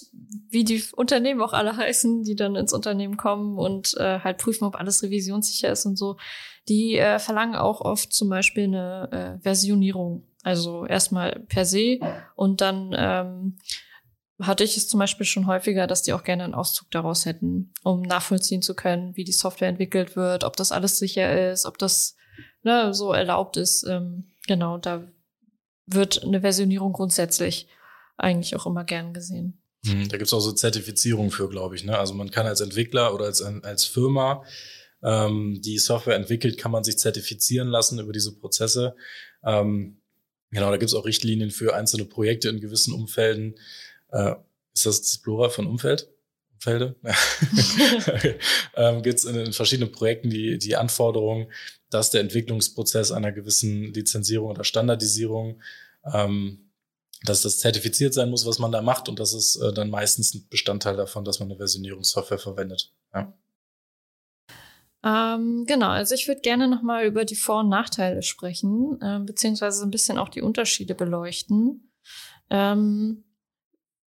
wie 0.50 0.64
die 0.64 0.82
Unternehmen 0.94 1.40
auch 1.40 1.52
alle 1.52 1.76
heißen, 1.76 2.22
die 2.22 2.36
dann 2.36 2.56
ins 2.56 2.72
Unternehmen 2.72 3.16
kommen 3.16 3.58
und 3.58 3.96
äh, 3.98 4.20
halt 4.20 4.38
prüfen, 4.38 4.64
ob 4.64 4.76
alles 4.76 5.02
revisionssicher 5.02 5.70
ist 5.70 5.86
und 5.86 5.96
so, 5.96 6.16
die 6.68 6.96
äh, 6.96 7.18
verlangen 7.18 7.56
auch 7.56 7.80
oft 7.80 8.12
zum 8.12 8.28
Beispiel 8.28 8.64
eine 8.64 9.08
äh, 9.38 9.42
Versionierung. 9.42 10.24
Also 10.42 10.86
erstmal 10.86 11.40
per 11.48 11.64
se 11.64 11.98
und 12.36 12.60
dann 12.60 12.94
ähm, 12.96 13.56
hatte 14.40 14.64
ich 14.64 14.76
es 14.76 14.88
zum 14.88 15.00
Beispiel 15.00 15.26
schon 15.26 15.46
häufiger, 15.46 15.86
dass 15.86 16.02
die 16.02 16.12
auch 16.12 16.22
gerne 16.22 16.44
einen 16.44 16.54
Auszug 16.54 16.90
daraus 16.90 17.26
hätten, 17.26 17.72
um 17.82 18.02
nachvollziehen 18.02 18.62
zu 18.62 18.74
können, 18.74 19.16
wie 19.16 19.24
die 19.24 19.32
Software 19.32 19.68
entwickelt 19.68 20.14
wird, 20.14 20.44
ob 20.44 20.56
das 20.56 20.70
alles 20.70 20.98
sicher 20.98 21.52
ist, 21.52 21.66
ob 21.66 21.78
das 21.78 22.16
ne, 22.62 22.94
so 22.94 23.12
erlaubt 23.12 23.56
ist. 23.56 23.84
Ähm, 23.88 24.28
genau, 24.46 24.78
da 24.78 25.10
wird 25.86 26.22
eine 26.22 26.42
Versionierung 26.42 26.92
grundsätzlich 26.92 27.68
eigentlich 28.16 28.54
auch 28.54 28.66
immer 28.66 28.84
gern 28.84 29.12
gesehen. 29.12 29.60
Hm, 29.84 30.08
da 30.08 30.16
gibt's 30.18 30.32
auch 30.32 30.40
so 30.40 30.52
Zertifizierung 30.52 31.30
für, 31.30 31.48
glaube 31.48 31.74
ich. 31.74 31.84
Ne? 31.84 31.98
Also 31.98 32.14
man 32.14 32.30
kann 32.30 32.46
als 32.46 32.60
Entwickler 32.60 33.14
oder 33.14 33.24
als, 33.24 33.42
als 33.42 33.84
Firma, 33.84 34.44
ähm, 35.02 35.60
die 35.64 35.78
Software 35.78 36.16
entwickelt, 36.16 36.58
kann 36.58 36.72
man 36.72 36.84
sich 36.84 36.98
zertifizieren 36.98 37.68
lassen 37.68 37.98
über 37.98 38.12
diese 38.12 38.36
Prozesse. 38.36 38.94
Ähm, 39.44 39.98
Genau, 40.50 40.70
da 40.70 40.78
gibt 40.78 40.88
es 40.88 40.94
auch 40.94 41.04
Richtlinien 41.04 41.50
für 41.50 41.74
einzelne 41.74 42.06
Projekte 42.06 42.48
in 42.48 42.60
gewissen 42.60 42.94
Umfelden. 42.94 43.56
Äh, 44.10 44.34
ist 44.74 44.86
das 44.86 45.02
das 45.02 45.18
Plural 45.18 45.50
von 45.50 45.66
Umfeld? 45.66 46.08
Umfelde? 46.54 46.96
ähm, 48.76 49.02
gibt 49.02 49.18
es 49.18 49.24
in, 49.24 49.36
in, 49.36 49.52
verschiedenen 49.52 49.92
Projekten 49.92 50.30
die, 50.30 50.58
die 50.58 50.76
Anforderung, 50.76 51.50
dass 51.90 52.10
der 52.10 52.20
Entwicklungsprozess 52.20 53.12
einer 53.12 53.32
gewissen 53.32 53.92
Lizenzierung 53.94 54.50
oder 54.50 54.64
Standardisierung 54.64 55.60
ähm, 56.04 56.68
dass 57.24 57.42
das 57.42 57.58
zertifiziert 57.58 58.14
sein 58.14 58.30
muss, 58.30 58.46
was 58.46 58.58
man 58.58 58.72
da 58.72 58.82
macht 58.82 59.08
und 59.08 59.18
das 59.18 59.32
ist 59.32 59.56
äh, 59.56 59.72
dann 59.72 59.90
meistens 59.90 60.34
ein 60.34 60.46
Bestandteil 60.48 60.96
davon, 60.96 61.24
dass 61.24 61.40
man 61.40 61.48
eine 61.48 61.58
Versionierungssoftware 61.58 62.38
verwendet. 62.38 62.92
Ja. 63.12 63.32
Ähm, 65.04 65.64
genau, 65.66 65.88
also 65.88 66.14
ich 66.14 66.28
würde 66.28 66.40
gerne 66.40 66.68
nochmal 66.68 67.06
über 67.06 67.24
die 67.24 67.36
Vor- 67.36 67.60
und 67.60 67.68
Nachteile 67.68 68.22
sprechen, 68.22 69.00
äh, 69.00 69.20
beziehungsweise 69.20 69.84
ein 69.84 69.90
bisschen 69.90 70.18
auch 70.18 70.28
die 70.28 70.42
Unterschiede 70.42 70.94
beleuchten. 70.94 71.92
Ähm, 72.50 73.24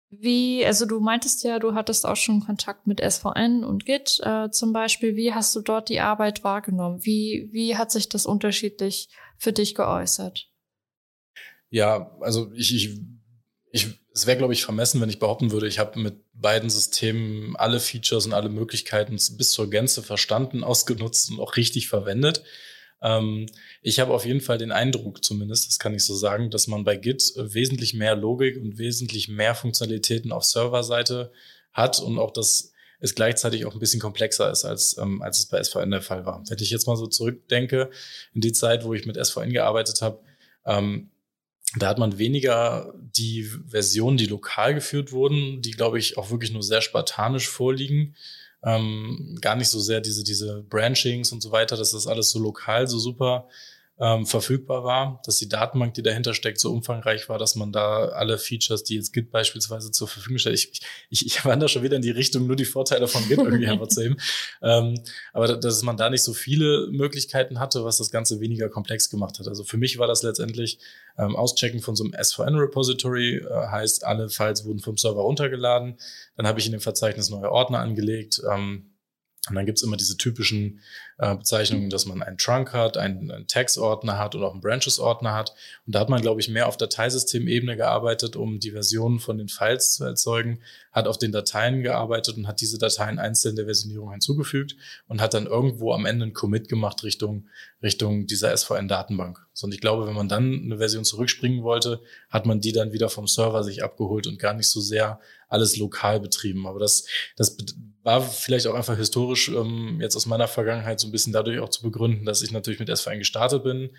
wie, 0.09 0.65
also 0.65 0.85
du 0.85 0.99
meintest 0.99 1.43
ja, 1.43 1.59
du 1.59 1.73
hattest 1.73 2.05
auch 2.05 2.15
schon 2.15 2.41
Kontakt 2.41 2.87
mit 2.87 3.01
SVN 3.01 3.63
und 3.63 3.85
Git 3.85 4.19
äh, 4.23 4.49
zum 4.51 4.71
Beispiel. 4.71 5.15
Wie 5.15 5.33
hast 5.33 5.55
du 5.55 5.61
dort 5.61 5.89
die 5.89 5.99
Arbeit 5.99 6.43
wahrgenommen? 6.43 7.03
Wie, 7.03 7.49
wie 7.51 7.75
hat 7.75 7.91
sich 7.91 8.07
das 8.07 8.25
unterschiedlich 8.25 9.09
für 9.37 9.51
dich 9.51 9.75
geäußert? 9.75 10.49
Ja, 11.69 12.15
also 12.21 12.51
ich, 12.53 12.73
ich, 12.73 13.01
ich 13.71 13.99
es 14.17 14.25
wäre, 14.25 14.37
glaube 14.37 14.53
ich, 14.53 14.63
vermessen, 14.63 14.99
wenn 14.99 15.09
ich 15.09 15.19
behaupten 15.19 15.51
würde, 15.51 15.67
ich 15.67 15.77
habe 15.77 15.99
mit 15.99 16.15
beiden 16.33 16.71
Systemen 16.71 17.55
alle 17.55 17.79
Features 17.79 18.25
und 18.25 18.33
alle 18.33 18.49
Möglichkeiten 18.49 19.15
bis 19.37 19.51
zur 19.51 19.69
Gänze 19.69 20.01
verstanden, 20.01 20.63
ausgenutzt 20.63 21.29
und 21.29 21.39
auch 21.39 21.55
richtig 21.55 21.87
verwendet. 21.87 22.43
Ähm, 23.01 23.47
ich 23.81 23.99
habe 23.99 24.13
auf 24.13 24.25
jeden 24.25 24.41
Fall 24.41 24.57
den 24.57 24.71
Eindruck, 24.71 25.23
zumindest, 25.23 25.67
das 25.67 25.79
kann 25.79 25.93
ich 25.93 26.03
so 26.03 26.15
sagen, 26.15 26.49
dass 26.49 26.67
man 26.67 26.83
bei 26.83 26.95
Git 26.95 27.33
wesentlich 27.35 27.93
mehr 27.93 28.15
Logik 28.15 28.57
und 28.57 28.77
wesentlich 28.77 29.27
mehr 29.27 29.55
Funktionalitäten 29.55 30.31
auf 30.31 30.43
Serverseite 30.43 31.31
hat 31.73 31.99
und 31.99 32.17
auch 32.17 32.31
das 32.31 32.73
es 32.99 33.15
gleichzeitig 33.15 33.65
auch 33.65 33.73
ein 33.73 33.79
bisschen 33.79 33.99
komplexer 33.99 34.51
ist, 34.51 34.65
als, 34.65 34.97
ähm, 34.97 35.21
als 35.21 35.39
es 35.39 35.45
bei 35.45 35.61
SVN 35.61 35.91
der 35.91 36.01
Fall 36.01 36.25
war. 36.25 36.43
Wenn 36.47 36.57
ich 36.59 36.71
jetzt 36.71 36.87
mal 36.87 36.97
so 36.97 37.07
zurückdenke, 37.07 37.91
in 38.33 38.41
die 38.41 38.53
Zeit, 38.53 38.83
wo 38.83 38.93
ich 38.93 39.05
mit 39.05 39.23
SVN 39.23 39.51
gearbeitet 39.53 40.01
habe, 40.01 40.19
ähm, 40.65 41.11
da 41.75 41.89
hat 41.89 41.99
man 41.99 42.17
weniger 42.17 42.93
die 42.97 43.43
Versionen, 43.43 44.17
die 44.17 44.25
lokal 44.25 44.73
geführt 44.73 45.11
wurden, 45.11 45.61
die, 45.61 45.71
glaube 45.71 45.99
ich, 45.99 46.17
auch 46.17 46.31
wirklich 46.31 46.51
nur 46.51 46.63
sehr 46.63 46.81
spartanisch 46.81 47.49
vorliegen. 47.49 48.15
Ähm, 48.63 49.37
gar 49.41 49.55
nicht 49.55 49.69
so 49.69 49.79
sehr 49.79 50.01
diese, 50.01 50.23
diese 50.23 50.63
Branchings 50.63 51.31
und 51.31 51.41
so 51.41 51.51
weiter, 51.51 51.77
das 51.77 52.07
alles 52.07 52.31
so 52.31 52.39
lokal 52.39 52.87
so 52.87 52.97
super 52.99 53.47
ähm, 53.99 54.27
verfügbar 54.27 54.83
war, 54.83 55.21
dass 55.25 55.37
die 55.37 55.49
Datenbank, 55.49 55.95
die 55.95 56.03
dahinter 56.03 56.35
steckt, 56.35 56.59
so 56.59 56.71
umfangreich 56.71 57.29
war, 57.29 57.39
dass 57.39 57.55
man 57.55 57.71
da 57.71 58.09
alle 58.09 58.37
Features, 58.37 58.83
die 58.83 58.95
jetzt 58.95 59.11
Git 59.11 59.31
beispielsweise 59.31 59.91
zur 59.91 60.07
Verfügung 60.07 60.37
stellt. 60.37 60.55
Ich, 60.55 60.81
ich, 61.09 61.25
ich 61.25 61.45
wandere 61.45 61.67
schon 61.67 61.81
wieder 61.81 61.95
in 61.95 62.03
die 62.03 62.11
Richtung, 62.11 62.45
nur 62.45 62.55
die 62.55 62.65
Vorteile 62.65 63.07
von 63.07 63.27
Git 63.27 63.39
irgendwie 63.39 63.65
hervorzuheben. 63.67 64.17
Ähm, 64.61 64.99
aber 65.33 65.57
dass 65.57 65.81
man 65.81 65.97
da 65.97 66.11
nicht 66.11 66.23
so 66.23 66.33
viele 66.33 66.89
Möglichkeiten 66.91 67.59
hatte, 67.59 67.83
was 67.85 67.97
das 67.97 68.11
Ganze 68.11 68.39
weniger 68.39 68.69
komplex 68.69 69.09
gemacht 69.09 69.39
hat. 69.39 69.47
Also 69.47 69.63
für 69.63 69.77
mich 69.77 69.97
war 69.97 70.07
das 70.07 70.21
letztendlich 70.21 70.77
ähm, 71.17 71.35
Auschecken 71.35 71.81
von 71.81 71.95
so 71.95 72.03
einem 72.03 72.13
SVN-Repository, 72.13 73.37
äh, 73.37 73.49
heißt, 73.49 74.05
alle 74.05 74.29
Files 74.29 74.63
wurden 74.65 74.79
vom 74.79 74.97
Server 74.97 75.21
runtergeladen. 75.21 75.97
Dann 76.35 76.45
habe 76.45 76.59
ich 76.59 76.67
in 76.67 76.71
dem 76.71 76.81
Verzeichnis 76.81 77.31
neue 77.31 77.51
Ordner 77.51 77.79
angelegt. 77.79 78.41
Ähm, 78.47 78.91
und 79.49 79.55
dann 79.55 79.65
gibt's 79.65 79.81
immer 79.81 79.97
diese 79.97 80.17
typischen 80.17 80.81
äh, 81.17 81.35
Bezeichnungen, 81.35 81.89
dass 81.89 82.05
man 82.05 82.21
einen 82.21 82.37
Trunk 82.37 82.73
hat, 82.73 82.97
einen, 82.97 83.31
einen 83.31 83.47
Tags-Ordner 83.47 84.17
hat 84.17 84.35
und 84.35 84.43
auch 84.43 84.51
einen 84.51 84.61
Branches-Ordner 84.61 85.33
hat. 85.33 85.55
Und 85.85 85.95
da 85.95 85.99
hat 85.99 86.09
man, 86.09 86.21
glaube 86.21 86.41
ich, 86.41 86.49
mehr 86.49 86.67
auf 86.67 86.77
Dateisystemebene 86.77 87.75
gearbeitet, 87.75 88.35
um 88.35 88.59
die 88.59 88.71
Versionen 88.71 89.19
von 89.19 89.37
den 89.37 89.47
Files 89.47 89.93
zu 89.93 90.05
erzeugen, 90.05 90.59
hat 90.97 91.07
auf 91.07 91.19
den 91.19 91.31
Dateien 91.31 91.83
gearbeitet 91.83 92.37
und 92.37 92.47
hat 92.47 92.59
diese 92.59 92.79
Dateien 92.79 93.19
einzeln 93.19 93.55
der 93.55 93.65
Versionierung 93.65 94.11
hinzugefügt 94.11 94.75
und 95.07 95.21
hat 95.21 95.35
dann 95.35 95.45
irgendwo 95.45 95.93
am 95.93 96.07
Ende 96.07 96.23
einen 96.23 96.33
Commit 96.33 96.67
gemacht 96.69 97.03
Richtung, 97.03 97.47
Richtung 97.83 98.25
dieser 98.25 98.57
SVN-Datenbank. 98.57 99.45
Und 99.61 99.73
ich 99.75 99.79
glaube, 99.79 100.07
wenn 100.07 100.15
man 100.15 100.27
dann 100.27 100.63
eine 100.63 100.79
Version 100.79 101.05
zurückspringen 101.05 101.61
wollte, 101.61 102.01
hat 102.31 102.47
man 102.47 102.61
die 102.61 102.71
dann 102.71 102.93
wieder 102.93 103.09
vom 103.09 103.27
Server 103.27 103.63
sich 103.63 103.83
abgeholt 103.83 104.25
und 104.25 104.39
gar 104.39 104.53
nicht 104.53 104.69
so 104.69 104.81
sehr 104.81 105.19
alles 105.49 105.77
lokal 105.77 106.19
betrieben. 106.19 106.65
Aber 106.65 106.79
das, 106.79 107.05
das 107.35 107.55
war 108.03 108.21
vielleicht 108.21 108.67
auch 108.67 108.73
einfach 108.73 108.97
historisch 108.97 109.49
ähm, 109.49 109.99
jetzt 110.01 110.15
aus 110.15 110.25
meiner 110.25 110.47
Vergangenheit 110.47 110.99
so 110.99 111.07
ein 111.07 111.11
bisschen 111.11 111.33
dadurch 111.33 111.59
auch 111.59 111.69
zu 111.69 111.83
begründen, 111.83 112.25
dass 112.25 112.41
ich 112.41 112.51
natürlich 112.51 112.79
mit 112.79 112.95
SVN 112.95 113.19
gestartet 113.19 113.63
bin 113.63 113.91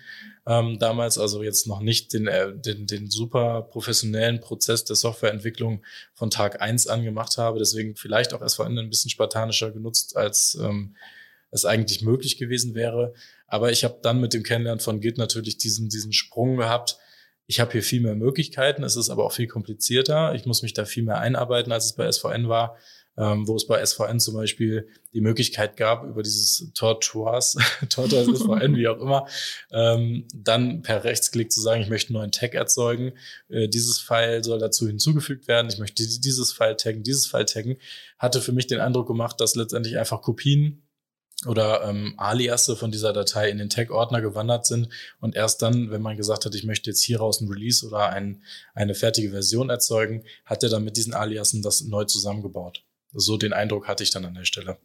ähm, 0.45 0.79
damals, 0.79 1.17
also 1.17 1.43
jetzt 1.43 1.67
noch 1.67 1.79
nicht 1.79 2.13
den, 2.13 2.27
äh, 2.27 2.51
den, 2.55 2.87
den 2.87 3.09
super 3.09 3.61
professionellen 3.61 4.39
Prozess 4.39 4.83
der 4.83 4.95
Softwareentwicklung 4.95 5.83
von 6.13 6.29
Tag 6.29 6.61
eins 6.61 6.87
an 6.89 7.03
habe. 7.37 7.59
Deswegen 7.59 7.95
vielleicht 7.95 8.33
auch 8.33 8.47
SVN 8.47 8.77
ein 8.77 8.89
bisschen 8.89 9.11
spartanischer 9.11 9.71
genutzt, 9.71 10.15
als 10.17 10.57
ähm, 10.61 10.95
es 11.51 11.65
eigentlich 11.65 12.01
möglich 12.01 12.37
gewesen 12.37 12.75
wäre. 12.75 13.13
Aber 13.47 13.71
ich 13.71 13.83
habe 13.83 13.99
dann 14.01 14.19
mit 14.19 14.33
dem 14.33 14.43
Kennenlernen 14.43 14.81
von 14.81 15.01
Git 15.01 15.17
natürlich 15.17 15.57
diesen, 15.57 15.89
diesen 15.89 16.13
Sprung 16.13 16.57
gehabt, 16.57 16.97
ich 17.47 17.59
habe 17.59 17.71
hier 17.71 17.81
viel 17.81 18.01
mehr 18.01 18.13
Möglichkeiten, 18.13 18.83
es 18.83 18.95
ist 18.95 19.09
aber 19.09 19.25
auch 19.25 19.31
viel 19.31 19.47
komplizierter. 19.47 20.35
Ich 20.35 20.45
muss 20.45 20.61
mich 20.61 20.73
da 20.73 20.85
viel 20.85 21.01
mehr 21.01 21.17
einarbeiten, 21.17 21.71
als 21.71 21.85
es 21.85 21.93
bei 21.93 22.09
SVN 22.09 22.47
war 22.47 22.77
ähm, 23.19 23.47
wo 23.47 23.57
es 23.57 23.67
bei 23.67 23.85
SVN 23.85 24.19
zum 24.19 24.35
Beispiel 24.35 24.87
die 25.13 25.19
Möglichkeit 25.19 25.75
gab, 25.75 26.05
über 26.05 26.23
dieses 26.23 26.71
Tortoise, 26.73 27.59
Tortoise 27.89 28.33
SVN, 28.33 28.77
wie 28.77 28.87
auch 28.87 28.99
immer, 28.99 29.27
ähm, 29.71 30.25
dann 30.33 30.81
per 30.81 31.03
Rechtsklick 31.03 31.51
zu 31.51 31.59
sagen, 31.59 31.81
ich 31.81 31.89
möchte 31.89 32.09
einen 32.09 32.19
neuen 32.19 32.31
Tag 32.31 32.53
erzeugen, 32.53 33.11
äh, 33.49 33.67
dieses 33.67 33.99
File 33.99 34.43
soll 34.43 34.59
dazu 34.59 34.87
hinzugefügt 34.87 35.49
werden, 35.49 35.69
ich 35.69 35.79
möchte 35.79 36.01
dieses 36.03 36.53
File 36.53 36.77
taggen, 36.77 37.03
dieses 37.03 37.27
File 37.27 37.45
taggen, 37.45 37.77
hatte 38.17 38.39
für 38.39 38.53
mich 38.53 38.67
den 38.67 38.79
Eindruck 38.79 39.07
gemacht, 39.07 39.41
dass 39.41 39.55
letztendlich 39.55 39.97
einfach 39.97 40.21
Kopien 40.21 40.83
oder 41.45 41.83
ähm, 41.83 42.13
Aliasse 42.17 42.77
von 42.77 42.91
dieser 42.91 43.11
Datei 43.11 43.49
in 43.49 43.57
den 43.57 43.69
Tag-Ordner 43.69 44.21
gewandert 44.21 44.65
sind 44.65 44.89
und 45.19 45.35
erst 45.35 45.61
dann, 45.61 45.91
wenn 45.91 46.01
man 46.01 46.17
gesagt 46.17 46.45
hat, 46.45 46.55
ich 46.55 46.65
möchte 46.65 46.89
jetzt 46.89 47.03
hieraus 47.03 47.41
ein 47.41 47.49
Release 47.49 47.85
oder 47.85 48.09
ein, 48.09 48.43
eine 48.73 48.95
fertige 48.95 49.31
Version 49.31 49.69
erzeugen, 49.69 50.23
hat 50.45 50.63
er 50.63 50.69
dann 50.69 50.83
mit 50.83 50.95
diesen 50.97 51.13
Aliasen 51.13 51.61
das 51.61 51.81
neu 51.81 52.05
zusammengebaut. 52.05 52.83
So 53.13 53.37
den 53.37 53.53
Eindruck 53.53 53.87
hatte 53.87 54.03
ich 54.03 54.11
dann 54.11 54.25
an 54.25 54.35
der 54.35 54.45
Stelle. 54.45 54.77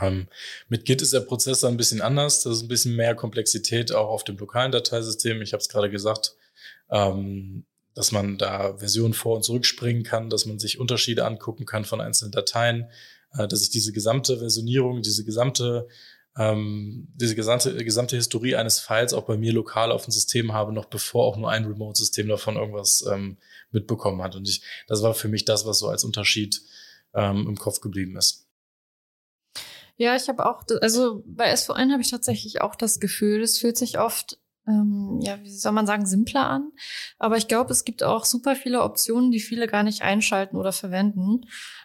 Ähm, 0.00 0.28
mit 0.68 0.84
Git 0.84 1.02
ist 1.02 1.12
der 1.12 1.20
Prozess 1.20 1.60
dann 1.60 1.74
ein 1.74 1.76
bisschen 1.76 2.00
anders. 2.00 2.42
Das 2.42 2.56
ist 2.56 2.62
ein 2.62 2.68
bisschen 2.68 2.96
mehr 2.96 3.14
Komplexität 3.14 3.92
auch 3.92 4.08
auf 4.08 4.24
dem 4.24 4.36
lokalen 4.36 4.72
Dateisystem. 4.72 5.42
Ich 5.42 5.52
habe 5.52 5.60
es 5.60 5.68
gerade 5.68 5.90
gesagt, 5.90 6.36
ähm, 6.90 7.64
dass 7.94 8.12
man 8.12 8.38
da 8.38 8.76
Versionen 8.78 9.14
vor- 9.14 9.36
und 9.36 9.44
zurückspringen 9.44 10.02
kann, 10.02 10.30
dass 10.30 10.46
man 10.46 10.58
sich 10.58 10.80
Unterschiede 10.80 11.24
angucken 11.24 11.64
kann 11.64 11.84
von 11.84 12.00
einzelnen 12.00 12.32
Dateien, 12.32 12.88
äh, 13.32 13.46
dass 13.46 13.62
ich 13.62 13.70
diese 13.70 13.92
gesamte 13.92 14.38
Versionierung, 14.38 15.02
diese 15.02 15.24
gesamte 15.24 15.86
ähm, 16.36 17.06
diese 17.14 17.36
gesamte, 17.36 17.84
gesamte 17.84 18.16
Historie 18.16 18.56
eines 18.56 18.80
Files 18.80 19.14
auch 19.14 19.24
bei 19.24 19.36
mir 19.36 19.52
lokal 19.52 19.92
auf 19.92 20.04
dem 20.04 20.10
System 20.10 20.52
habe, 20.52 20.72
noch 20.72 20.86
bevor 20.86 21.26
auch 21.26 21.36
nur 21.36 21.50
ein 21.50 21.64
Remote-System 21.64 22.28
davon 22.28 22.56
irgendwas 22.56 23.04
ähm, 23.08 23.36
mitbekommen 23.70 24.20
hat. 24.22 24.34
Und 24.34 24.48
ich, 24.48 24.62
das 24.88 25.02
war 25.02 25.14
für 25.14 25.28
mich 25.28 25.44
das, 25.44 25.64
was 25.64 25.78
so 25.78 25.88
als 25.88 26.02
Unterschied 26.02 26.60
ähm, 27.14 27.46
im 27.48 27.56
Kopf 27.56 27.80
geblieben 27.80 28.16
ist. 28.16 28.46
Ja, 29.96 30.16
ich 30.16 30.28
habe 30.28 30.44
auch, 30.46 30.64
also 30.80 31.22
bei 31.26 31.54
SVN 31.54 31.92
habe 31.92 32.02
ich 32.02 32.10
tatsächlich 32.10 32.60
auch 32.60 32.74
das 32.74 32.98
Gefühl, 32.98 33.42
es 33.42 33.58
fühlt 33.58 33.76
sich 33.76 33.98
oft, 33.98 34.38
ähm, 34.66 35.20
ja, 35.22 35.40
wie 35.40 35.50
soll 35.50 35.72
man 35.72 35.86
sagen, 35.86 36.06
simpler 36.06 36.48
an. 36.48 36.72
Aber 37.18 37.36
ich 37.36 37.46
glaube, 37.46 37.72
es 37.72 37.84
gibt 37.84 38.02
auch 38.02 38.24
super 38.24 38.56
viele 38.56 38.82
Optionen, 38.82 39.30
die 39.30 39.40
viele 39.40 39.68
gar 39.68 39.84
nicht 39.84 40.02
einschalten 40.02 40.56
oder 40.56 40.72
verwenden. 40.72 41.42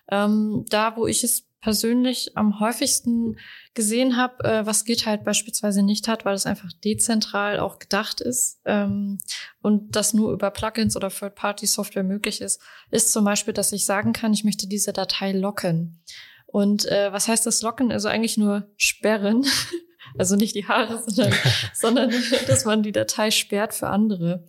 Ähm, 0.10 0.66
da, 0.70 0.98
wo 0.98 1.06
ich 1.06 1.24
es 1.24 1.46
persönlich 1.62 2.36
am 2.36 2.60
häufigsten 2.60 3.38
gesehen 3.74 4.18
habe, 4.18 4.44
äh, 4.44 4.66
was 4.66 4.84
Git 4.84 5.06
halt 5.06 5.24
beispielsweise 5.24 5.84
nicht 5.84 6.08
hat, 6.08 6.26
weil 6.26 6.36
es 6.36 6.46
einfach 6.46 6.72
dezentral 6.84 7.60
auch 7.60 7.80
gedacht 7.80 8.20
ist 8.20 8.60
ähm, 8.66 9.20
und 9.62 9.96
das 9.96 10.14
nur 10.14 10.34
über 10.34 10.52
Plugins 10.52 10.96
oder 10.96 11.10
Third-Party-Software 11.10 12.04
möglich 12.04 12.42
ist, 12.42 12.62
ist 12.92 13.12
zum 13.12 13.26
Beispiel, 13.26 13.54
dass 13.54 13.72
ich 13.72 13.86
sagen 13.86 14.14
kann, 14.14 14.34
ich 14.34 14.44
möchte 14.44 14.68
diese 14.68 14.94
Datei 14.94 15.32
locken. 15.32 16.02
Und 16.46 16.86
äh, 16.88 17.14
was 17.14 17.28
heißt 17.28 17.46
das 17.46 17.62
Locken? 17.62 17.92
Also 17.92 18.08
eigentlich 18.08 18.38
nur 18.38 18.68
sperren. 18.76 19.46
also 20.18 20.36
nicht 20.36 20.56
die 20.56 20.68
Haare, 20.68 21.02
sondern, 21.06 21.34
sondern 21.74 22.14
dass 22.48 22.66
man 22.66 22.82
die 22.82 22.92
Datei 22.92 23.30
sperrt 23.30 23.74
für 23.74 23.88
andere. 23.88 24.48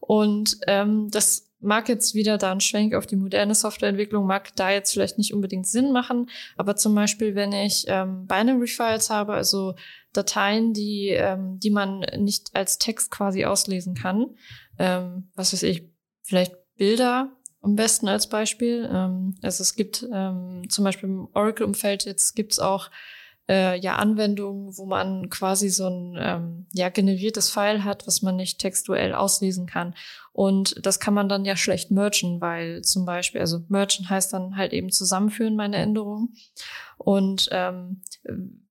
Und 0.00 0.58
ähm, 0.66 1.10
das 1.10 1.49
mag 1.60 1.88
jetzt 1.88 2.14
wieder 2.14 2.38
da 2.38 2.52
ein 2.52 2.60
Schwenk 2.60 2.94
auf 2.94 3.06
die 3.06 3.16
moderne 3.16 3.54
Softwareentwicklung, 3.54 4.26
mag 4.26 4.54
da 4.56 4.70
jetzt 4.70 4.92
vielleicht 4.92 5.18
nicht 5.18 5.34
unbedingt 5.34 5.66
Sinn 5.66 5.92
machen, 5.92 6.30
aber 6.56 6.76
zum 6.76 6.94
Beispiel, 6.94 7.34
wenn 7.34 7.52
ich 7.52 7.84
ähm, 7.88 8.26
Binary 8.26 8.66
Files 8.66 9.10
habe, 9.10 9.34
also 9.34 9.74
Dateien, 10.12 10.72
die, 10.72 11.08
ähm, 11.08 11.58
die 11.60 11.70
man 11.70 12.00
nicht 12.18 12.50
als 12.54 12.78
Text 12.78 13.10
quasi 13.10 13.44
auslesen 13.44 13.94
kann, 13.94 14.26
ähm, 14.78 15.30
was 15.34 15.52
weiß 15.52 15.62
ich, 15.64 15.88
vielleicht 16.22 16.54
Bilder 16.76 17.36
am 17.62 17.76
besten 17.76 18.08
als 18.08 18.28
Beispiel. 18.28 18.88
Ähm, 18.90 19.36
also 19.42 19.62
es 19.62 19.74
gibt 19.74 20.06
ähm, 20.12 20.62
zum 20.68 20.84
Beispiel 20.84 21.08
im 21.08 21.28
Oracle-Umfeld, 21.34 22.04
jetzt 22.06 22.34
gibt's 22.34 22.58
auch 22.58 22.90
äh, 23.48 23.78
ja 23.78 23.96
Anwendungen, 23.96 24.76
wo 24.76 24.86
man 24.86 25.28
quasi 25.30 25.68
so 25.68 25.88
ein 25.88 26.16
ähm, 26.18 26.66
ja 26.72 26.88
generiertes 26.88 27.50
File 27.50 27.84
hat, 27.84 28.06
was 28.06 28.22
man 28.22 28.36
nicht 28.36 28.58
textuell 28.58 29.14
auslesen 29.14 29.66
kann. 29.66 29.94
Und 30.32 30.74
das 30.84 31.00
kann 31.00 31.14
man 31.14 31.28
dann 31.28 31.44
ja 31.44 31.56
schlecht 31.56 31.90
mergen, 31.90 32.40
weil 32.40 32.82
zum 32.82 33.04
Beispiel, 33.04 33.40
also 33.40 33.60
mergen 33.68 34.08
heißt 34.08 34.32
dann 34.32 34.56
halt 34.56 34.72
eben 34.72 34.90
zusammenführen 34.90 35.56
meine 35.56 35.76
Änderungen. 35.76 36.34
Und 36.96 37.48
ähm, 37.50 38.02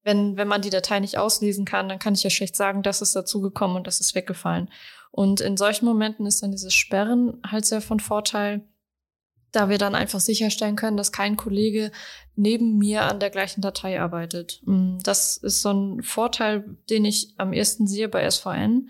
wenn, 0.04 0.38
wenn 0.38 0.48
man 0.48 0.62
die 0.62 0.70
Datei 0.70 1.00
nicht 1.00 1.18
auslesen 1.18 1.66
kann, 1.66 1.90
dann 1.90 2.00
kann 2.00 2.14
ich 2.14 2.24
ja 2.24 2.30
schlecht 2.30 2.56
sagen, 2.56 2.84
das 2.84 3.02
ist 3.02 3.16
dazugekommen 3.16 3.78
und 3.78 3.88
das 3.88 4.00
ist 4.00 4.16
weggefallen. 4.16 4.70
Und 5.12 5.42
in 5.42 5.58
solchen 5.58 5.86
Momenten 5.86 6.26
ist 6.26 6.42
dann 6.44 6.52
dieses 6.52 6.74
Sperren 6.74 7.42
halt 7.46 7.66
sehr 7.66 7.82
von 7.82 8.00
Vorteil, 8.00 8.62
da 9.52 9.70
wir 9.70 9.78
dann 9.78 9.96
einfach 9.96 10.20
sicherstellen 10.20 10.76
können, 10.76 10.98
dass 10.98 11.12
kein 11.12 11.38
Kollege 11.38 11.92
neben 12.36 12.78
mir 12.78 13.04
an 13.04 13.20
der 13.20 13.30
gleichen 13.30 13.62
Datei 13.62 14.00
arbeitet. 14.00 14.62
Mm, 14.66 14.98
das 15.04 15.38
ist 15.38 15.62
so 15.62 15.72
ein 15.72 16.04
Vorteil, 16.04 16.78
den 16.90 17.06
ich 17.06 17.34
am 17.38 17.54
ersten 17.54 17.88
sehe 17.88 18.10
bei 18.10 18.30
SVN. 18.30 18.90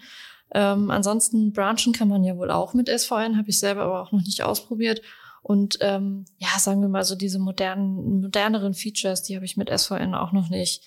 Ähm, 0.54 0.92
ansonsten 0.92 1.54
branchen 1.54 1.94
kann 1.94 2.08
man 2.08 2.24
ja 2.24 2.38
wohl 2.38 2.52
auch 2.52 2.74
mit 2.74 2.90
SVN, 2.90 3.38
habe 3.38 3.50
ich 3.50 3.60
selber 3.60 3.84
aber 3.84 4.02
auch 4.02 4.12
noch 4.12 4.24
nicht 4.24 4.44
ausprobiert. 4.44 5.02
Und 5.42 5.78
ähm, 5.82 6.26
ja, 6.38 6.60
sagen 6.60 6.82
wir 6.82 6.90
mal 6.90 7.04
so 7.04 7.16
diese 7.16 7.40
modernen, 7.40 8.22
moderneren 8.22 8.74
Features, 8.74 9.24
die 9.24 9.36
habe 9.36 9.46
ich 9.46 9.58
mit 9.58 9.70
SVN 9.70 10.14
auch 10.14 10.32
noch 10.32 10.50
nicht, 10.50 10.84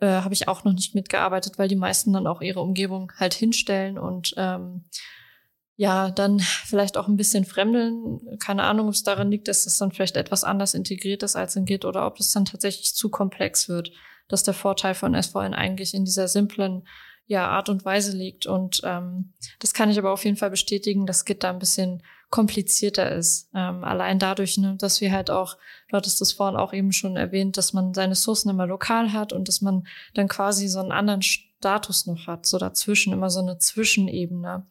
äh, 0.00 0.06
habe 0.06 0.34
ich 0.34 0.46
auch 0.46 0.64
noch 0.64 0.72
nicht 0.72 0.94
mitgearbeitet, 0.94 1.58
weil 1.58 1.68
die 1.68 1.76
meisten 1.76 2.12
dann 2.12 2.26
auch 2.26 2.40
ihre 2.40 2.60
Umgebung 2.60 3.12
halt 3.16 3.34
hinstellen 3.34 3.98
und 3.98 4.34
ähm, 4.36 4.84
ja, 5.78 6.10
dann 6.10 6.40
vielleicht 6.40 6.96
auch 6.96 7.06
ein 7.06 7.16
bisschen 7.16 7.44
fremdeln. 7.44 8.18
Keine 8.40 8.64
Ahnung, 8.64 8.88
ob 8.88 8.94
es 8.94 9.04
daran 9.04 9.30
liegt, 9.30 9.46
dass 9.46 9.62
das 9.62 9.78
dann 9.78 9.92
vielleicht 9.92 10.16
etwas 10.16 10.42
anders 10.42 10.74
integriert 10.74 11.22
ist 11.22 11.36
als 11.36 11.54
in 11.54 11.66
Git 11.66 11.84
oder 11.84 12.04
ob 12.04 12.18
es 12.18 12.32
dann 12.32 12.44
tatsächlich 12.44 12.96
zu 12.96 13.10
komplex 13.10 13.68
wird. 13.68 13.92
Dass 14.26 14.42
der 14.42 14.54
Vorteil 14.54 14.94
von 14.94 15.14
SVN 15.14 15.54
eigentlich 15.54 15.94
in 15.94 16.04
dieser 16.04 16.26
simplen 16.26 16.82
ja, 17.26 17.46
Art 17.46 17.68
und 17.68 17.84
Weise 17.84 18.16
liegt. 18.16 18.46
Und 18.46 18.80
ähm, 18.82 19.34
das 19.60 19.72
kann 19.72 19.88
ich 19.88 19.98
aber 20.00 20.10
auf 20.10 20.24
jeden 20.24 20.36
Fall 20.36 20.50
bestätigen, 20.50 21.06
dass 21.06 21.24
Git 21.24 21.44
da 21.44 21.50
ein 21.50 21.60
bisschen 21.60 22.02
komplizierter 22.28 23.12
ist. 23.12 23.48
Ähm, 23.54 23.84
allein 23.84 24.18
dadurch, 24.18 24.58
ne, 24.58 24.74
dass 24.80 25.00
wir 25.00 25.12
halt 25.12 25.30
auch, 25.30 25.56
du 25.90 25.96
hattest 25.96 26.20
das 26.20 26.32
vorhin 26.32 26.58
auch 26.58 26.72
eben 26.72 26.90
schon 26.90 27.16
erwähnt, 27.16 27.56
dass 27.56 27.72
man 27.72 27.94
seine 27.94 28.16
Sourcen 28.16 28.50
immer 28.50 28.66
lokal 28.66 29.12
hat 29.12 29.32
und 29.32 29.46
dass 29.46 29.60
man 29.60 29.86
dann 30.14 30.26
quasi 30.26 30.66
so 30.66 30.80
einen 30.80 30.90
anderen 30.90 31.22
Status 31.22 32.06
noch 32.06 32.26
hat, 32.26 32.46
so 32.46 32.58
dazwischen, 32.58 33.12
immer 33.12 33.30
so 33.30 33.38
eine 33.40 33.58
Zwischenebene 33.58 34.66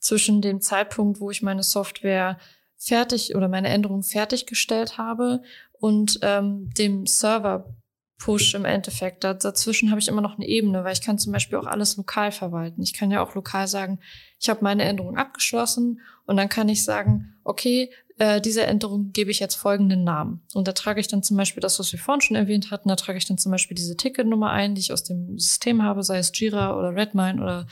zwischen 0.00 0.42
dem 0.42 0.60
Zeitpunkt, 0.60 1.20
wo 1.20 1.30
ich 1.30 1.42
meine 1.42 1.62
Software 1.62 2.38
fertig 2.76 3.36
oder 3.36 3.48
meine 3.48 3.68
Änderungen 3.68 4.02
fertiggestellt 4.02 4.98
habe 4.98 5.42
und 5.78 6.18
ähm, 6.22 6.70
dem 6.76 7.06
Server 7.06 7.74
Push 8.20 8.54
im 8.54 8.66
Endeffekt. 8.66 9.24
dazwischen 9.24 9.90
habe 9.90 9.98
ich 9.98 10.08
immer 10.08 10.20
noch 10.20 10.36
eine 10.36 10.46
Ebene, 10.46 10.84
weil 10.84 10.92
ich 10.92 11.00
kann 11.00 11.18
zum 11.18 11.32
Beispiel 11.32 11.58
auch 11.58 11.66
alles 11.66 11.96
lokal 11.96 12.32
verwalten. 12.32 12.82
Ich 12.82 12.92
kann 12.92 13.10
ja 13.10 13.22
auch 13.22 13.34
lokal 13.34 13.66
sagen, 13.66 13.98
ich 14.38 14.50
habe 14.50 14.62
meine 14.62 14.84
Änderung 14.84 15.16
abgeschlossen 15.16 16.00
und 16.26 16.36
dann 16.36 16.50
kann 16.50 16.68
ich 16.68 16.84
sagen, 16.84 17.34
okay, 17.44 17.90
äh, 18.18 18.40
diese 18.42 18.66
Änderung 18.66 19.12
gebe 19.12 19.30
ich 19.30 19.40
jetzt 19.40 19.54
folgenden 19.54 20.04
Namen. 20.04 20.42
Und 20.52 20.68
da 20.68 20.72
trage 20.72 21.00
ich 21.00 21.08
dann 21.08 21.22
zum 21.22 21.38
Beispiel 21.38 21.62
das, 21.62 21.78
was 21.78 21.90
wir 21.92 21.98
vorhin 21.98 22.20
schon 22.20 22.36
erwähnt 22.36 22.70
hatten, 22.70 22.90
da 22.90 22.96
trage 22.96 23.16
ich 23.16 23.26
dann 23.26 23.38
zum 23.38 23.52
Beispiel 23.52 23.74
diese 23.74 23.96
Ticketnummer 23.96 24.50
ein, 24.50 24.74
die 24.74 24.82
ich 24.82 24.92
aus 24.92 25.02
dem 25.02 25.38
System 25.38 25.82
habe, 25.82 26.02
sei 26.02 26.18
es 26.18 26.30
Jira 26.34 26.78
oder 26.78 26.94
Redmine 26.94 27.42
oder 27.42 27.66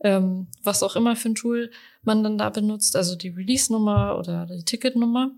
ähm, 0.00 0.48
was 0.62 0.82
auch 0.82 0.96
immer 0.96 1.16
für 1.16 1.30
ein 1.30 1.34
Tool 1.34 1.70
man 2.02 2.22
dann 2.22 2.38
da 2.38 2.50
benutzt, 2.50 2.96
also 2.96 3.16
die 3.16 3.28
Release-Nummer 3.28 4.18
oder 4.18 4.46
die 4.46 4.64
Ticket-Nummer. 4.64 5.32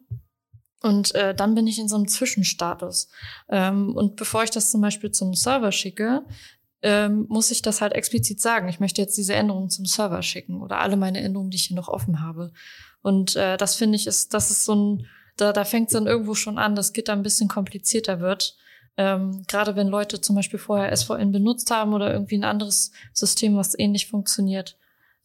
Und 0.83 1.15
äh, 1.15 1.35
dann 1.35 1.55
bin 1.55 1.67
ich 1.67 1.79
in 1.79 1.89
so 1.89 1.97
einem 1.97 2.09
Zwischenstatus. 2.09 3.09
Ähm, 3.49 3.95
und 3.95 4.17
bevor 4.17 4.45
ich 4.45 4.51
das 4.51 4.71
zum 4.71 4.81
Beispiel 4.81 5.11
zum 5.11 5.35
Server 5.35 5.73
schicke, 5.73 6.25
ähm, 6.83 7.27
muss 7.29 7.51
ich 7.51 7.61
das 7.61 7.83
halt 7.83 7.93
explizit 7.93 8.41
sagen. 8.41 8.69
Ich 8.69 8.81
möchte 8.81 9.03
jetzt 9.03 9.17
diese 9.19 9.35
Änderungen 9.35 9.69
zum 9.69 9.85
Server 9.85 10.23
schicken 10.23 10.63
oder 10.63 10.79
alle 10.79 10.97
meine 10.97 11.21
Änderungen, 11.21 11.51
die 11.51 11.57
ich 11.57 11.67
hier 11.67 11.77
noch 11.77 11.89
offen 11.89 12.21
habe. 12.21 12.53
Und 13.03 13.37
äh, 13.37 13.57
das 13.59 13.75
finde 13.77 13.97
ich 13.97 14.07
ist, 14.07 14.33
das 14.33 14.51
ist 14.51 14.65
so 14.65 14.75
ein, 14.75 15.07
da, 15.37 15.53
da 15.53 15.65
fängt 15.65 15.89
es 15.89 15.93
dann 15.93 16.07
irgendwo 16.07 16.35
schon 16.35 16.59
an, 16.59 16.75
dass 16.75 16.93
Git 16.93 17.11
ein 17.11 17.23
bisschen 17.23 17.49
komplizierter 17.49 18.21
wird. 18.21 18.57
Ähm, 19.01 19.44
gerade 19.48 19.76
wenn 19.76 19.88
Leute 19.88 20.20
zum 20.20 20.36
Beispiel 20.36 20.59
vorher 20.59 20.94
SVN 20.94 21.32
benutzt 21.32 21.70
haben 21.70 21.94
oder 21.94 22.12
irgendwie 22.12 22.36
ein 22.36 22.44
anderes 22.44 22.92
System, 23.14 23.57
was 23.57 23.78
ähnlich 23.78 24.09
funktioniert, 24.09 24.76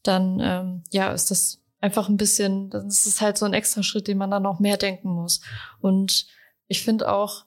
dann 0.01 0.39
ähm, 0.41 0.83
ja 0.93 1.11
ist 1.11 1.29
das 1.29 1.59
einfach 1.81 2.07
ein 2.07 2.15
bisschen, 2.15 2.69
das 2.69 3.05
ist 3.05 3.19
halt 3.19 3.37
so 3.37 3.45
ein 3.45 3.53
extra 3.53 3.83
Schritt, 3.83 4.07
den 4.07 4.17
man 4.17 4.31
dann 4.31 4.43
noch 4.43 4.61
mehr 4.61 4.77
denken 4.77 5.09
muss. 5.09 5.41
Und 5.81 6.25
ich 6.69 6.83
finde 6.83 7.11
auch, 7.11 7.43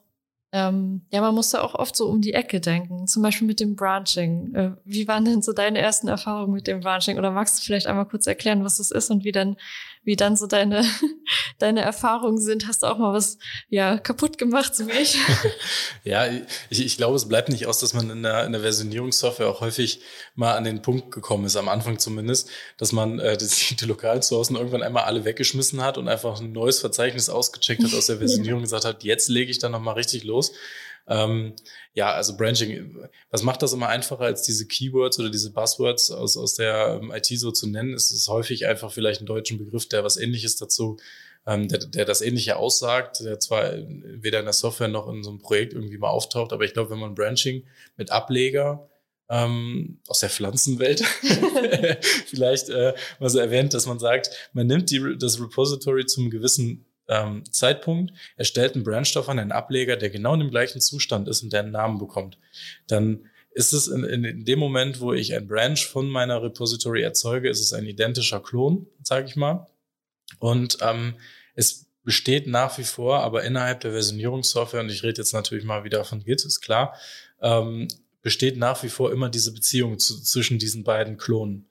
ähm, 0.51 1.01
ja, 1.09 1.21
man 1.21 1.33
muss 1.33 1.49
da 1.49 1.61
auch 1.61 1.73
oft 1.73 1.95
so 1.95 2.07
um 2.07 2.21
die 2.21 2.33
Ecke 2.33 2.61
denken, 2.61 3.07
zum 3.07 3.23
Beispiel 3.23 3.47
mit 3.47 3.59
dem 3.59 3.75
Branching. 3.75 4.53
Äh, 4.53 4.71
wie 4.85 5.07
waren 5.07 5.25
denn 5.25 5.41
so 5.41 5.51
deine 5.51 5.79
ersten 5.79 6.07
Erfahrungen 6.07 6.53
mit 6.53 6.67
dem 6.67 6.81
Branching? 6.81 7.17
Oder 7.17 7.31
magst 7.31 7.57
du 7.57 7.63
vielleicht 7.63 7.87
einmal 7.87 8.05
kurz 8.05 8.27
erklären, 8.27 8.63
was 8.63 8.77
das 8.77 8.91
ist 8.91 9.09
und 9.09 9.23
wie 9.23 9.31
dann, 9.31 9.57
wie 10.03 10.15
dann 10.15 10.35
so 10.35 10.47
deine, 10.47 10.83
deine 11.59 11.81
Erfahrungen 11.81 12.39
sind? 12.39 12.67
Hast 12.67 12.83
du 12.83 12.87
auch 12.87 12.97
mal 12.97 13.13
was 13.13 13.37
ja, 13.69 13.97
kaputt 13.97 14.37
gemacht, 14.37 14.75
so 14.75 14.87
wie 14.87 14.91
ich? 14.91 15.17
ja, 16.03 16.25
ich, 16.69 16.85
ich 16.85 16.97
glaube, 16.97 17.15
es 17.15 17.27
bleibt 17.27 17.49
nicht 17.49 17.67
aus, 17.67 17.79
dass 17.79 17.93
man 17.93 18.09
in 18.09 18.23
der, 18.23 18.45
in 18.45 18.51
der 18.51 18.61
Versionierungssoftware 18.61 19.47
auch 19.47 19.61
häufig 19.61 20.01
mal 20.35 20.55
an 20.55 20.63
den 20.63 20.81
Punkt 20.81 21.11
gekommen 21.11 21.45
ist, 21.45 21.55
am 21.55 21.69
Anfang 21.69 21.99
zumindest, 21.99 22.49
dass 22.77 22.91
man 22.91 23.19
äh, 23.19 23.37
die, 23.37 23.75
die 23.79 23.85
lokalen 23.85 24.21
Sourcen 24.21 24.55
irgendwann 24.55 24.83
einmal 24.83 25.03
alle 25.03 25.25
weggeschmissen 25.25 25.81
hat 25.81 25.97
und 25.97 26.07
einfach 26.07 26.39
ein 26.39 26.51
neues 26.51 26.79
Verzeichnis 26.79 27.29
ausgecheckt 27.29 27.83
hat 27.83 27.93
aus 27.93 28.07
der 28.07 28.17
Versionierung 28.17 28.59
und 28.59 28.63
gesagt 28.63 28.85
hat, 28.85 29.03
jetzt 29.03 29.29
lege 29.29 29.51
ich 29.51 29.59
da 29.59 29.69
nochmal 29.69 29.95
richtig 29.95 30.23
los. 30.23 30.53
Ähm, 31.09 31.55
ja, 31.93 32.13
also 32.13 32.37
Branching, 32.37 32.95
was 33.31 33.41
macht 33.41 33.63
das 33.63 33.73
immer 33.73 33.89
einfacher 33.89 34.25
als 34.25 34.43
diese 34.43 34.67
Keywords 34.67 35.19
oder 35.19 35.29
diese 35.29 35.51
Buzzwords 35.51 36.11
aus, 36.11 36.37
aus 36.37 36.53
der 36.53 36.99
ähm, 37.01 37.11
IT 37.11 37.25
so 37.25 37.51
zu 37.51 37.67
nennen? 37.67 37.93
Es 37.93 38.11
ist 38.11 38.27
häufig 38.27 38.67
einfach 38.67 38.91
vielleicht 38.91 39.21
ein 39.21 39.25
deutschen 39.25 39.57
Begriff, 39.57 39.89
der 39.89 40.03
was 40.03 40.17
ähnliches 40.17 40.55
dazu, 40.55 40.97
ähm, 41.47 41.67
der, 41.67 41.79
der 41.79 42.05
das 42.05 42.21
Ähnliche 42.21 42.57
aussagt, 42.57 43.21
der 43.21 43.39
zwar 43.39 43.73
weder 43.73 44.39
in 44.39 44.45
der 44.45 44.53
Software 44.53 44.87
noch 44.87 45.09
in 45.09 45.23
so 45.23 45.31
einem 45.31 45.39
Projekt 45.39 45.73
irgendwie 45.73 45.97
mal 45.97 46.09
auftaucht, 46.09 46.53
aber 46.53 46.63
ich 46.63 46.73
glaube, 46.73 46.91
wenn 46.91 46.99
man 46.99 47.15
Branching 47.15 47.65
mit 47.97 48.11
Ableger 48.11 48.87
ähm, 49.29 49.99
aus 50.07 50.19
der 50.19 50.29
Pflanzenwelt 50.29 51.01
vielleicht 52.27 52.69
äh, 52.69 52.93
mal 53.19 53.29
so 53.29 53.39
erwähnt, 53.39 53.73
dass 53.73 53.87
man 53.87 53.97
sagt, 53.97 54.29
man 54.53 54.67
nimmt 54.67 54.91
die, 54.91 55.17
das 55.17 55.41
Repository 55.41 56.05
zum 56.05 56.29
gewissen 56.29 56.85
ähm, 57.09 57.43
Zeitpunkt 57.51 58.13
erstellt 58.37 58.75
ein 58.75 58.83
Brandstoff 58.83 59.27
an 59.27 59.39
einen 59.39 59.51
Ableger, 59.51 59.97
der 59.97 60.09
genau 60.09 60.35
in 60.35 60.39
dem 60.39 60.51
gleichen 60.51 60.79
Zustand 60.79 61.27
ist 61.27 61.43
und 61.43 61.51
der 61.51 61.61
einen 61.61 61.71
Namen 61.71 61.97
bekommt. 61.97 62.37
Dann 62.87 63.27
ist 63.51 63.73
es 63.73 63.87
in, 63.87 64.03
in, 64.03 64.23
in 64.23 64.45
dem 64.45 64.59
Moment, 64.59 65.01
wo 65.01 65.11
ich 65.11 65.33
ein 65.33 65.47
Branch 65.47 65.79
von 65.79 66.07
meiner 66.07 66.41
Repository 66.41 67.01
erzeuge, 67.01 67.49
ist 67.49 67.59
es 67.59 67.73
ein 67.73 67.85
identischer 67.85 68.39
Klon, 68.39 68.87
sage 69.03 69.27
ich 69.27 69.35
mal. 69.35 69.67
Und 70.37 70.77
ähm, 70.81 71.15
es 71.55 71.87
besteht 72.03 72.47
nach 72.47 72.77
wie 72.77 72.83
vor, 72.83 73.19
aber 73.21 73.43
innerhalb 73.43 73.81
der 73.81 73.91
Versionierungssoftware, 73.91 74.81
und 74.81 74.89
ich 74.89 75.03
rede 75.03 75.21
jetzt 75.21 75.33
natürlich 75.33 75.65
mal 75.65 75.83
wieder 75.83 76.05
von 76.05 76.23
Git, 76.23 76.45
ist 76.45 76.61
klar, 76.61 76.95
ähm, 77.41 77.87
besteht 78.21 78.57
nach 78.57 78.83
wie 78.83 78.89
vor 78.89 79.11
immer 79.11 79.29
diese 79.29 79.53
Beziehung 79.53 79.97
zu, 79.97 80.21
zwischen 80.21 80.59
diesen 80.59 80.83
beiden 80.83 81.17
Klonen. 81.17 81.68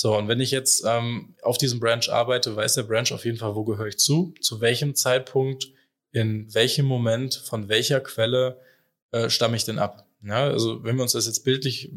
So, 0.00 0.16
und 0.16 0.28
wenn 0.28 0.38
ich 0.38 0.52
jetzt 0.52 0.84
ähm, 0.86 1.34
auf 1.42 1.58
diesem 1.58 1.80
Branch 1.80 2.08
arbeite, 2.08 2.54
weiß 2.54 2.74
der 2.74 2.84
Branch 2.84 3.10
auf 3.10 3.24
jeden 3.24 3.36
Fall, 3.36 3.56
wo 3.56 3.64
gehöre 3.64 3.88
ich 3.88 3.98
zu, 3.98 4.32
zu 4.40 4.60
welchem 4.60 4.94
Zeitpunkt, 4.94 5.72
in 6.12 6.54
welchem 6.54 6.86
Moment, 6.86 7.34
von 7.34 7.68
welcher 7.68 7.98
Quelle 7.98 8.60
äh, 9.10 9.28
stamme 9.28 9.56
ich 9.56 9.64
denn 9.64 9.80
ab. 9.80 10.07
Ja, 10.24 10.48
also 10.48 10.82
wenn 10.82 10.96
wir 10.96 11.02
uns 11.02 11.12
das 11.12 11.26
jetzt 11.26 11.44
bildlich, 11.44 11.92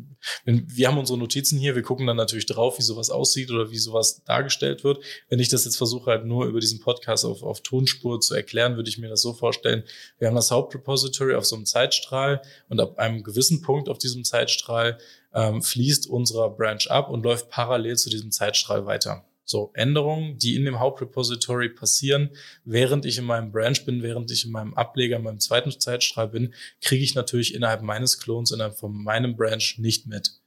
wenn, 0.46 0.68
wir 0.70 0.88
haben 0.88 1.00
unsere 1.00 1.18
Notizen 1.18 1.58
hier, 1.58 1.76
wir 1.76 1.82
gucken 1.82 2.06
dann 2.06 2.18
natürlich 2.18 2.46
drauf, 2.46 2.78
wie 2.78 2.84
sowas 2.84 3.10
aussieht 3.10 3.50
oder 3.50 3.72
wie 3.72 3.80
sowas 3.80 4.24
dargestellt 4.26 4.84
wird. 4.84 5.04
Wenn 5.30 5.40
ich 5.40 5.50
das 5.50 5.66
jetzt 5.66 5.78
versuche 5.78 6.12
halt 6.12 6.26
nur 6.26 6.46
über 6.46 6.60
diesen 6.60 6.82
Podcast 6.82 7.26
auf, 7.26 7.42
auf 7.42 7.62
Tonspur 7.62 8.20
zu 8.20 8.36
erklären, 8.36 8.76
würde 8.76 8.90
ich 8.90 9.00
mir 9.00 9.10
das 9.10 9.24
so 9.24 9.34
vorstellen, 9.34 9.84
wir 10.20 10.28
haben 10.28 10.36
das 10.36 10.52
Hauptrepository 10.52 11.34
auf 11.34 11.48
so 11.48 11.56
einem 11.56 11.66
Zeitstrahl 11.66 12.44
und 12.70 12.80
ab 12.80 13.00
einem 13.00 13.24
gewissen 13.24 13.64
Punkt 13.64 13.90
auf 13.90 13.98
diesem 13.98 14.24
Zeitstrahl 14.24 15.00
ähm, 15.34 15.64
fließt 15.64 16.08
unserer 16.08 16.52
Branch 16.52 16.86
ab 16.90 17.10
und 17.10 17.24
läuft 17.24 17.50
parallel 17.50 17.98
zu 17.98 18.12
diesem 18.12 18.30
Zeitstrahl 18.30 18.86
weiter. 18.86 19.26
So, 19.52 19.72
Änderungen, 19.74 20.38
die 20.38 20.56
in 20.56 20.64
dem 20.64 20.80
Hauptrepository 20.80 21.68
passieren, 21.68 22.30
während 22.64 23.06
ich 23.06 23.18
in 23.18 23.26
meinem 23.26 23.52
Branch 23.52 23.76
bin, 23.86 24.02
während 24.02 24.32
ich 24.32 24.46
in 24.46 24.52
meinem 24.52 24.74
Ableger, 24.76 25.18
in 25.18 25.24
meinem 25.24 25.42
zweiten 25.42 25.78
Zeitstrahl 25.78 26.30
bin, 26.30 26.54
kriege 26.80 27.04
ich 27.04 27.16
natürlich 27.16 27.54
innerhalb 27.54 27.82
meines 27.82 28.18
Clones, 28.18 28.52
innerhalb 28.52 28.80
von 28.80 28.94
meinem 28.94 29.36
Branch 29.36 29.78
nicht 29.78 30.08
mit. 30.08 30.40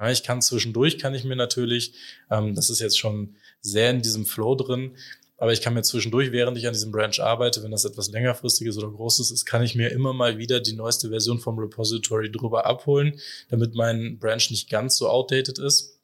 Ja, 0.00 0.12
ich 0.12 0.22
kann 0.22 0.42
zwischendurch, 0.42 0.98
kann 0.98 1.12
ich 1.12 1.24
mir 1.24 1.34
natürlich, 1.34 1.94
ähm, 2.30 2.54
das 2.54 2.70
ist 2.70 2.78
jetzt 2.78 3.00
schon 3.00 3.34
sehr 3.62 3.90
in 3.90 4.00
diesem 4.00 4.26
Flow 4.26 4.54
drin, 4.54 4.96
aber 5.38 5.52
ich 5.52 5.60
kann 5.60 5.74
mir 5.74 5.82
zwischendurch, 5.82 6.30
während 6.30 6.56
ich 6.56 6.68
an 6.68 6.72
diesem 6.72 6.92
Branch 6.92 7.18
arbeite, 7.18 7.64
wenn 7.64 7.72
das 7.72 7.84
etwas 7.84 8.12
längerfristiges 8.12 8.78
oder 8.78 8.92
großes 8.92 9.32
ist, 9.32 9.44
kann 9.44 9.64
ich 9.64 9.74
mir 9.74 9.90
immer 9.90 10.12
mal 10.12 10.38
wieder 10.38 10.60
die 10.60 10.76
neueste 10.76 11.08
Version 11.08 11.40
vom 11.40 11.58
Repository 11.58 12.30
drüber 12.30 12.64
abholen, 12.64 13.18
damit 13.48 13.74
mein 13.74 14.20
Branch 14.20 14.50
nicht 14.50 14.70
ganz 14.70 14.96
so 14.96 15.08
outdated 15.08 15.58
ist. 15.58 15.95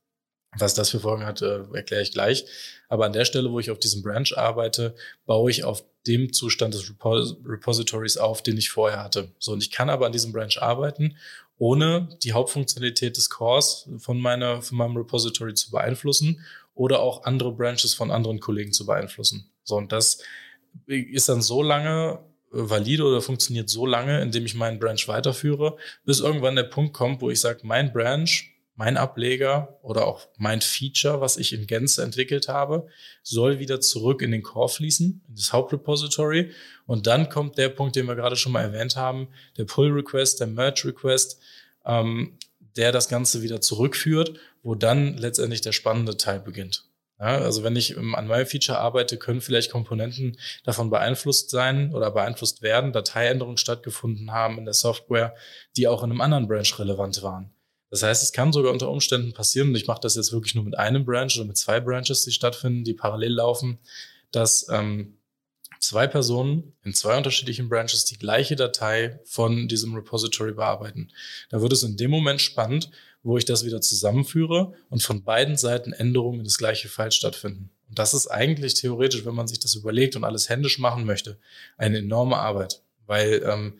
Was 0.59 0.75
das 0.75 0.91
für 0.91 1.01
Folgen 1.01 1.25
hat, 1.25 1.41
äh, 1.41 1.63
erkläre 1.73 2.03
ich 2.03 2.13
gleich. 2.13 2.45
Aber 2.89 3.07
an 3.07 3.13
der 3.13 3.25
Stelle, 3.25 3.51
wo 3.51 3.59
ich 3.59 3.71
auf 3.71 3.79
diesem 3.79 4.03
Branch 4.03 4.31
arbeite, 4.37 4.95
baue 5.25 5.51
ich 5.51 5.65
auf 5.65 5.83
dem 6.07 6.33
Zustand 6.33 6.75
des 6.75 6.91
Repos 6.91 7.37
Repositories 7.47 8.19
auf, 8.19 8.43
den 8.43 8.59
ich 8.59 8.71
vorher 8.71 9.03
hatte. 9.03 9.31
So, 9.39 9.53
und 9.53 9.63
ich 9.63 9.71
kann 9.71 9.89
aber 9.89 10.07
an 10.07 10.13
diesem 10.13 10.33
Branch 10.33 10.57
arbeiten 10.61 11.17
ohne 11.63 12.09
die 12.25 12.33
Hauptfunktionalität 12.33 13.17
des 13.17 13.31
Cores 13.31 13.89
von 13.99 14.21
meiner, 14.21 14.63
von 14.63 14.79
meinem 14.79 14.97
Repository 14.97 15.55
zu 15.55 15.71
beeinflussen 15.71 16.45
oder 16.75 16.99
auch 17.01 17.23
andere 17.23 17.53
Branches 17.53 17.95
von 17.95 18.11
anderen 18.11 18.41
Kollegen 18.41 18.73
zu 18.73 18.85
beeinflussen. 18.85 19.49
So, 19.63 19.77
und 19.77 19.93
das 19.93 20.25
ist 20.87 21.29
dann 21.29 21.41
so 21.41 21.63
lange 21.63 22.19
valide 22.51 23.05
oder 23.05 23.23
funktioniert 23.23 23.71
so 23.71 23.87
lange, 23.87 24.21
indem 24.23 24.45
ich 24.45 24.57
meinen 24.57 24.81
Branch 24.81 25.07
weiterführe, 25.07 25.77
bis 26.05 26.19
irgendwann 26.19 26.57
der 26.57 26.65
Punkt 26.65 26.95
kommt, 26.95 27.21
wo 27.21 27.31
ich 27.31 27.41
sage, 27.41 27.61
mein 27.63 27.93
Branch, 27.93 28.29
mein 28.75 28.97
Ableger 28.97 29.79
oder 29.83 30.07
auch 30.07 30.29
mein 30.39 30.61
Feature, 30.61 31.21
was 31.21 31.37
ich 31.37 31.53
in 31.53 31.67
Gänze 31.67 32.03
entwickelt 32.03 32.49
habe, 32.49 32.87
soll 33.23 33.59
wieder 33.59 33.81
zurück 33.81 34.23
in 34.23 34.31
den 34.31 34.43
Core 34.43 34.69
fließen, 34.69 35.23
in 35.29 35.35
das 35.35 35.53
Hauptrepository. 35.53 36.53
Und 36.87 37.07
dann 37.07 37.29
kommt 37.29 37.59
der 37.59 37.69
Punkt, 37.69 37.97
den 37.97 38.07
wir 38.07 38.17
gerade 38.17 38.37
schon 38.37 38.53
mal 38.53 38.63
erwähnt 38.63 38.97
haben, 38.97 39.29
der 39.59 39.65
Pull-Request, 39.65 40.41
der 40.41 40.47
Merge-Request, 40.47 41.39
ähm, 41.85 42.39
der 42.77 42.93
das 42.93 43.09
Ganze 43.09 43.43
wieder 43.43 43.61
zurückführt, 43.61 44.39
wo 44.63 44.75
dann 44.75 45.17
letztendlich 45.19 45.61
der 45.61 45.73
spannende 45.73 46.17
Teil 46.17 46.41
beginnt. 46.41 46.85
Ja, 47.19 47.39
also 47.39 47.63
wenn 47.63 47.77
ich 47.77 47.97
an 47.97 48.27
meinem 48.27 48.47
Feature 48.47 48.79
arbeite, 48.79 49.17
können 49.17 49.41
vielleicht 49.41 49.71
Komponenten 49.71 50.39
davon 50.65 50.91
beeinflusst 50.91 51.51
sein 51.51 51.95
oder 51.95 52.11
beeinflusst 52.11 52.63
werden, 52.63 52.93
Dateiänderungen 52.93 53.59
stattgefunden 53.59 54.33
haben 54.33 54.59
in 54.59 54.65
der 54.65 54.75
Software, 54.75 55.35
die 55.77 55.87
auch 55.87 56.03
in 56.03 56.11
einem 56.11 56.21
anderen 56.21 56.49
Branch 56.49 56.79
relevant 56.79 57.23
waren. 57.23 57.53
Das 57.93 58.03
heißt, 58.03 58.23
es 58.23 58.33
kann 58.33 58.55
sogar 58.55 58.73
unter 58.73 58.89
Umständen 58.89 59.35
passieren, 59.35 59.69
und 59.69 59.75
ich 59.75 59.87
mache 59.87 60.01
das 60.01 60.15
jetzt 60.15 60.33
wirklich 60.33 60.55
nur 60.55 60.65
mit 60.65 60.79
einem 60.79 61.05
Branch 61.05 61.31
oder 61.37 61.45
mit 61.45 61.59
zwei 61.59 61.79
Branches, 61.79 62.25
die 62.25 62.33
stattfinden, 62.33 62.85
die 62.85 62.95
parallel 62.95 63.33
laufen, 63.33 63.79
dass 64.31 64.67
ähm, 64.71 65.19
zwei 65.79 66.07
Personen 66.07 66.73
in 66.85 66.95
zwei 66.95 67.19
unterschiedlichen 67.19 67.69
Branches 67.69 68.07
die 68.07 68.17
gleiche 68.17 68.57
Datei 68.57 69.21
von 69.27 69.69
diesem 69.69 69.95
Repository 69.95 70.53
bearbeiten. 70.53 71.13
Da 71.51 71.61
wird 71.61 71.75
es 71.75 71.83
in 71.83 71.99
dem 71.99 72.11
Moment 72.11 72.41
spannend, 72.41 72.91
wo 73.23 73.37
ich 73.37 73.45
das 73.45 73.63
wieder 73.67 73.83
zusammenführe 73.83 74.73
und 74.89 75.03
von 75.03 75.23
beiden 75.23 75.59
Seiten 75.59 75.93
Änderungen 75.93 76.39
in 76.39 76.45
das 76.47 76.57
gleiche 76.57 76.89
File 76.89 77.13
stattfinden. 77.13 77.69
Und 77.91 77.99
das 77.99 78.15
ist 78.15 78.27
eigentlich 78.27 78.73
theoretisch, 78.73 79.27
wenn 79.27 79.35
man 79.35 79.49
sich 79.49 79.61
das 79.61 79.75
überlegt 79.75 80.17
und 80.17 80.25
alles 80.25 80.49
händisch 80.49 80.79
machen 80.79 81.05
möchte, 81.05 81.39
eine 81.77 81.99
enorme 81.99 82.39
Arbeit, 82.39 82.81
weil 83.05 83.43
ähm, 83.47 83.75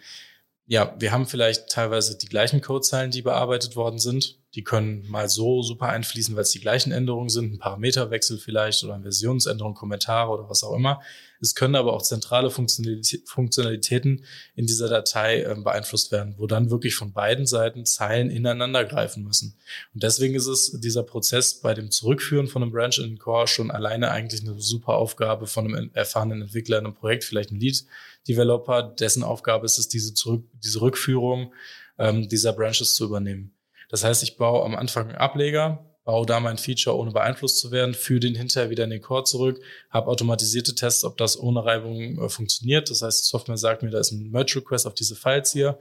ja, 0.73 0.95
wir 0.99 1.13
haben 1.13 1.27
vielleicht 1.27 1.69
teilweise 1.69 2.17
die 2.17 2.31
gleichen 2.31 2.63
Codezeilen, 2.63 3.11
die 3.11 3.21
bearbeitet 3.21 3.77
worden 3.77 3.99
sind. 3.99 4.39
Die 4.55 4.63
können 4.63 5.09
mal 5.09 5.31
so 5.31 5.63
super 5.63 5.89
einfließen, 5.89 6.37
weil 6.37 6.43
es 6.43 6.51
die 6.51 6.61
gleichen 6.61 6.93
Änderungen 6.93 7.31
sind, 7.31 7.55
ein 7.55 7.59
Parameterwechsel 7.59 8.39
vielleicht 8.39 8.85
oder 8.85 8.95
eine 8.95 9.05
Versionsänderung, 9.05 9.75
Kommentare 9.75 10.31
oder 10.31 10.51
was 10.51 10.63
auch 10.63 10.75
immer. 10.75 11.01
Es 11.41 11.55
können 11.55 11.75
aber 11.75 11.95
auch 11.95 12.03
zentrale 12.03 12.51
Funktionalitäten 12.51 14.25
in 14.55 14.67
dieser 14.67 14.89
Datei 14.89 15.43
äh, 15.43 15.57
beeinflusst 15.57 16.13
werden, 16.13 16.35
wo 16.37 16.47
dann 16.47 16.71
wirklich 16.71 16.95
von 16.95 17.13
beiden 17.13 17.47
Seiten 17.47 17.87
Zeilen 17.87 18.31
ineinander 18.31 18.85
greifen 18.85 19.25
müssen. 19.25 19.57
Und 19.95 20.03
deswegen 20.03 20.35
ist 20.35 20.47
es 20.47 20.79
dieser 20.81 21.03
Prozess 21.03 21.61
bei 21.61 21.73
dem 21.73 21.91
Zurückführen 21.91 22.47
von 22.47 22.63
einem 22.63 22.73
Branch 22.73 22.97
in 22.99 23.05
den 23.05 23.19
Core 23.19 23.49
schon 23.49 23.71
alleine 23.71 24.11
eigentlich 24.11 24.43
eine 24.43 24.61
super 24.61 24.95
Aufgabe 24.95 25.47
von 25.47 25.67
einem 25.67 25.91
erfahrenen 25.95 26.43
Entwickler 26.43 26.79
in 26.79 26.87
einem 26.87 26.95
Projekt, 26.95 27.25
vielleicht 27.25 27.51
ein 27.51 27.59
Lead-Developer, 27.59 28.83
dessen 28.83 29.23
Aufgabe 29.23 29.65
ist 29.65 29.79
es, 29.79 29.89
diese, 29.89 30.13
Zurück 30.15 30.45
diese 30.63 30.81
Rückführung 30.83 31.55
ähm, 31.99 32.29
dieser 32.29 32.53
Branches 32.53 32.95
zu 32.95 33.05
übernehmen. 33.05 33.53
Das 33.93 34.05
heißt, 34.05 34.23
ich 34.23 34.39
baue 34.39 34.65
am 34.65 34.75
Anfang 34.75 35.09
einen 35.09 35.19
Ableger, 35.19 35.85
baue 36.05 36.25
da 36.25 36.41
mein 36.41 36.57
Feature, 36.57 36.97
ohne 36.97 37.11
beeinflusst 37.11 37.59
zu 37.59 37.71
werden, 37.71 37.93
führe 37.93 38.21
den 38.21 38.35
hinterher 38.35 38.71
wieder 38.71 38.85
in 38.85 38.91
den 38.91 39.03
Core 39.03 39.25
zurück, 39.25 39.63
habe 39.91 40.07
automatisierte 40.07 40.75
Tests, 40.75 41.05
ob 41.05 41.19
das 41.19 41.39
ohne 41.39 41.63
Reibung 41.63 42.19
äh, 42.19 42.29
funktioniert. 42.31 42.89
Das 42.89 43.03
heißt, 43.03 43.23
die 43.23 43.29
Software 43.29 43.59
sagt 43.59 43.83
mir, 43.83 43.91
da 43.91 44.01
ist 44.01 44.11
ein 44.11 44.31
Merge-Request 44.31 44.87
auf 44.87 44.95
diese 44.95 45.15
Files 45.15 45.53
hier. 45.53 45.79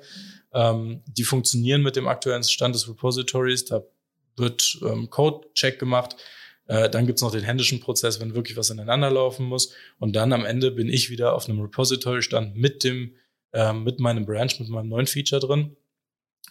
Ähm, 0.53 1.01
die 1.07 1.23
funktionieren 1.23 1.83
mit 1.83 1.95
dem 1.95 2.09
aktuellen 2.09 2.43
Stand 2.43 2.75
des 2.75 2.89
Repositories. 2.89 3.63
Da 3.63 3.81
wird 4.35 4.79
ähm, 4.85 5.09
Code-Check 5.09 5.79
gemacht. 5.79 6.17
Äh, 6.67 6.89
dann 6.89 7.07
gibt's 7.07 7.21
noch 7.21 7.31
den 7.31 7.43
händischen 7.43 7.79
Prozess, 7.79 8.19
wenn 8.19 8.35
wirklich 8.35 8.57
was 8.57 8.69
ineinander 8.69 9.09
laufen 9.09 9.45
muss. 9.45 9.73
Und 9.99 10.17
dann 10.17 10.33
am 10.33 10.43
Ende 10.43 10.71
bin 10.71 10.89
ich 10.89 11.09
wieder 11.09 11.33
auf 11.33 11.47
einem 11.47 11.61
Repository-Stand 11.61 12.57
mit 12.57 12.83
dem, 12.83 13.15
äh, 13.53 13.71
mit 13.71 14.01
meinem 14.01 14.25
Branch, 14.25 14.51
mit 14.59 14.67
meinem 14.67 14.89
neuen 14.89 15.07
Feature 15.07 15.39
drin. 15.39 15.77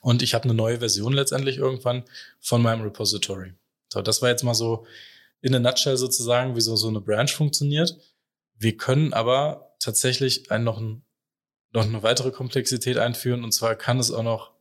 Und 0.00 0.22
ich 0.22 0.34
habe 0.34 0.44
eine 0.44 0.54
neue 0.54 0.78
Version 0.78 1.12
letztendlich 1.12 1.58
irgendwann 1.58 2.04
von 2.40 2.62
meinem 2.62 2.82
Repository. 2.82 3.52
So, 3.92 4.02
das 4.02 4.22
war 4.22 4.30
jetzt 4.30 4.44
mal 4.44 4.54
so 4.54 4.86
in 5.40 5.54
a 5.54 5.58
nutshell 5.58 5.96
sozusagen, 5.96 6.56
wie 6.56 6.60
so, 6.60 6.76
so 6.76 6.88
eine 6.88 7.00
Branch 7.00 7.28
funktioniert. 7.28 7.96
Wir 8.56 8.76
können 8.76 9.12
aber 9.12 9.74
tatsächlich 9.78 10.50
ein, 10.50 10.64
noch, 10.64 10.78
ein, 10.78 11.02
noch 11.72 11.84
eine 11.84 12.02
weitere 12.02 12.30
Komplexität 12.30 12.98
einführen. 12.98 13.44
Und 13.44 13.52
zwar 13.52 13.74
kann 13.74 13.98
es 13.98 14.10
auch 14.10 14.22
noch 14.22 14.52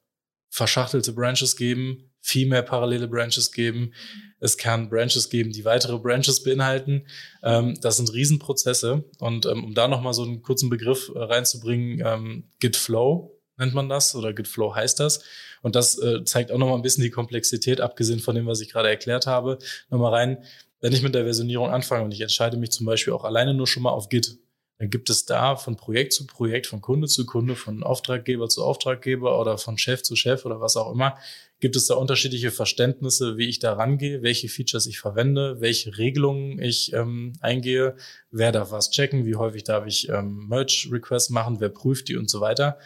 verschachtelte 0.50 1.14
Branches 1.14 1.56
geben, 1.56 2.12
viel 2.22 2.48
mehr 2.48 2.64
parallele 2.64 3.08
Branches 3.08 3.52
geben. 3.52 3.94
Es 4.40 4.58
kann 4.58 4.90
Branches 4.90 5.30
geben, 5.30 5.52
die 5.52 5.66
weitere 5.66 5.98
Branches 6.00 6.44
beinhalten. 6.44 7.06
Ähm, 7.44 7.78
das 7.82 7.98
sind 7.98 8.14
Riesenprozesse. 8.14 9.04
Und 9.20 9.46
ähm, 9.46 9.64
um 9.64 9.74
da 9.74 9.88
nochmal 9.88 10.14
so 10.14 10.24
einen 10.24 10.42
kurzen 10.42 10.70
Begriff 10.70 11.12
äh, 11.14 11.20
reinzubringen, 11.20 12.02
ähm, 12.06 12.52
Git 12.60 12.78
Flow 12.78 13.39
nennt 13.60 13.74
man 13.74 13.90
das 13.90 14.16
oder 14.16 14.34
Git 14.34 14.48
Flow 14.48 14.74
heißt 14.74 15.00
das. 15.00 15.24
Und 15.62 15.76
das 15.76 15.98
äh, 16.00 16.24
zeigt 16.24 16.52
auch 16.52 16.58
nochmal 16.58 16.78
ein 16.78 16.82
bisschen 16.82 17.04
die 17.04 17.10
Komplexität, 17.10 17.82
abgesehen 17.82 18.20
von 18.20 18.36
dem, 18.36 18.48
was 18.48 18.62
ich 18.62 18.72
gerade 18.72 18.90
erklärt 18.90 19.28
habe. 19.28 19.60
Nochmal 19.90 20.14
rein, 20.14 20.44
wenn 20.82 20.94
ich 20.94 21.02
mit 21.02 21.14
der 21.14 21.24
Versionierung 21.24 21.70
anfange 21.70 22.06
und 22.06 22.14
ich 22.14 22.22
entscheide 22.22 22.58
mich 22.58 22.72
zum 22.72 22.86
Beispiel 22.86 23.14
auch 23.14 23.26
alleine 23.26 23.54
nur 23.54 23.68
schon 23.68 23.84
mal 23.84 23.92
auf 23.92 24.10
Git, 24.10 24.38
dann 24.80 24.90
gibt 24.90 25.10
es 25.10 25.26
da 25.26 25.58
von 25.58 25.76
Projekt 25.76 26.14
zu 26.14 26.26
Projekt, 26.26 26.66
von 26.66 26.80
Kunde 26.80 27.08
zu 27.08 27.26
Kunde, 27.26 27.58
von 27.58 27.84
Auftraggeber 27.84 28.48
zu 28.48 28.64
Auftraggeber 28.64 29.40
oder 29.40 29.58
von 29.58 29.78
Chef 29.78 30.04
zu 30.04 30.16
Chef 30.16 30.46
oder 30.46 30.62
was 30.62 30.78
auch 30.78 30.94
immer, 30.94 31.18
gibt 31.60 31.76
es 31.76 31.88
da 31.88 31.96
unterschiedliche 31.96 32.50
Verständnisse, 32.50 33.38
wie 33.38 33.50
ich 33.50 33.60
da 33.60 33.74
rangehe, 33.74 34.22
welche 34.22 34.48
Features 34.48 34.88
ich 34.88 34.98
verwende, 34.98 35.60
welche 35.60 35.98
Regelungen 35.98 36.62
ich 36.62 36.94
ähm, 36.94 37.34
eingehe, 37.42 37.98
wer 38.32 38.54
darf 38.54 38.72
was 38.72 38.90
checken, 38.90 39.26
wie 39.26 39.36
häufig 39.36 39.66
darf 39.66 39.86
ich 39.86 40.08
ähm, 40.08 40.48
Merge-Requests 40.48 41.30
machen, 41.30 41.60
wer 41.60 41.70
prüft 41.70 42.08
die 42.08 42.16
und 42.16 42.30
so 42.30 42.40
weiter. 42.40 42.80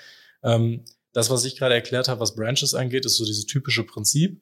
Ähm, 0.43 0.85
das, 1.13 1.29
was 1.29 1.45
ich 1.45 1.57
gerade 1.57 1.75
erklärt 1.75 2.07
habe, 2.07 2.19
was 2.19 2.35
Branches 2.35 2.73
angeht, 2.73 3.05
ist 3.05 3.17
so 3.17 3.25
dieses 3.25 3.45
typische 3.45 3.83
Prinzip. 3.83 4.41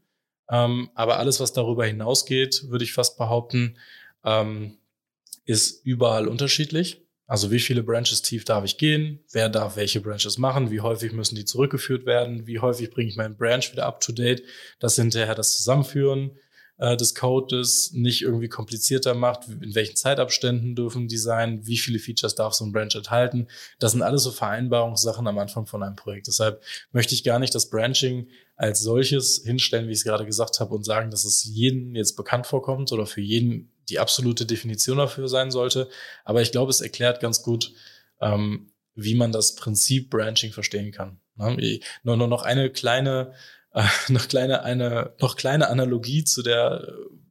Ähm, 0.49 0.89
aber 0.95 1.19
alles, 1.19 1.39
was 1.39 1.53
darüber 1.53 1.85
hinausgeht, 1.85 2.69
würde 2.69 2.83
ich 2.83 2.93
fast 2.93 3.17
behaupten, 3.17 3.77
ähm, 4.23 4.77
ist 5.45 5.85
überall 5.85 6.27
unterschiedlich. 6.27 7.01
Also 7.27 7.49
wie 7.49 7.59
viele 7.59 7.83
Branches 7.83 8.21
tief 8.21 8.43
darf 8.43 8.65
ich 8.65 8.77
gehen? 8.77 9.23
Wer 9.31 9.47
darf 9.47 9.77
welche 9.77 10.01
Branches 10.01 10.37
machen? 10.37 10.69
Wie 10.69 10.81
häufig 10.81 11.13
müssen 11.13 11.35
die 11.35 11.45
zurückgeführt 11.45 12.05
werden? 12.05 12.45
Wie 12.45 12.59
häufig 12.59 12.91
bringe 12.91 13.09
ich 13.09 13.15
meinen 13.15 13.37
Branch 13.37 13.63
wieder 13.71 13.85
up 13.85 14.01
to 14.01 14.11
date? 14.11 14.43
Das 14.79 14.97
hinterher 14.97 15.33
das 15.33 15.55
Zusammenführen 15.55 16.31
äh, 16.81 16.97
des 16.97 17.13
Codes 17.13 17.91
nicht 17.93 18.23
irgendwie 18.23 18.49
komplizierter 18.49 19.13
macht, 19.13 19.47
in 19.47 19.75
welchen 19.75 19.95
Zeitabständen 19.95 20.75
dürfen 20.75 21.07
die 21.07 21.19
sein, 21.19 21.65
wie 21.67 21.77
viele 21.77 21.99
Features 21.99 22.33
darf 22.33 22.55
so 22.55 22.65
ein 22.65 22.71
Branch 22.71 22.93
enthalten. 22.95 23.47
Das 23.77 23.91
sind 23.91 24.01
alles 24.01 24.23
so 24.23 24.31
Vereinbarungssachen 24.31 25.27
am 25.27 25.37
Anfang 25.37 25.67
von 25.67 25.83
einem 25.83 25.95
Projekt. 25.95 26.25
Deshalb 26.25 26.63
möchte 26.91 27.13
ich 27.13 27.23
gar 27.23 27.37
nicht 27.37 27.53
das 27.53 27.69
Branching 27.69 28.27
als 28.55 28.81
solches 28.81 29.43
hinstellen, 29.45 29.87
wie 29.87 29.91
ich 29.91 29.99
es 29.99 30.03
gerade 30.03 30.25
gesagt 30.25 30.59
habe, 30.59 30.73
und 30.73 30.83
sagen, 30.83 31.11
dass 31.11 31.23
es 31.23 31.43
jedem 31.43 31.95
jetzt 31.95 32.15
bekannt 32.15 32.47
vorkommt 32.47 32.91
oder 32.91 33.05
für 33.05 33.21
jeden 33.21 33.71
die 33.89 33.99
absolute 33.99 34.47
Definition 34.47 34.97
dafür 34.97 35.27
sein 35.27 35.51
sollte. 35.51 35.87
Aber 36.25 36.41
ich 36.41 36.51
glaube, 36.51 36.71
es 36.71 36.81
erklärt 36.81 37.19
ganz 37.19 37.43
gut, 37.43 37.73
ähm, 38.21 38.71
wie 38.95 39.13
man 39.13 39.31
das 39.31 39.53
Prinzip 39.53 40.09
Branching 40.09 40.51
verstehen 40.51 40.91
kann. 40.91 41.19
Ne? 41.35 41.79
Nur 42.01 42.17
noch 42.17 42.41
eine 42.41 42.71
kleine 42.71 43.33
äh, 43.73 43.83
noch 44.09 44.27
kleine 44.27 44.63
eine 44.63 45.13
noch 45.19 45.35
kleine 45.35 45.69
Analogie 45.69 46.23
zu 46.23 46.43
der 46.43 46.87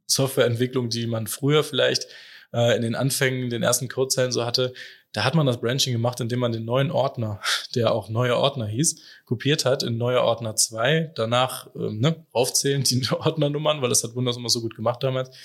Softwareentwicklung, 0.07 0.89
die 0.89 1.07
man 1.07 1.27
früher 1.27 1.63
vielleicht 1.63 2.07
äh, 2.53 2.75
in 2.75 2.81
den 2.81 2.95
Anfängen, 2.95 3.49
den 3.49 3.63
ersten 3.63 3.87
Codezeilen 3.87 4.31
so 4.31 4.45
hatte. 4.45 4.73
Da 5.13 5.25
hat 5.25 5.35
man 5.35 5.45
das 5.45 5.59
Branching 5.59 5.91
gemacht, 5.91 6.21
indem 6.21 6.39
man 6.39 6.53
den 6.53 6.63
neuen 6.63 6.89
Ordner, 6.89 7.41
der 7.75 7.93
auch 7.93 8.07
neuer 8.09 8.37
Ordner 8.37 8.65
hieß, 8.65 9.01
kopiert 9.25 9.65
hat 9.65 9.83
in 9.83 9.97
neuer 9.97 10.21
Ordner 10.21 10.55
2, 10.55 11.11
danach 11.15 11.67
ähm, 11.75 11.99
ne, 11.99 12.25
aufzählen 12.31 12.83
die 12.83 13.05
Ordnernummern, 13.11 13.81
weil 13.81 13.89
das 13.89 14.03
hat 14.03 14.15
Windows 14.15 14.37
immer 14.37 14.49
so 14.49 14.61
gut 14.61 14.75
gemacht 14.75 15.03
damals, 15.03 15.35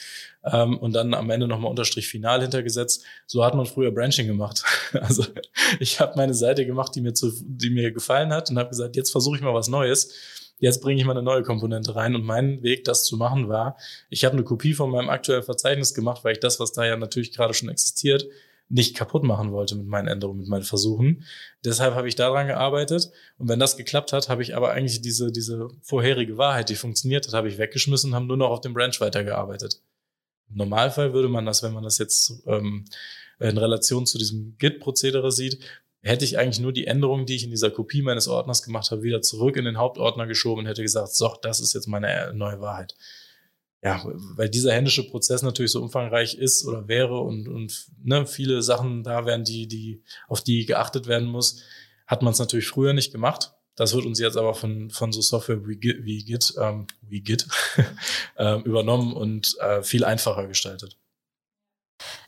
ähm, 0.45 0.79
und 0.79 0.93
dann 0.93 1.15
am 1.15 1.31
Ende 1.31 1.49
nochmal 1.49 1.71
Unterstrich 1.71 2.07
final 2.07 2.43
hintergesetzt. 2.43 3.05
So 3.27 3.45
hat 3.45 3.55
man 3.55 3.67
früher 3.67 3.91
Branching 3.91 4.27
gemacht. 4.27 4.63
Also 4.93 5.27
ich 5.79 6.01
habe 6.01 6.17
meine 6.17 6.35
Seite 6.35 6.65
gemacht, 6.65 6.95
die 6.95 7.01
mir, 7.01 7.13
zu, 7.13 7.33
die 7.45 7.71
mir 7.71 7.93
gefallen 7.93 8.33
hat 8.33 8.51
und 8.51 8.59
habe 8.59 8.71
gesagt, 8.71 8.97
jetzt 8.97 9.11
versuche 9.11 9.37
ich 9.37 9.43
mal 9.43 9.53
was 9.53 9.69
Neues 9.69 10.13
jetzt 10.59 10.83
bringe 10.83 11.01
ich 11.01 11.07
mal 11.07 11.13
eine 11.13 11.23
neue 11.23 11.43
Komponente 11.43 11.95
rein. 11.97 12.15
Und 12.15 12.25
mein 12.25 12.63
Weg, 12.63 12.85
das 12.85 13.05
zu 13.05 13.17
machen, 13.17 13.49
war, 13.49 13.77
ich 14.11 14.25
habe 14.25 14.35
eine 14.35 14.45
Kopie 14.45 14.75
von 14.75 14.91
meinem 14.91 15.09
aktuellen 15.09 15.43
Verzeichnis 15.43 15.95
gemacht, 15.95 16.25
weil 16.25 16.33
ich 16.33 16.41
das, 16.41 16.61
was 16.61 16.73
da 16.73 16.85
ja 16.85 16.97
natürlich 16.97 17.33
gerade 17.33 17.55
schon 17.55 17.69
existiert, 17.69 18.27
nicht 18.69 18.97
kaputt 18.97 19.23
machen 19.23 19.53
wollte 19.53 19.77
mit 19.77 19.87
meinen 19.87 20.09
Änderungen, 20.09 20.41
mit 20.41 20.49
meinen 20.49 20.65
Versuchen. 20.65 21.25
Deshalb 21.65 21.95
habe 21.95 22.09
ich 22.09 22.17
daran 22.17 22.49
gearbeitet. 22.49 23.11
Und 23.39 23.49
wenn 23.49 23.61
das 23.61 23.77
geklappt 23.77 24.13
hat, 24.13 24.29
habe 24.29 24.43
ich 24.43 24.57
aber 24.57 24.73
eigentlich 24.73 25.03
diese, 25.03 25.31
diese 25.31 25.69
vorherige 25.83 26.37
Wahrheit, 26.37 26.69
die 26.69 26.75
funktioniert 26.75 27.27
hat, 27.27 27.35
habe 27.35 27.49
ich 27.49 27.59
weggeschmissen 27.59 28.11
und 28.11 28.17
habe 28.17 28.27
nur 28.27 28.37
noch 28.37 28.51
auf 28.51 28.61
dem 28.61 28.75
Branch 28.75 28.99
weitergearbeitet. 28.99 29.81
Im 30.51 30.57
Normalfall 30.57 31.13
würde 31.13 31.29
man 31.29 31.47
das, 31.47 31.63
wenn 31.63 31.73
man 31.73 31.85
das 31.85 31.99
jetzt 31.99 32.43
ähm, 32.47 32.87
in 33.39 33.59
Relation 33.59 34.07
zu 34.07 34.19
diesem 34.19 34.57
Git-Prozedere 34.59 35.31
sieht, 35.31 35.61
hätte 36.07 36.25
ich 36.25 36.39
eigentlich 36.39 36.61
nur 36.61 36.73
die 36.73 36.87
Änderungen, 36.87 37.27
die 37.27 37.35
ich 37.35 37.45
in 37.45 37.51
dieser 37.51 37.71
Kopie 37.71 38.03
meines 38.03 38.29
Ordners 38.29 38.63
gemacht 38.63 38.91
habe, 38.91 39.03
wieder 39.03 39.23
zurück 39.23 39.57
in 39.57 39.65
den 39.65 39.77
Hauptordner 39.77 40.27
geschoben 40.27 40.61
und 40.61 40.67
hätte 40.67 40.83
gesagt, 40.83 41.15
so, 41.15 41.37
das 41.43 41.61
ist 41.61 41.75
jetzt 41.75 41.89
meine 41.89 42.33
neue 42.33 42.61
Wahrheit. 42.61 42.95
Ja, 43.83 44.03
weil 44.35 44.49
dieser 44.49 44.73
händische 44.73 45.09
Prozess 45.09 45.43
natürlich 45.43 45.73
so 45.73 45.83
umfangreich 45.83 46.35
ist 46.35 46.65
oder 46.65 46.89
wäre 46.89 47.21
und, 47.21 47.49
und 47.49 47.87
ne, 48.03 48.27
viele 48.27 48.63
Sachen 48.63 49.03
da 49.03 49.27
wären, 49.27 49.45
die, 49.45 49.69
die, 49.69 50.03
auf 50.29 50.43
die 50.43 50.65
geachtet 50.65 51.07
werden 51.07 51.29
muss, 51.29 51.63
hat 52.07 52.23
man 52.23 52.33
es 52.33 52.39
natürlich 52.39 52.69
früher 52.69 52.93
nicht 52.93 53.13
gemacht. 53.13 53.53
Das 53.75 53.95
wird 53.95 54.07
uns 54.07 54.19
jetzt 54.19 54.37
aber 54.37 54.55
von, 54.55 54.91
von 54.91 55.13
so 55.13 55.21
Software 55.21 55.67
wie 55.67 55.77
Git, 55.77 56.05
wie 56.05 56.25
Git, 56.25 56.55
ähm, 56.59 56.87
wie 57.03 57.21
Git 57.21 57.47
ähm, 58.39 58.63
übernommen 58.63 59.13
und 59.13 59.57
äh, 59.61 59.83
viel 59.83 60.05
einfacher 60.05 60.47
gestaltet. 60.47 60.97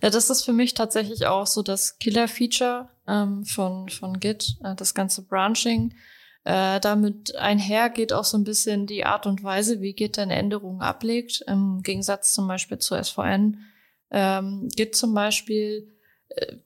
Ja, 0.03 0.11
das 0.11 0.31
ist 0.31 0.45
für 0.45 0.53
mich 0.53 0.75
tatsächlich 0.75 1.27
auch 1.27 1.47
so 1.47 1.63
das 1.63 1.99
Killer-Feature 1.99 2.89
ähm, 3.07 3.45
von, 3.45 3.89
von 3.89 4.19
Git, 4.21 4.57
äh, 4.65 4.75
das 4.75 4.95
ganze 4.95 5.23
Branching. 5.23 5.95
Äh, 6.45 6.81
damit 6.81 7.37
einher 7.37 7.91
geht 7.91 8.13
auch 8.13 8.25
so 8.25 8.39
ein 8.39 8.45
bisschen 8.45 8.87
die 8.87 9.05
Art 9.05 9.27
und 9.27 9.43
Weise, 9.43 9.81
wie 9.81 9.93
Git 9.93 10.17
dann 10.17 10.31
Änderungen 10.31 10.81
ablegt, 10.81 11.43
im 11.47 11.83
Gegensatz 11.83 12.33
zum 12.33 12.49
Beispiel 12.49 12.79
zu 12.79 12.95
SVN. 12.95 13.59
Ähm, 14.11 14.69
Git 14.75 14.97
zum 14.97 15.13
Beispiel 15.15 15.98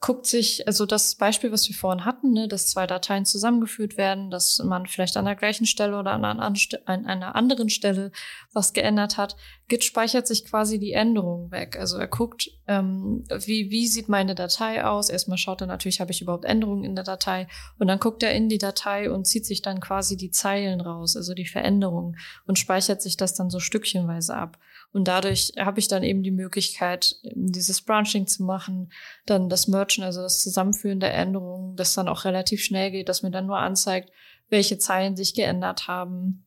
guckt 0.01 0.27
sich, 0.27 0.67
also 0.67 0.87
das 0.87 1.15
Beispiel, 1.15 1.53
was 1.53 1.69
wir 1.69 1.77
vorhin 1.77 2.05
hatten, 2.05 2.33
ne, 2.33 2.49
dass 2.49 2.67
zwei 2.67 2.87
Dateien 2.87 3.25
zusammengeführt 3.25 3.97
werden, 3.97 4.31
dass 4.31 4.59
man 4.59 4.87
vielleicht 4.87 5.17
an 5.17 5.25
der 5.25 5.37
gleichen 5.37 5.67
Stelle 5.67 5.99
oder 5.99 6.13
an 6.13 6.25
einer 6.25 7.35
anderen 7.35 7.71
Stelle 7.71 8.11
was 8.53 8.73
geändert 8.73 9.17
hat. 9.17 9.37
Git 9.69 9.85
speichert 9.85 10.27
sich 10.27 10.45
quasi 10.45 10.79
die 10.79 10.93
Änderungen 10.93 11.53
weg. 11.53 11.79
Also 11.79 11.97
er 11.97 12.09
guckt, 12.09 12.51
ähm, 12.67 13.25
wie, 13.47 13.71
wie 13.71 13.87
sieht 13.87 14.09
meine 14.09 14.35
Datei 14.35 14.85
aus. 14.85 15.09
Erstmal 15.09 15.39
schaut 15.39 15.61
er 15.61 15.69
natürlich, 15.69 16.01
habe 16.01 16.11
ich 16.11 16.21
überhaupt 16.21 16.45
Änderungen 16.45 16.85
in 16.85 16.97
der 16.97 17.05
Datei. 17.05 17.47
Und 17.79 17.87
dann 17.87 18.01
guckt 18.01 18.23
er 18.25 18.35
in 18.35 18.49
die 18.49 18.59
Datei 18.59 19.11
und 19.11 19.27
zieht 19.27 19.47
sich 19.47 19.63
dann 19.63 19.81
quasi 19.81 20.17
die 20.17 20.33
Zeilen 20.33 20.81
raus, 20.81 21.17
also 21.17 21.35
die 21.35 21.47
Veränderungen 21.47 22.19
und 22.47 22.59
speichert 22.59 23.01
sich 23.01 23.17
das 23.17 23.35
dann 23.35 23.49
so 23.49 23.61
stückchenweise 23.61 24.35
ab. 24.35 24.59
Und 24.93 25.09
dadurch 25.09 25.53
habe 25.59 25.81
ich 25.81 25.89
dann 25.89 26.03
eben 26.03 26.23
die 26.23 26.31
Möglichkeit, 26.31 27.17
dieses 27.35 27.81
Branching 27.81 28.27
zu 28.27 28.43
machen, 28.45 28.93
dann 29.25 29.49
das 29.49 29.67
Merchen, 29.67 30.05
also 30.05 30.21
das 30.21 30.43
Zusammenführen 30.43 31.01
der 31.01 31.15
Änderungen, 31.15 31.77
das 31.77 31.95
dann 31.95 32.09
auch 32.09 32.25
relativ 32.25 32.63
schnell 32.63 32.91
geht, 32.91 33.09
dass 33.09 33.23
mir 33.23 33.31
dann 33.31 33.47
nur 33.47 33.59
anzeigt, 33.59 34.11
welche 34.51 34.77
Zeilen 34.77 35.17
sich 35.17 35.35
geändert 35.35 35.89
haben, 35.89 36.47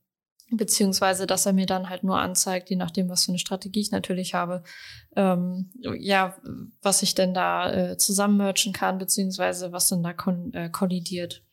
beziehungsweise 0.51 1.25
dass 1.25 1.47
er 1.47 1.53
mir 1.53 1.65
dann 1.65 1.89
halt 1.89 2.03
nur 2.03 2.19
anzeigt, 2.19 2.69
je 2.69 2.75
nachdem, 2.75 3.09
was 3.09 3.25
für 3.25 3.31
eine 3.31 3.39
Strategie 3.39 3.81
ich 3.81 3.91
natürlich 3.91 4.35
habe, 4.35 4.63
ähm, 5.15 5.71
ja, 5.97 6.37
was 6.83 7.01
ich 7.01 7.15
denn 7.15 7.33
da 7.33 7.71
äh, 7.73 7.97
zusammenmerchen 7.97 8.73
kann, 8.73 8.99
beziehungsweise 8.99 9.71
was 9.71 9.89
dann 9.89 10.03
da 10.03 10.13
äh, 10.53 10.69
kollidiert. 10.69 11.43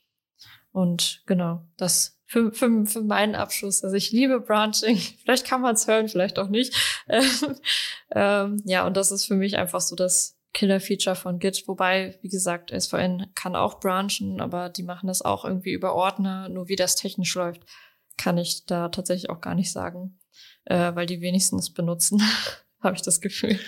Und 0.72 1.22
genau, 1.26 1.64
das 1.76 2.21
für, 2.32 2.50
für, 2.50 2.86
für 2.86 3.02
meinen 3.02 3.34
Abschluss. 3.34 3.84
Also 3.84 3.94
ich 3.94 4.10
liebe 4.10 4.40
Branching. 4.40 4.96
Vielleicht 5.22 5.46
kann 5.46 5.60
man 5.60 5.74
es 5.74 5.86
hören, 5.86 6.08
vielleicht 6.08 6.38
auch 6.38 6.48
nicht. 6.48 6.74
ähm, 8.10 8.62
ja, 8.64 8.86
und 8.86 8.96
das 8.96 9.12
ist 9.12 9.26
für 9.26 9.34
mich 9.34 9.58
einfach 9.58 9.82
so 9.82 9.94
das 9.94 10.38
Killer-Feature 10.54 11.14
von 11.14 11.38
Git. 11.38 11.68
Wobei, 11.68 12.18
wie 12.22 12.28
gesagt, 12.28 12.70
SVN 12.70 13.26
kann 13.34 13.54
auch 13.54 13.80
branchen, 13.80 14.40
aber 14.40 14.70
die 14.70 14.82
machen 14.82 15.08
das 15.08 15.20
auch 15.20 15.44
irgendwie 15.44 15.72
über 15.72 15.94
Ordner. 15.94 16.48
Nur 16.48 16.68
wie 16.68 16.76
das 16.76 16.96
technisch 16.96 17.34
läuft, 17.34 17.64
kann 18.16 18.38
ich 18.38 18.64
da 18.64 18.88
tatsächlich 18.88 19.28
auch 19.28 19.42
gar 19.42 19.54
nicht 19.54 19.70
sagen, 19.70 20.18
äh, 20.64 20.94
weil 20.94 21.04
die 21.04 21.20
wenigstens 21.20 21.72
benutzen. 21.74 22.22
habe 22.80 22.96
ich 22.96 23.02
das 23.02 23.20
Gefühl. 23.20 23.60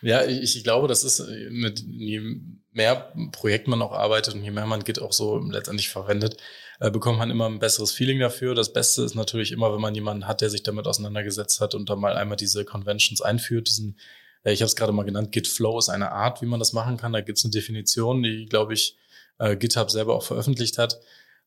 Ja, 0.00 0.24
ich, 0.24 0.56
ich 0.56 0.64
glaube, 0.64 0.88
das 0.88 1.02
ist 1.02 1.26
mit 1.50 1.80
je 1.80 2.22
mehr 2.70 3.12
Projekt 3.32 3.68
man 3.68 3.82
auch 3.82 3.92
arbeitet 3.92 4.34
und 4.34 4.44
je 4.44 4.50
mehr 4.50 4.66
man 4.66 4.84
Git 4.84 5.00
auch 5.00 5.12
so 5.12 5.38
letztendlich 5.38 5.88
verwendet, 5.88 6.38
äh, 6.82 6.90
bekommt 6.90 7.18
man 7.18 7.30
immer 7.30 7.46
ein 7.46 7.60
besseres 7.60 7.92
Feeling 7.92 8.18
dafür. 8.18 8.56
Das 8.56 8.72
Beste 8.72 9.02
ist 9.04 9.14
natürlich 9.14 9.52
immer, 9.52 9.72
wenn 9.72 9.80
man 9.80 9.94
jemanden 9.94 10.26
hat, 10.26 10.40
der 10.40 10.50
sich 10.50 10.64
damit 10.64 10.88
auseinandergesetzt 10.88 11.60
hat 11.60 11.76
und 11.76 11.88
da 11.88 11.94
mal 11.94 12.16
einmal 12.16 12.36
diese 12.36 12.64
Conventions 12.64 13.22
einführt, 13.22 13.68
diesen 13.68 13.96
äh, 14.42 14.52
ich 14.52 14.62
habe 14.62 14.66
es 14.66 14.74
gerade 14.74 14.90
mal 14.90 15.04
genannt, 15.04 15.30
Git 15.30 15.46
Flow 15.46 15.78
ist 15.78 15.90
eine 15.90 16.10
Art, 16.10 16.42
wie 16.42 16.46
man 16.46 16.58
das 16.58 16.72
machen 16.72 16.96
kann. 16.96 17.12
Da 17.12 17.20
gibt 17.20 17.38
es 17.38 17.44
eine 17.44 17.52
Definition, 17.52 18.24
die, 18.24 18.46
glaube 18.46 18.74
ich, 18.74 18.96
äh, 19.38 19.56
GitHub 19.56 19.92
selber 19.92 20.16
auch 20.16 20.24
veröffentlicht 20.24 20.76
hat, 20.76 20.98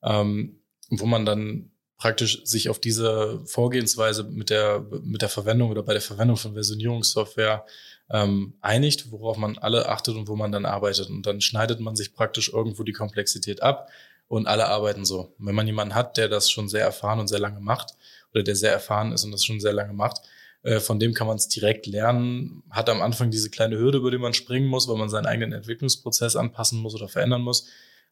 ähm, 0.04 0.62
wo 0.90 1.06
man 1.06 1.26
dann 1.26 1.72
praktisch 1.98 2.46
sich 2.46 2.70
auf 2.70 2.80
diese 2.80 3.42
Vorgehensweise 3.46 4.24
mit 4.24 4.50
der, 4.50 4.86
mit 5.04 5.22
der 5.22 5.30
Verwendung 5.30 5.70
oder 5.70 5.84
bei 5.84 5.92
der 5.92 6.02
Verwendung 6.02 6.38
von 6.38 6.54
Versionierungssoftware 6.54 7.66
ähm, 8.10 8.54
einigt, 8.62 9.12
worauf 9.12 9.36
man 9.36 9.58
alle 9.58 9.90
achtet 9.90 10.16
und 10.16 10.30
wo 10.30 10.38
man 10.38 10.54
dann 10.54 10.66
arbeitet. 10.66 11.10
Und 11.10 11.26
dann 11.26 11.42
schneidet 11.42 11.82
man 11.82 11.98
sich 11.98 12.14
praktisch 12.14 12.54
irgendwo 12.54 12.84
die 12.84 12.94
Komplexität 12.94 13.62
ab 13.62 13.90
und 14.28 14.48
alle 14.48 14.68
arbeiten 14.68 15.06
so. 15.06 15.34
Und 15.38 15.48
wenn 15.48 15.56
man 15.56 15.68
jemanden 15.68 15.96
hat, 15.96 16.18
der 16.18 16.28
das 16.28 16.50
schon 16.50 16.68
sehr 16.68 16.84
erfahren 16.84 17.20
und 17.20 17.28
sehr 17.28 17.40
lange 17.40 17.60
macht 17.60 17.94
oder 18.34 18.44
der 18.44 18.56
sehr 18.56 18.72
erfahren 18.72 19.12
ist 19.12 19.24
und 19.24 19.32
das 19.32 19.44
schon 19.44 19.60
sehr 19.60 19.74
lange 19.74 19.94
macht, 19.94 20.22
äh, 20.64 20.80
von 20.80 21.00
dem 21.00 21.14
kann 21.14 21.28
man 21.28 21.38
es 21.38 21.48
direkt 21.48 21.86
lernen, 21.86 22.64
hat 22.70 22.90
am 22.90 23.02
Anfang 23.02 23.32
diese 23.32 23.50
kleine 23.50 23.78
Hürde, 23.78 24.00
über 24.00 24.12
die 24.12 24.18
man 24.18 24.34
springen 24.34 24.68
muss, 24.68 24.88
weil 24.88 24.98
man 24.98 25.10
seinen 25.10 25.28
eigenen 25.28 25.54
Entwicklungsprozess 25.54 26.36
anpassen 26.36 26.80
muss 26.80 26.96
oder 26.96 27.08
verändern 27.08 27.42
muss. 27.42 27.68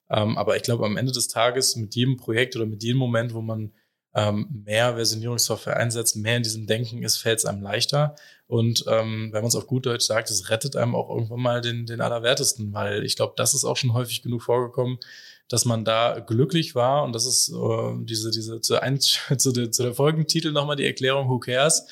Ähm, 0.10 0.38
aber 0.38 0.56
ich 0.56 0.64
glaube, 0.64 0.86
am 0.86 0.98
Ende 0.98 1.12
des 1.12 1.28
Tages 1.28 1.76
mit 1.76 1.96
jedem 1.96 2.18
Projekt 2.18 2.56
oder 2.56 2.66
mit 2.66 2.84
jedem 2.84 3.00
Moment, 3.00 3.34
wo 3.34 3.42
man 3.42 3.74
ähm, 4.16 4.64
mehr 4.66 4.96
Versionierungssoftware 4.96 5.78
einsetzt, 5.78 6.16
mehr 6.16 6.38
in 6.38 6.44
diesem 6.44 6.68
Denken 6.68 7.02
ist, 7.02 7.18
fällt 7.18 7.40
es 7.40 7.46
einem 7.46 7.64
leichter. 7.64 8.16
Und 8.46 8.86
ähm, 8.88 9.30
wenn 9.32 9.42
man 9.42 9.48
es 9.48 9.56
auf 9.56 9.66
gut 9.66 9.88
Deutsch 9.88 10.06
sagt, 10.06 10.30
es 10.30 10.52
rettet 10.52 10.76
einem 10.76 10.94
auch 10.94 11.10
irgendwann 11.10 11.40
mal 11.40 11.62
den, 11.62 11.88
den 11.88 12.02
Allerwertesten, 12.02 12.74
weil 12.74 13.04
ich 13.04 13.16
glaube, 13.16 13.34
das 13.36 13.56
ist 13.56 13.66
auch 13.66 13.78
schon 13.78 13.94
häufig 13.94 14.22
genug 14.22 14.44
vorgekommen, 14.44 15.00
dass 15.54 15.66
man 15.66 15.86
da 15.86 16.20
glücklich 16.20 16.74
war. 16.74 17.04
Und 17.04 17.14
das 17.14 17.28
ist 17.28 17.50
äh, 17.50 17.94
diese, 18.00 18.32
diese 18.32 18.60
zu, 18.60 18.82
ein, 18.82 19.00
zu, 19.00 19.52
der, 19.52 19.72
zu 19.72 19.84
der 19.84 19.94
Folgentitel 19.94 20.52
nochmal 20.52 20.76
die 20.78 20.86
Erklärung, 20.88 21.30
who 21.30 21.38
cares? 21.38 21.86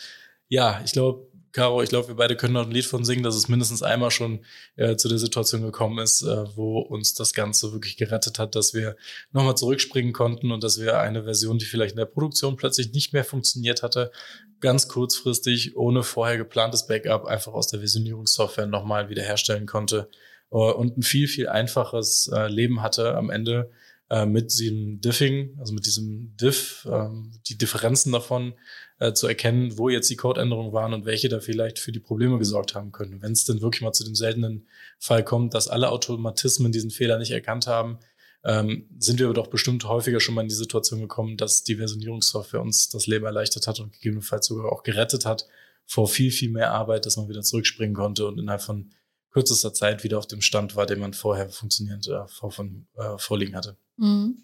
Ja, 0.47 0.81
ich 0.83 0.93
glaube, 0.93 1.27
Caro, 1.51 1.83
ich 1.83 1.89
glaube, 1.89 2.07
wir 2.07 2.15
beide 2.15 2.35
können 2.35 2.53
noch 2.53 2.65
ein 2.65 2.71
Lied 2.71 2.85
von 2.85 3.05
singen, 3.05 3.21
dass 3.21 3.35
es 3.35 3.49
mindestens 3.49 3.83
einmal 3.83 4.09
schon 4.09 4.43
äh, 4.77 4.95
zu 4.95 5.09
der 5.09 5.19
Situation 5.19 5.61
gekommen 5.61 5.99
ist, 5.99 6.23
äh, 6.23 6.55
wo 6.55 6.79
uns 6.79 7.13
das 7.13 7.35
Ganze 7.35 7.71
wirklich 7.71 7.97
gerettet 7.97 8.39
hat, 8.39 8.55
dass 8.55 8.73
wir 8.73 8.95
nochmal 9.31 9.55
zurückspringen 9.55 10.11
konnten 10.11 10.51
und 10.51 10.63
dass 10.63 10.81
wir 10.81 10.99
eine 10.99 11.25
Version, 11.25 11.59
die 11.59 11.65
vielleicht 11.65 11.91
in 11.91 11.99
der 11.99 12.05
Produktion 12.05 12.55
plötzlich 12.55 12.93
nicht 12.93 13.13
mehr 13.13 13.25
funktioniert 13.25 13.83
hatte, 13.83 14.11
ganz 14.59 14.87
kurzfristig 14.87 15.75
ohne 15.75 16.01
vorher 16.01 16.37
geplantes 16.37 16.87
Backup 16.87 17.25
einfach 17.25 17.53
aus 17.53 17.67
der 17.67 17.81
Versionierungssoftware 17.81 18.65
nochmal 18.65 19.09
wiederherstellen 19.09 19.67
konnte 19.67 20.09
und 20.57 20.97
ein 20.97 21.03
viel, 21.03 21.27
viel 21.27 21.47
einfaches 21.47 22.29
äh, 22.33 22.47
Leben 22.47 22.81
hatte 22.81 23.15
am 23.15 23.29
Ende 23.29 23.71
äh, 24.09 24.25
mit 24.25 24.51
diesem 24.51 24.99
Diffing, 24.99 25.55
also 25.59 25.73
mit 25.73 25.85
diesem 25.85 26.35
Diff, 26.35 26.85
ähm, 26.91 27.31
die 27.47 27.57
Differenzen 27.57 28.11
davon 28.11 28.53
äh, 28.99 29.13
zu 29.13 29.27
erkennen, 29.27 29.77
wo 29.77 29.87
jetzt 29.87 30.09
die 30.09 30.17
Codeänderungen 30.17 30.73
waren 30.73 30.93
und 30.93 31.05
welche 31.05 31.29
da 31.29 31.39
vielleicht 31.39 31.79
für 31.79 31.93
die 31.93 32.01
Probleme 32.01 32.37
gesorgt 32.37 32.75
haben 32.75 32.91
können. 32.91 33.21
Wenn 33.21 33.31
es 33.31 33.45
denn 33.45 33.61
wirklich 33.61 33.81
mal 33.81 33.93
zu 33.93 34.03
dem 34.03 34.15
seltenen 34.15 34.67
Fall 34.99 35.23
kommt, 35.23 35.53
dass 35.53 35.69
alle 35.69 35.89
Automatismen 35.89 36.73
diesen 36.73 36.91
Fehler 36.91 37.17
nicht 37.17 37.31
erkannt 37.31 37.67
haben, 37.67 37.99
ähm, 38.43 38.89
sind 38.99 39.19
wir 39.19 39.27
aber 39.27 39.35
doch 39.35 39.47
bestimmt 39.47 39.85
häufiger 39.85 40.19
schon 40.19 40.35
mal 40.35 40.41
in 40.41 40.49
die 40.49 40.55
Situation 40.55 40.99
gekommen, 40.99 41.37
dass 41.37 41.63
die 41.63 41.77
Versionierungssoftware 41.77 42.61
uns 42.61 42.89
das 42.89 43.07
Leben 43.07 43.25
erleichtert 43.25 43.67
hat 43.67 43.79
und 43.79 43.93
gegebenenfalls 43.93 44.47
sogar 44.47 44.73
auch 44.73 44.83
gerettet 44.83 45.25
hat 45.25 45.47
vor 45.85 46.09
viel, 46.09 46.31
viel 46.31 46.49
mehr 46.49 46.71
Arbeit, 46.71 47.05
dass 47.05 47.15
man 47.15 47.29
wieder 47.29 47.41
zurückspringen 47.41 47.95
konnte 47.95 48.27
und 48.27 48.39
innerhalb 48.39 48.61
von 48.61 48.91
kürzester 49.31 49.73
Zeit 49.73 50.03
wieder 50.03 50.17
auf 50.17 50.27
dem 50.27 50.41
Stand 50.41 50.75
war, 50.75 50.85
den 50.85 50.99
man 50.99 51.13
vorher 51.13 51.49
funktionierend 51.49 52.07
äh, 52.07 52.27
vor, 52.27 52.51
von, 52.51 52.87
äh, 52.95 53.17
vorliegen 53.17 53.55
hatte. 53.55 53.77
Mhm. 53.97 54.43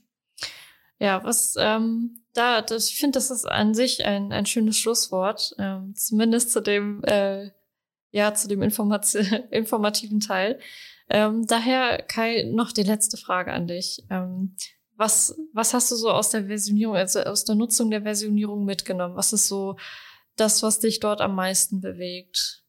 Ja, 0.99 1.23
was 1.23 1.55
ähm, 1.59 2.21
da, 2.33 2.61
das, 2.61 2.89
ich 2.89 2.99
finde, 2.99 3.17
das 3.17 3.29
ist 3.29 3.45
an 3.45 3.73
sich 3.73 4.05
ein, 4.05 4.31
ein 4.31 4.45
schönes 4.45 4.77
Schlusswort, 4.77 5.55
ähm, 5.59 5.93
zumindest 5.95 6.51
zu 6.51 6.61
dem, 6.61 7.03
äh, 7.03 7.51
ja, 8.11 8.33
zu 8.33 8.47
dem 8.47 8.63
Informati 8.63 9.19
informativen 9.51 10.19
Teil. 10.19 10.59
Ähm, 11.09 11.45
daher, 11.45 12.01
Kai, 12.01 12.43
noch 12.51 12.71
die 12.71 12.83
letzte 12.83 13.17
Frage 13.17 13.53
an 13.53 13.67
dich. 13.67 14.03
Ähm, 14.09 14.55
was, 14.95 15.37
was 15.53 15.73
hast 15.73 15.91
du 15.91 15.95
so 15.95 16.09
aus 16.09 16.31
der 16.31 16.47
Versionierung, 16.47 16.95
also 16.95 17.19
aus 17.21 17.45
der 17.45 17.55
Nutzung 17.55 17.91
der 17.91 18.01
Versionierung 18.01 18.65
mitgenommen? 18.65 19.15
Was 19.15 19.31
ist 19.33 19.47
so 19.47 19.77
das, 20.35 20.63
was 20.63 20.79
dich 20.79 20.99
dort 20.99 21.21
am 21.21 21.35
meisten 21.35 21.81
bewegt? 21.81 22.63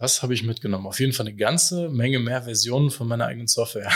Was 0.00 0.22
habe 0.22 0.32
ich 0.32 0.44
mitgenommen? 0.44 0.86
Auf 0.86 1.00
jeden 1.00 1.12
Fall 1.12 1.26
eine 1.26 1.34
ganze 1.34 1.88
Menge 1.88 2.20
mehr 2.20 2.42
Versionen 2.42 2.92
von 2.92 3.08
meiner 3.08 3.26
eigenen 3.26 3.48
Software. 3.48 3.90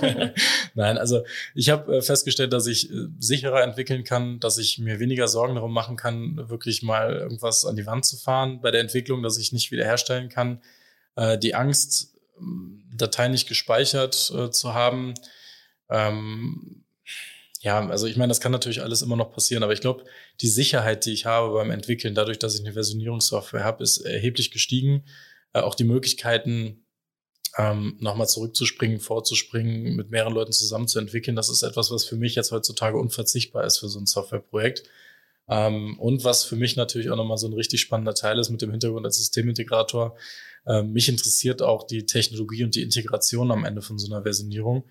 Nein, 0.74 0.96
also 0.96 1.24
ich 1.56 1.70
habe 1.70 1.96
äh, 1.96 2.02
festgestellt, 2.02 2.52
dass 2.52 2.68
ich 2.68 2.88
äh, 2.88 3.08
sicherer 3.18 3.64
entwickeln 3.64 4.04
kann, 4.04 4.38
dass 4.38 4.58
ich 4.58 4.78
mir 4.78 5.00
weniger 5.00 5.26
Sorgen 5.26 5.56
darum 5.56 5.72
machen 5.72 5.96
kann, 5.96 6.48
wirklich 6.48 6.84
mal 6.84 7.14
irgendwas 7.14 7.64
an 7.64 7.74
die 7.74 7.84
Wand 7.84 8.04
zu 8.04 8.16
fahren 8.16 8.60
bei 8.60 8.70
der 8.70 8.80
Entwicklung, 8.80 9.24
dass 9.24 9.38
ich 9.38 9.52
nicht 9.52 9.72
wiederherstellen 9.72 10.28
kann. 10.28 10.62
Äh, 11.16 11.36
die 11.36 11.56
Angst, 11.56 12.16
Dateien 12.94 13.32
nicht 13.32 13.48
gespeichert 13.48 14.14
zu 14.14 14.72
haben. 14.72 15.14
Ähm, 15.90 16.84
ja, 17.60 17.86
also 17.86 18.06
ich 18.06 18.16
meine, 18.16 18.30
das 18.30 18.40
kann 18.40 18.52
natürlich 18.52 18.82
alles 18.82 19.02
immer 19.02 19.16
noch 19.16 19.30
passieren, 19.32 19.62
aber 19.62 19.74
ich 19.74 19.82
glaube, 19.82 20.04
die 20.40 20.48
Sicherheit, 20.48 21.04
die 21.04 21.12
ich 21.12 21.26
habe 21.26 21.52
beim 21.52 21.70
Entwickeln, 21.70 22.14
dadurch, 22.14 22.38
dass 22.38 22.54
ich 22.54 22.60
eine 22.60 22.72
Versionierungssoftware 22.72 23.64
habe, 23.64 23.82
ist 23.82 23.98
erheblich 23.98 24.50
gestiegen 24.50 25.04
äh, 25.52 25.60
auch 25.60 25.74
die 25.74 25.84
Möglichkeiten, 25.84 26.86
ähm, 27.58 27.96
nochmal 28.00 28.28
zurückzuspringen, 28.28 29.00
vorzuspringen, 29.00 29.96
mit 29.96 30.10
mehreren 30.10 30.34
Leuten 30.34 30.52
zusammen 30.52 30.88
zu 30.88 30.98
entwickeln, 30.98 31.36
das 31.36 31.48
ist 31.48 31.62
etwas, 31.62 31.90
was 31.90 32.04
für 32.04 32.16
mich 32.16 32.34
jetzt 32.34 32.52
heutzutage 32.52 32.96
unverzichtbar 32.96 33.64
ist 33.64 33.78
für 33.78 33.88
so 33.88 33.98
ein 33.98 34.06
Softwareprojekt. 34.06 34.84
Ähm, 35.48 35.98
und 35.98 36.22
was 36.22 36.44
für 36.44 36.54
mich 36.54 36.76
natürlich 36.76 37.10
auch 37.10 37.16
nochmal 37.16 37.38
so 37.38 37.48
ein 37.48 37.52
richtig 37.52 37.80
spannender 37.80 38.14
Teil 38.14 38.38
ist 38.38 38.50
mit 38.50 38.62
dem 38.62 38.70
Hintergrund 38.70 39.04
als 39.04 39.16
Systemintegrator. 39.16 40.16
Ähm, 40.66 40.92
mich 40.92 41.08
interessiert 41.08 41.60
auch 41.60 41.84
die 41.86 42.06
Technologie 42.06 42.62
und 42.62 42.76
die 42.76 42.82
Integration 42.82 43.50
am 43.50 43.64
Ende 43.64 43.82
von 43.82 43.98
so 43.98 44.12
einer 44.12 44.22
Versionierung, 44.22 44.84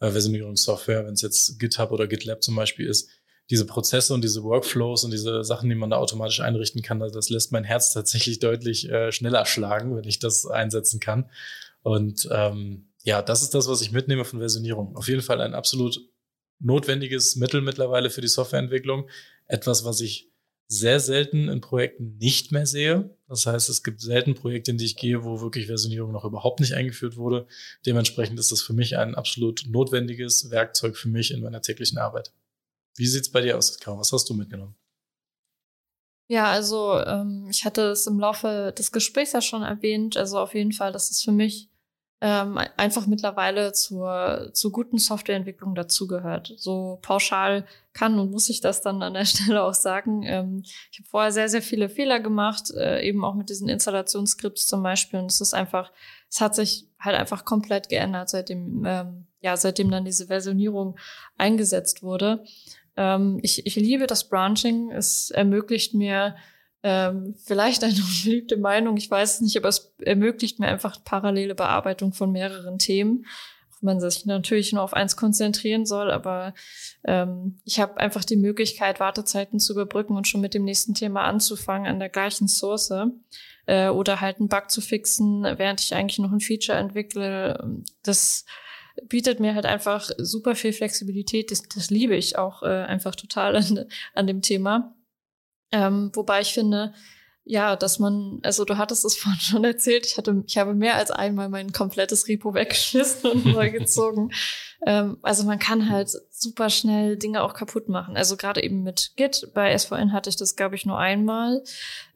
äh, 0.00 0.10
Versionierungssoftware, 0.10 1.06
wenn 1.06 1.14
es 1.14 1.22
jetzt 1.22 1.58
GitHub 1.58 1.92
oder 1.92 2.06
GitLab 2.06 2.42
zum 2.42 2.56
Beispiel 2.56 2.86
ist. 2.86 3.08
Diese 3.52 3.66
Prozesse 3.66 4.14
und 4.14 4.24
diese 4.24 4.42
Workflows 4.42 5.04
und 5.04 5.12
diese 5.12 5.44
Sachen, 5.44 5.68
die 5.68 5.76
man 5.76 5.90
da 5.90 5.98
automatisch 5.98 6.40
einrichten 6.40 6.82
kann, 6.82 6.98
das 6.98 7.28
lässt 7.30 7.52
mein 7.52 7.64
Herz 7.64 7.92
tatsächlich 7.92 8.38
deutlich 8.40 8.90
äh, 8.90 9.12
schneller 9.12 9.46
schlagen, 9.46 9.94
wenn 9.94 10.08
ich 10.08 10.18
das 10.18 10.46
einsetzen 10.46 10.98
kann. 10.98 11.30
Und 11.82 12.28
ähm, 12.32 12.88
ja, 13.04 13.22
das 13.22 13.42
ist 13.42 13.54
das, 13.54 13.68
was 13.68 13.82
ich 13.82 13.92
mitnehme 13.92 14.24
von 14.24 14.38
Versionierung. 14.38 14.96
Auf 14.96 15.06
jeden 15.06 15.22
Fall 15.22 15.40
ein 15.40 15.54
absolut 15.54 16.00
notwendiges 16.60 17.36
Mittel 17.36 17.60
mittlerweile 17.60 18.10
für 18.10 18.22
die 18.22 18.28
Softwareentwicklung. 18.28 19.08
Etwas, 19.46 19.84
was 19.84 20.00
ich 20.00 20.32
sehr 20.72 21.00
selten 21.00 21.50
in 21.50 21.60
Projekten 21.60 22.16
nicht 22.16 22.50
mehr 22.50 22.64
sehe. 22.64 23.14
Das 23.28 23.44
heißt, 23.44 23.68
es 23.68 23.82
gibt 23.82 24.00
selten 24.00 24.34
Projekte, 24.34 24.70
in 24.70 24.78
die 24.78 24.86
ich 24.86 24.96
gehe, 24.96 25.22
wo 25.22 25.42
wirklich 25.42 25.66
Versionierung 25.66 26.12
noch 26.12 26.24
überhaupt 26.24 26.60
nicht 26.60 26.72
eingeführt 26.72 27.18
wurde. 27.18 27.46
Dementsprechend 27.84 28.38
ist 28.40 28.52
das 28.52 28.62
für 28.62 28.72
mich 28.72 28.96
ein 28.96 29.14
absolut 29.14 29.64
notwendiges 29.68 30.50
Werkzeug 30.50 30.96
für 30.96 31.08
mich 31.08 31.30
in 31.30 31.42
meiner 31.42 31.60
täglichen 31.60 31.98
Arbeit. 31.98 32.32
Wie 32.96 33.06
sieht's 33.06 33.30
bei 33.30 33.40
dir 33.40 33.56
aus, 33.56 33.78
Caro? 33.78 33.98
Was 33.98 34.12
hast 34.12 34.28
du 34.28 34.34
mitgenommen? 34.34 34.76
Ja, 36.28 36.50
also 36.50 36.98
ähm, 36.98 37.46
ich 37.50 37.64
hatte 37.64 37.90
es 37.90 38.06
im 38.06 38.18
Laufe 38.18 38.72
des 38.76 38.92
Gesprächs 38.92 39.32
ja 39.32 39.40
schon 39.40 39.62
erwähnt. 39.62 40.16
Also 40.16 40.38
auf 40.38 40.54
jeden 40.54 40.72
Fall, 40.72 40.92
das 40.92 41.10
ist 41.10 41.24
für 41.24 41.32
mich 41.32 41.68
ähm, 42.24 42.56
einfach 42.76 43.08
mittlerweile 43.08 43.72
zur, 43.72 44.50
zur 44.52 44.70
guten 44.70 44.98
Softwareentwicklung 44.98 45.74
dazugehört. 45.74 46.54
So 46.56 47.00
pauschal 47.02 47.66
kann 47.92 48.18
und 48.20 48.30
muss 48.30 48.48
ich 48.48 48.60
das 48.60 48.80
dann 48.80 49.02
an 49.02 49.14
der 49.14 49.24
Stelle 49.26 49.64
auch 49.64 49.74
sagen. 49.74 50.22
Ähm, 50.22 50.62
ich 50.64 51.00
habe 51.00 51.08
vorher 51.08 51.32
sehr, 51.32 51.48
sehr 51.48 51.62
viele 51.62 51.88
Fehler 51.88 52.20
gemacht, 52.20 52.70
äh, 52.76 53.02
eben 53.02 53.24
auch 53.24 53.34
mit 53.34 53.50
diesen 53.50 53.68
Installationsskripts 53.68 54.68
zum 54.68 54.84
Beispiel. 54.84 55.18
Und 55.18 55.32
es 55.32 55.40
ist 55.40 55.52
einfach, 55.52 55.90
es 56.30 56.40
hat 56.40 56.54
sich 56.54 56.86
halt 57.00 57.16
einfach 57.16 57.44
komplett 57.44 57.88
geändert, 57.88 58.30
seitdem, 58.30 58.84
ähm, 58.86 59.26
ja, 59.40 59.56
seitdem 59.56 59.90
dann 59.90 60.04
diese 60.04 60.28
Versionierung 60.28 60.96
eingesetzt 61.36 62.04
wurde. 62.04 62.44
Ähm, 62.96 63.38
ich, 63.42 63.66
ich 63.66 63.76
liebe 63.76 64.06
das 64.06 64.28
Branching. 64.28 64.90
Es 64.90 65.30
ermöglicht 65.30 65.94
mir, 65.94 66.36
ähm, 66.82 67.34
vielleicht 67.44 67.84
eine 67.84 67.94
unbeliebte 67.96 68.56
Meinung, 68.56 68.96
ich 68.96 69.10
weiß 69.10 69.34
es 69.34 69.40
nicht, 69.40 69.56
aber 69.56 69.68
es 69.68 69.94
ermöglicht 70.00 70.58
mir 70.58 70.66
einfach 70.66 71.02
parallele 71.04 71.54
Bearbeitung 71.54 72.12
von 72.12 72.32
mehreren 72.32 72.78
Themen. 72.78 73.26
Auch 73.70 73.82
wenn 73.82 73.86
man 73.86 74.00
sich 74.00 74.26
natürlich 74.26 74.72
nur 74.72 74.82
auf 74.82 74.94
eins 74.94 75.16
konzentrieren 75.16 75.86
soll, 75.86 76.10
aber 76.10 76.54
ähm, 77.04 77.58
ich 77.64 77.80
habe 77.80 77.98
einfach 77.98 78.24
die 78.24 78.36
Möglichkeit, 78.36 79.00
Wartezeiten 79.00 79.60
zu 79.60 79.72
überbrücken 79.72 80.16
und 80.16 80.26
schon 80.26 80.40
mit 80.40 80.54
dem 80.54 80.64
nächsten 80.64 80.94
Thema 80.94 81.22
anzufangen 81.22 81.86
an 81.86 82.00
der 82.00 82.08
gleichen 82.08 82.48
Source. 82.48 82.92
Äh, 83.66 83.88
oder 83.90 84.20
halt 84.20 84.40
einen 84.40 84.48
Bug 84.48 84.72
zu 84.72 84.80
fixen, 84.80 85.44
während 85.44 85.80
ich 85.80 85.94
eigentlich 85.94 86.18
noch 86.18 86.32
ein 86.32 86.40
Feature 86.40 86.78
entwickle. 86.78 87.80
Das 88.02 88.44
bietet 89.08 89.40
mir 89.40 89.54
halt 89.54 89.66
einfach 89.66 90.10
super 90.18 90.54
viel 90.54 90.72
Flexibilität. 90.72 91.50
Das, 91.50 91.62
das 91.62 91.90
liebe 91.90 92.16
ich 92.16 92.38
auch 92.38 92.62
äh, 92.62 92.66
einfach 92.66 93.14
total 93.14 93.56
an, 93.56 93.86
an 94.14 94.26
dem 94.26 94.42
Thema. 94.42 94.94
Ähm, 95.70 96.10
wobei 96.14 96.42
ich 96.42 96.52
finde, 96.52 96.92
ja, 97.44 97.74
dass 97.74 97.98
man, 97.98 98.38
also 98.42 98.64
du 98.64 98.78
hattest 98.78 99.04
es 99.04 99.16
vorhin 99.18 99.40
schon 99.40 99.64
erzählt, 99.64 100.06
ich 100.06 100.16
hatte, 100.16 100.42
ich 100.46 100.58
habe 100.58 100.74
mehr 100.74 100.96
als 100.96 101.10
einmal 101.10 101.48
mein 101.48 101.72
komplettes 101.72 102.28
Repo 102.28 102.54
weggeschmissen 102.54 103.30
und 103.30 103.46
neu 103.46 103.70
gezogen. 103.70 104.30
ähm, 104.86 105.18
also 105.22 105.44
man 105.44 105.58
kann 105.58 105.88
halt 105.90 106.10
super 106.30 106.70
schnell 106.70 107.16
Dinge 107.16 107.42
auch 107.42 107.54
kaputt 107.54 107.88
machen. 107.88 108.16
Also 108.16 108.36
gerade 108.36 108.62
eben 108.62 108.82
mit 108.82 109.12
Git, 109.16 109.50
bei 109.54 109.76
SVN 109.76 110.12
hatte 110.12 110.30
ich 110.30 110.36
das, 110.36 110.56
glaube 110.56 110.76
ich, 110.76 110.86
nur 110.86 110.98
einmal, 110.98 111.62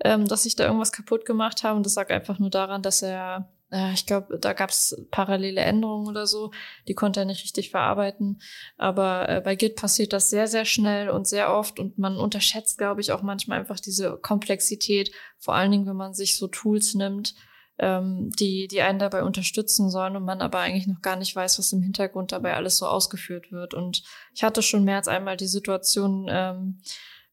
ähm, 0.05 0.27
dass 0.29 0.47
ich 0.47 0.57
da 0.57 0.65
irgendwas 0.65 0.93
kaputt 0.93 1.25
gemacht 1.25 1.65
habe. 1.65 1.77
Und 1.77 1.87
das 1.87 1.95
lag 1.95 2.11
einfach 2.11 2.39
nur 2.39 2.51
daran, 2.51 2.83
dass 2.83 3.03
er 3.03 3.49
äh, 3.71 3.93
ich 3.93 4.07
glaube, 4.07 4.39
da 4.39 4.53
gab 4.53 4.71
es 4.71 4.97
parallele 5.11 5.61
Änderungen 5.61 6.09
oder 6.09 6.27
so, 6.27 6.51
die 6.89 6.95
konnte 6.95 7.21
er 7.21 7.27
nicht 7.27 7.43
richtig 7.43 7.71
verarbeiten. 7.71 8.41
Aber 8.77 9.29
äh, 9.29 9.41
bei 9.41 9.57
Git 9.57 9.77
passiert 9.77 10.13
das 10.13 10.31
sehr, 10.31 10.47
sehr 10.47 10.65
schnell 10.65 11.11
und 11.11 11.27
sehr 11.27 11.53
oft 11.55 11.79
und 11.79 11.99
man 11.99 12.17
unterschätzt, 12.17 12.79
glaube 12.79 13.01
ich, 13.01 13.13
auch 13.13 13.23
manchmal 13.23 13.59
einfach 13.59 13.81
diese 13.81 14.17
Komplexität, 14.19 15.11
vor 15.39 15.55
allen 15.55 15.71
Dingen, 15.71 15.87
wenn 15.87 15.97
man 15.97 16.15
sich 16.15 16.37
so 16.37 16.49
Tools 16.49 16.95
nimmt, 16.95 17.35
ähm, 17.79 18.31
die, 18.39 18.69
die 18.69 18.81
einen 18.81 18.99
dabei 18.99 19.23
unterstützen 19.23 19.91
sollen 19.91 20.17
und 20.17 20.25
man 20.25 20.41
aber 20.41 20.61
eigentlich 20.61 20.87
noch 20.87 21.03
gar 21.03 21.17
nicht 21.17 21.37
weiß, 21.37 21.59
was 21.59 21.73
im 21.73 21.83
Hintergrund 21.83 22.33
dabei 22.33 22.55
alles 22.55 22.79
so 22.79 22.87
ausgeführt 22.87 23.53
wird. 23.53 23.75
Und 23.75 24.03
ich 24.35 24.43
hatte 24.43 24.63
schon 24.63 24.85
mehr 24.85 24.97
als 24.97 25.09
einmal 25.09 25.37
die 25.37 25.47
Situation, 25.47 26.27
ähm, 26.31 26.81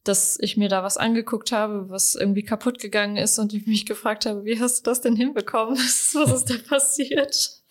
dass 0.04 0.38
ich 0.40 0.58
mir 0.58 0.70
da 0.70 0.84
was 0.84 0.98
angeguckt 0.98 1.52
habe, 1.52 1.90
was 1.90 2.16
irgendwie 2.16 2.44
kaputt 2.44 2.80
gegangen 2.80 3.18
ist 3.18 3.40
und 3.40 3.54
ich 3.54 3.66
mich 3.66 3.86
gefragt 3.86 4.26
habe, 4.26 4.44
wie 4.44 4.60
hast 4.60 4.80
du 4.80 4.90
das 4.90 5.02
denn 5.02 5.16
hinbekommen? 5.16 5.76
Was, 5.78 6.14
ist 6.14 6.50
da 6.50 6.56
passiert? 6.68 7.62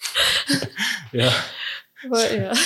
ja. 1.12 1.32
Aber, 2.04 2.34
ja. 2.34 2.52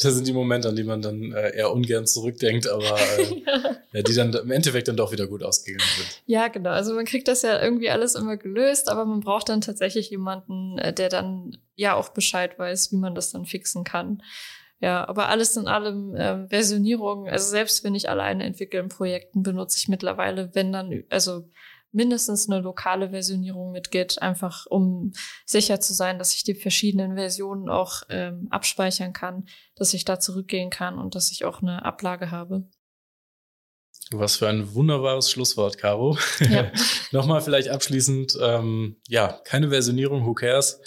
Das 0.00 0.14
sind 0.14 0.28
die 0.28 0.32
Momente, 0.32 0.68
an 0.68 0.76
die 0.76 0.84
man 0.84 1.02
dann 1.02 1.32
äh, 1.32 1.56
eher 1.56 1.72
ungern 1.72 2.06
zurückdenkt, 2.06 2.68
aber 2.68 2.96
äh, 3.18 3.42
ja. 3.44 3.76
ja. 3.92 4.02
die 4.02 4.14
dann 4.14 4.32
im 4.32 4.50
Endeffekt 4.52 4.86
dann 4.86 4.96
doch 4.96 5.10
wieder 5.10 5.26
gut 5.26 5.42
ausgegangen 5.42 5.88
sind. 5.96 6.22
Ja, 6.26 6.46
genau. 6.46 6.70
Also 6.70 6.94
man 6.94 7.06
kriegt 7.06 7.26
das 7.26 7.42
ja 7.42 7.60
irgendwie 7.60 7.90
alles 7.90 8.14
immer 8.14 8.36
gelöst, 8.36 8.88
aber 8.88 9.04
man 9.04 9.20
braucht 9.20 9.48
dann 9.48 9.60
tatsächlich 9.60 10.10
jemanden, 10.10 10.78
äh, 10.78 10.92
der 10.92 11.08
dann 11.08 11.58
ja 11.74 11.94
auch 11.94 12.10
Bescheid 12.10 12.56
weiß, 12.56 12.92
wie 12.92 12.96
man 12.96 13.16
das 13.16 13.32
dann 13.32 13.46
fixen 13.46 13.82
kann. 13.82 14.22
Ja, 14.80 15.08
aber 15.08 15.28
alles 15.28 15.56
in 15.56 15.66
allem 15.66 16.14
äh, 16.14 16.46
Versionierung, 16.48 17.28
also 17.28 17.50
selbst 17.50 17.82
wenn 17.82 17.96
ich 17.96 18.08
alleine 18.08 18.44
entwickle 18.44 18.78
in 18.78 18.88
Projekten, 18.88 19.42
benutze 19.42 19.76
ich 19.76 19.88
mittlerweile, 19.88 20.54
wenn 20.54 20.72
dann, 20.72 21.02
also 21.10 21.48
mindestens 21.90 22.48
eine 22.48 22.60
lokale 22.60 23.10
Versionierung 23.10 23.72
mit 23.72 23.90
Git, 23.90 24.22
einfach 24.22 24.66
um 24.66 25.12
sicher 25.46 25.80
zu 25.80 25.94
sein, 25.94 26.18
dass 26.18 26.34
ich 26.34 26.44
die 26.44 26.54
verschiedenen 26.54 27.16
Versionen 27.16 27.68
auch 27.68 28.02
ähm, 28.08 28.46
abspeichern 28.50 29.12
kann, 29.12 29.48
dass 29.74 29.94
ich 29.94 30.04
da 30.04 30.20
zurückgehen 30.20 30.70
kann 30.70 30.98
und 30.98 31.14
dass 31.14 31.32
ich 31.32 31.44
auch 31.44 31.62
eine 31.62 31.84
Ablage 31.84 32.30
habe. 32.30 32.68
Was 34.10 34.36
für 34.36 34.48
ein 34.48 34.74
wunderbares 34.74 35.30
Schlusswort, 35.30 35.76
Caro. 35.76 36.16
Ja. 36.40 36.70
Nochmal 37.12 37.42
vielleicht 37.42 37.68
abschließend, 37.68 38.38
ähm, 38.40 38.96
ja, 39.06 39.40
keine 39.44 39.70
Versionierung, 39.70 40.24
who 40.24 40.34
cares? 40.34 40.80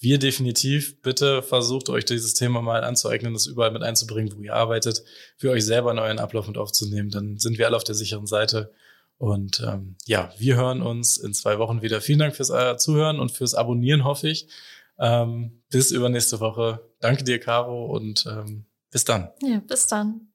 Wir 0.00 0.18
definitiv. 0.18 1.00
Bitte 1.02 1.42
versucht 1.42 1.88
euch 1.88 2.04
dieses 2.04 2.34
Thema 2.34 2.62
mal 2.62 2.84
anzueignen, 2.84 3.32
das 3.32 3.46
überall 3.46 3.72
mit 3.72 3.82
einzubringen, 3.82 4.32
wo 4.36 4.42
ihr 4.42 4.54
arbeitet, 4.54 5.02
für 5.36 5.50
euch 5.50 5.64
selber 5.64 5.90
einen 5.90 5.98
euren 5.98 6.18
Ablauf 6.18 6.46
mit 6.46 6.56
aufzunehmen. 6.56 7.10
Dann 7.10 7.38
sind 7.38 7.58
wir 7.58 7.66
alle 7.66 7.76
auf 7.76 7.84
der 7.84 7.94
sicheren 7.94 8.26
Seite. 8.26 8.72
Und 9.18 9.60
ähm, 9.66 9.96
ja, 10.06 10.32
wir 10.38 10.56
hören 10.56 10.80
uns 10.80 11.16
in 11.16 11.34
zwei 11.34 11.58
Wochen 11.58 11.82
wieder. 11.82 12.00
Vielen 12.00 12.20
Dank 12.20 12.36
fürs 12.36 12.50
äh, 12.50 12.76
Zuhören 12.76 13.18
und 13.18 13.32
fürs 13.32 13.54
Abonnieren, 13.54 14.04
hoffe 14.04 14.28
ich. 14.28 14.48
Ähm, 15.00 15.62
bis 15.70 15.90
übernächste 15.90 16.40
Woche. 16.40 16.80
Danke 17.00 17.24
dir, 17.24 17.40
Caro, 17.40 17.86
und 17.86 18.26
ähm, 18.26 18.64
bis 18.90 19.04
dann. 19.04 19.30
Ja, 19.42 19.60
bis 19.66 19.86
dann. 19.88 20.28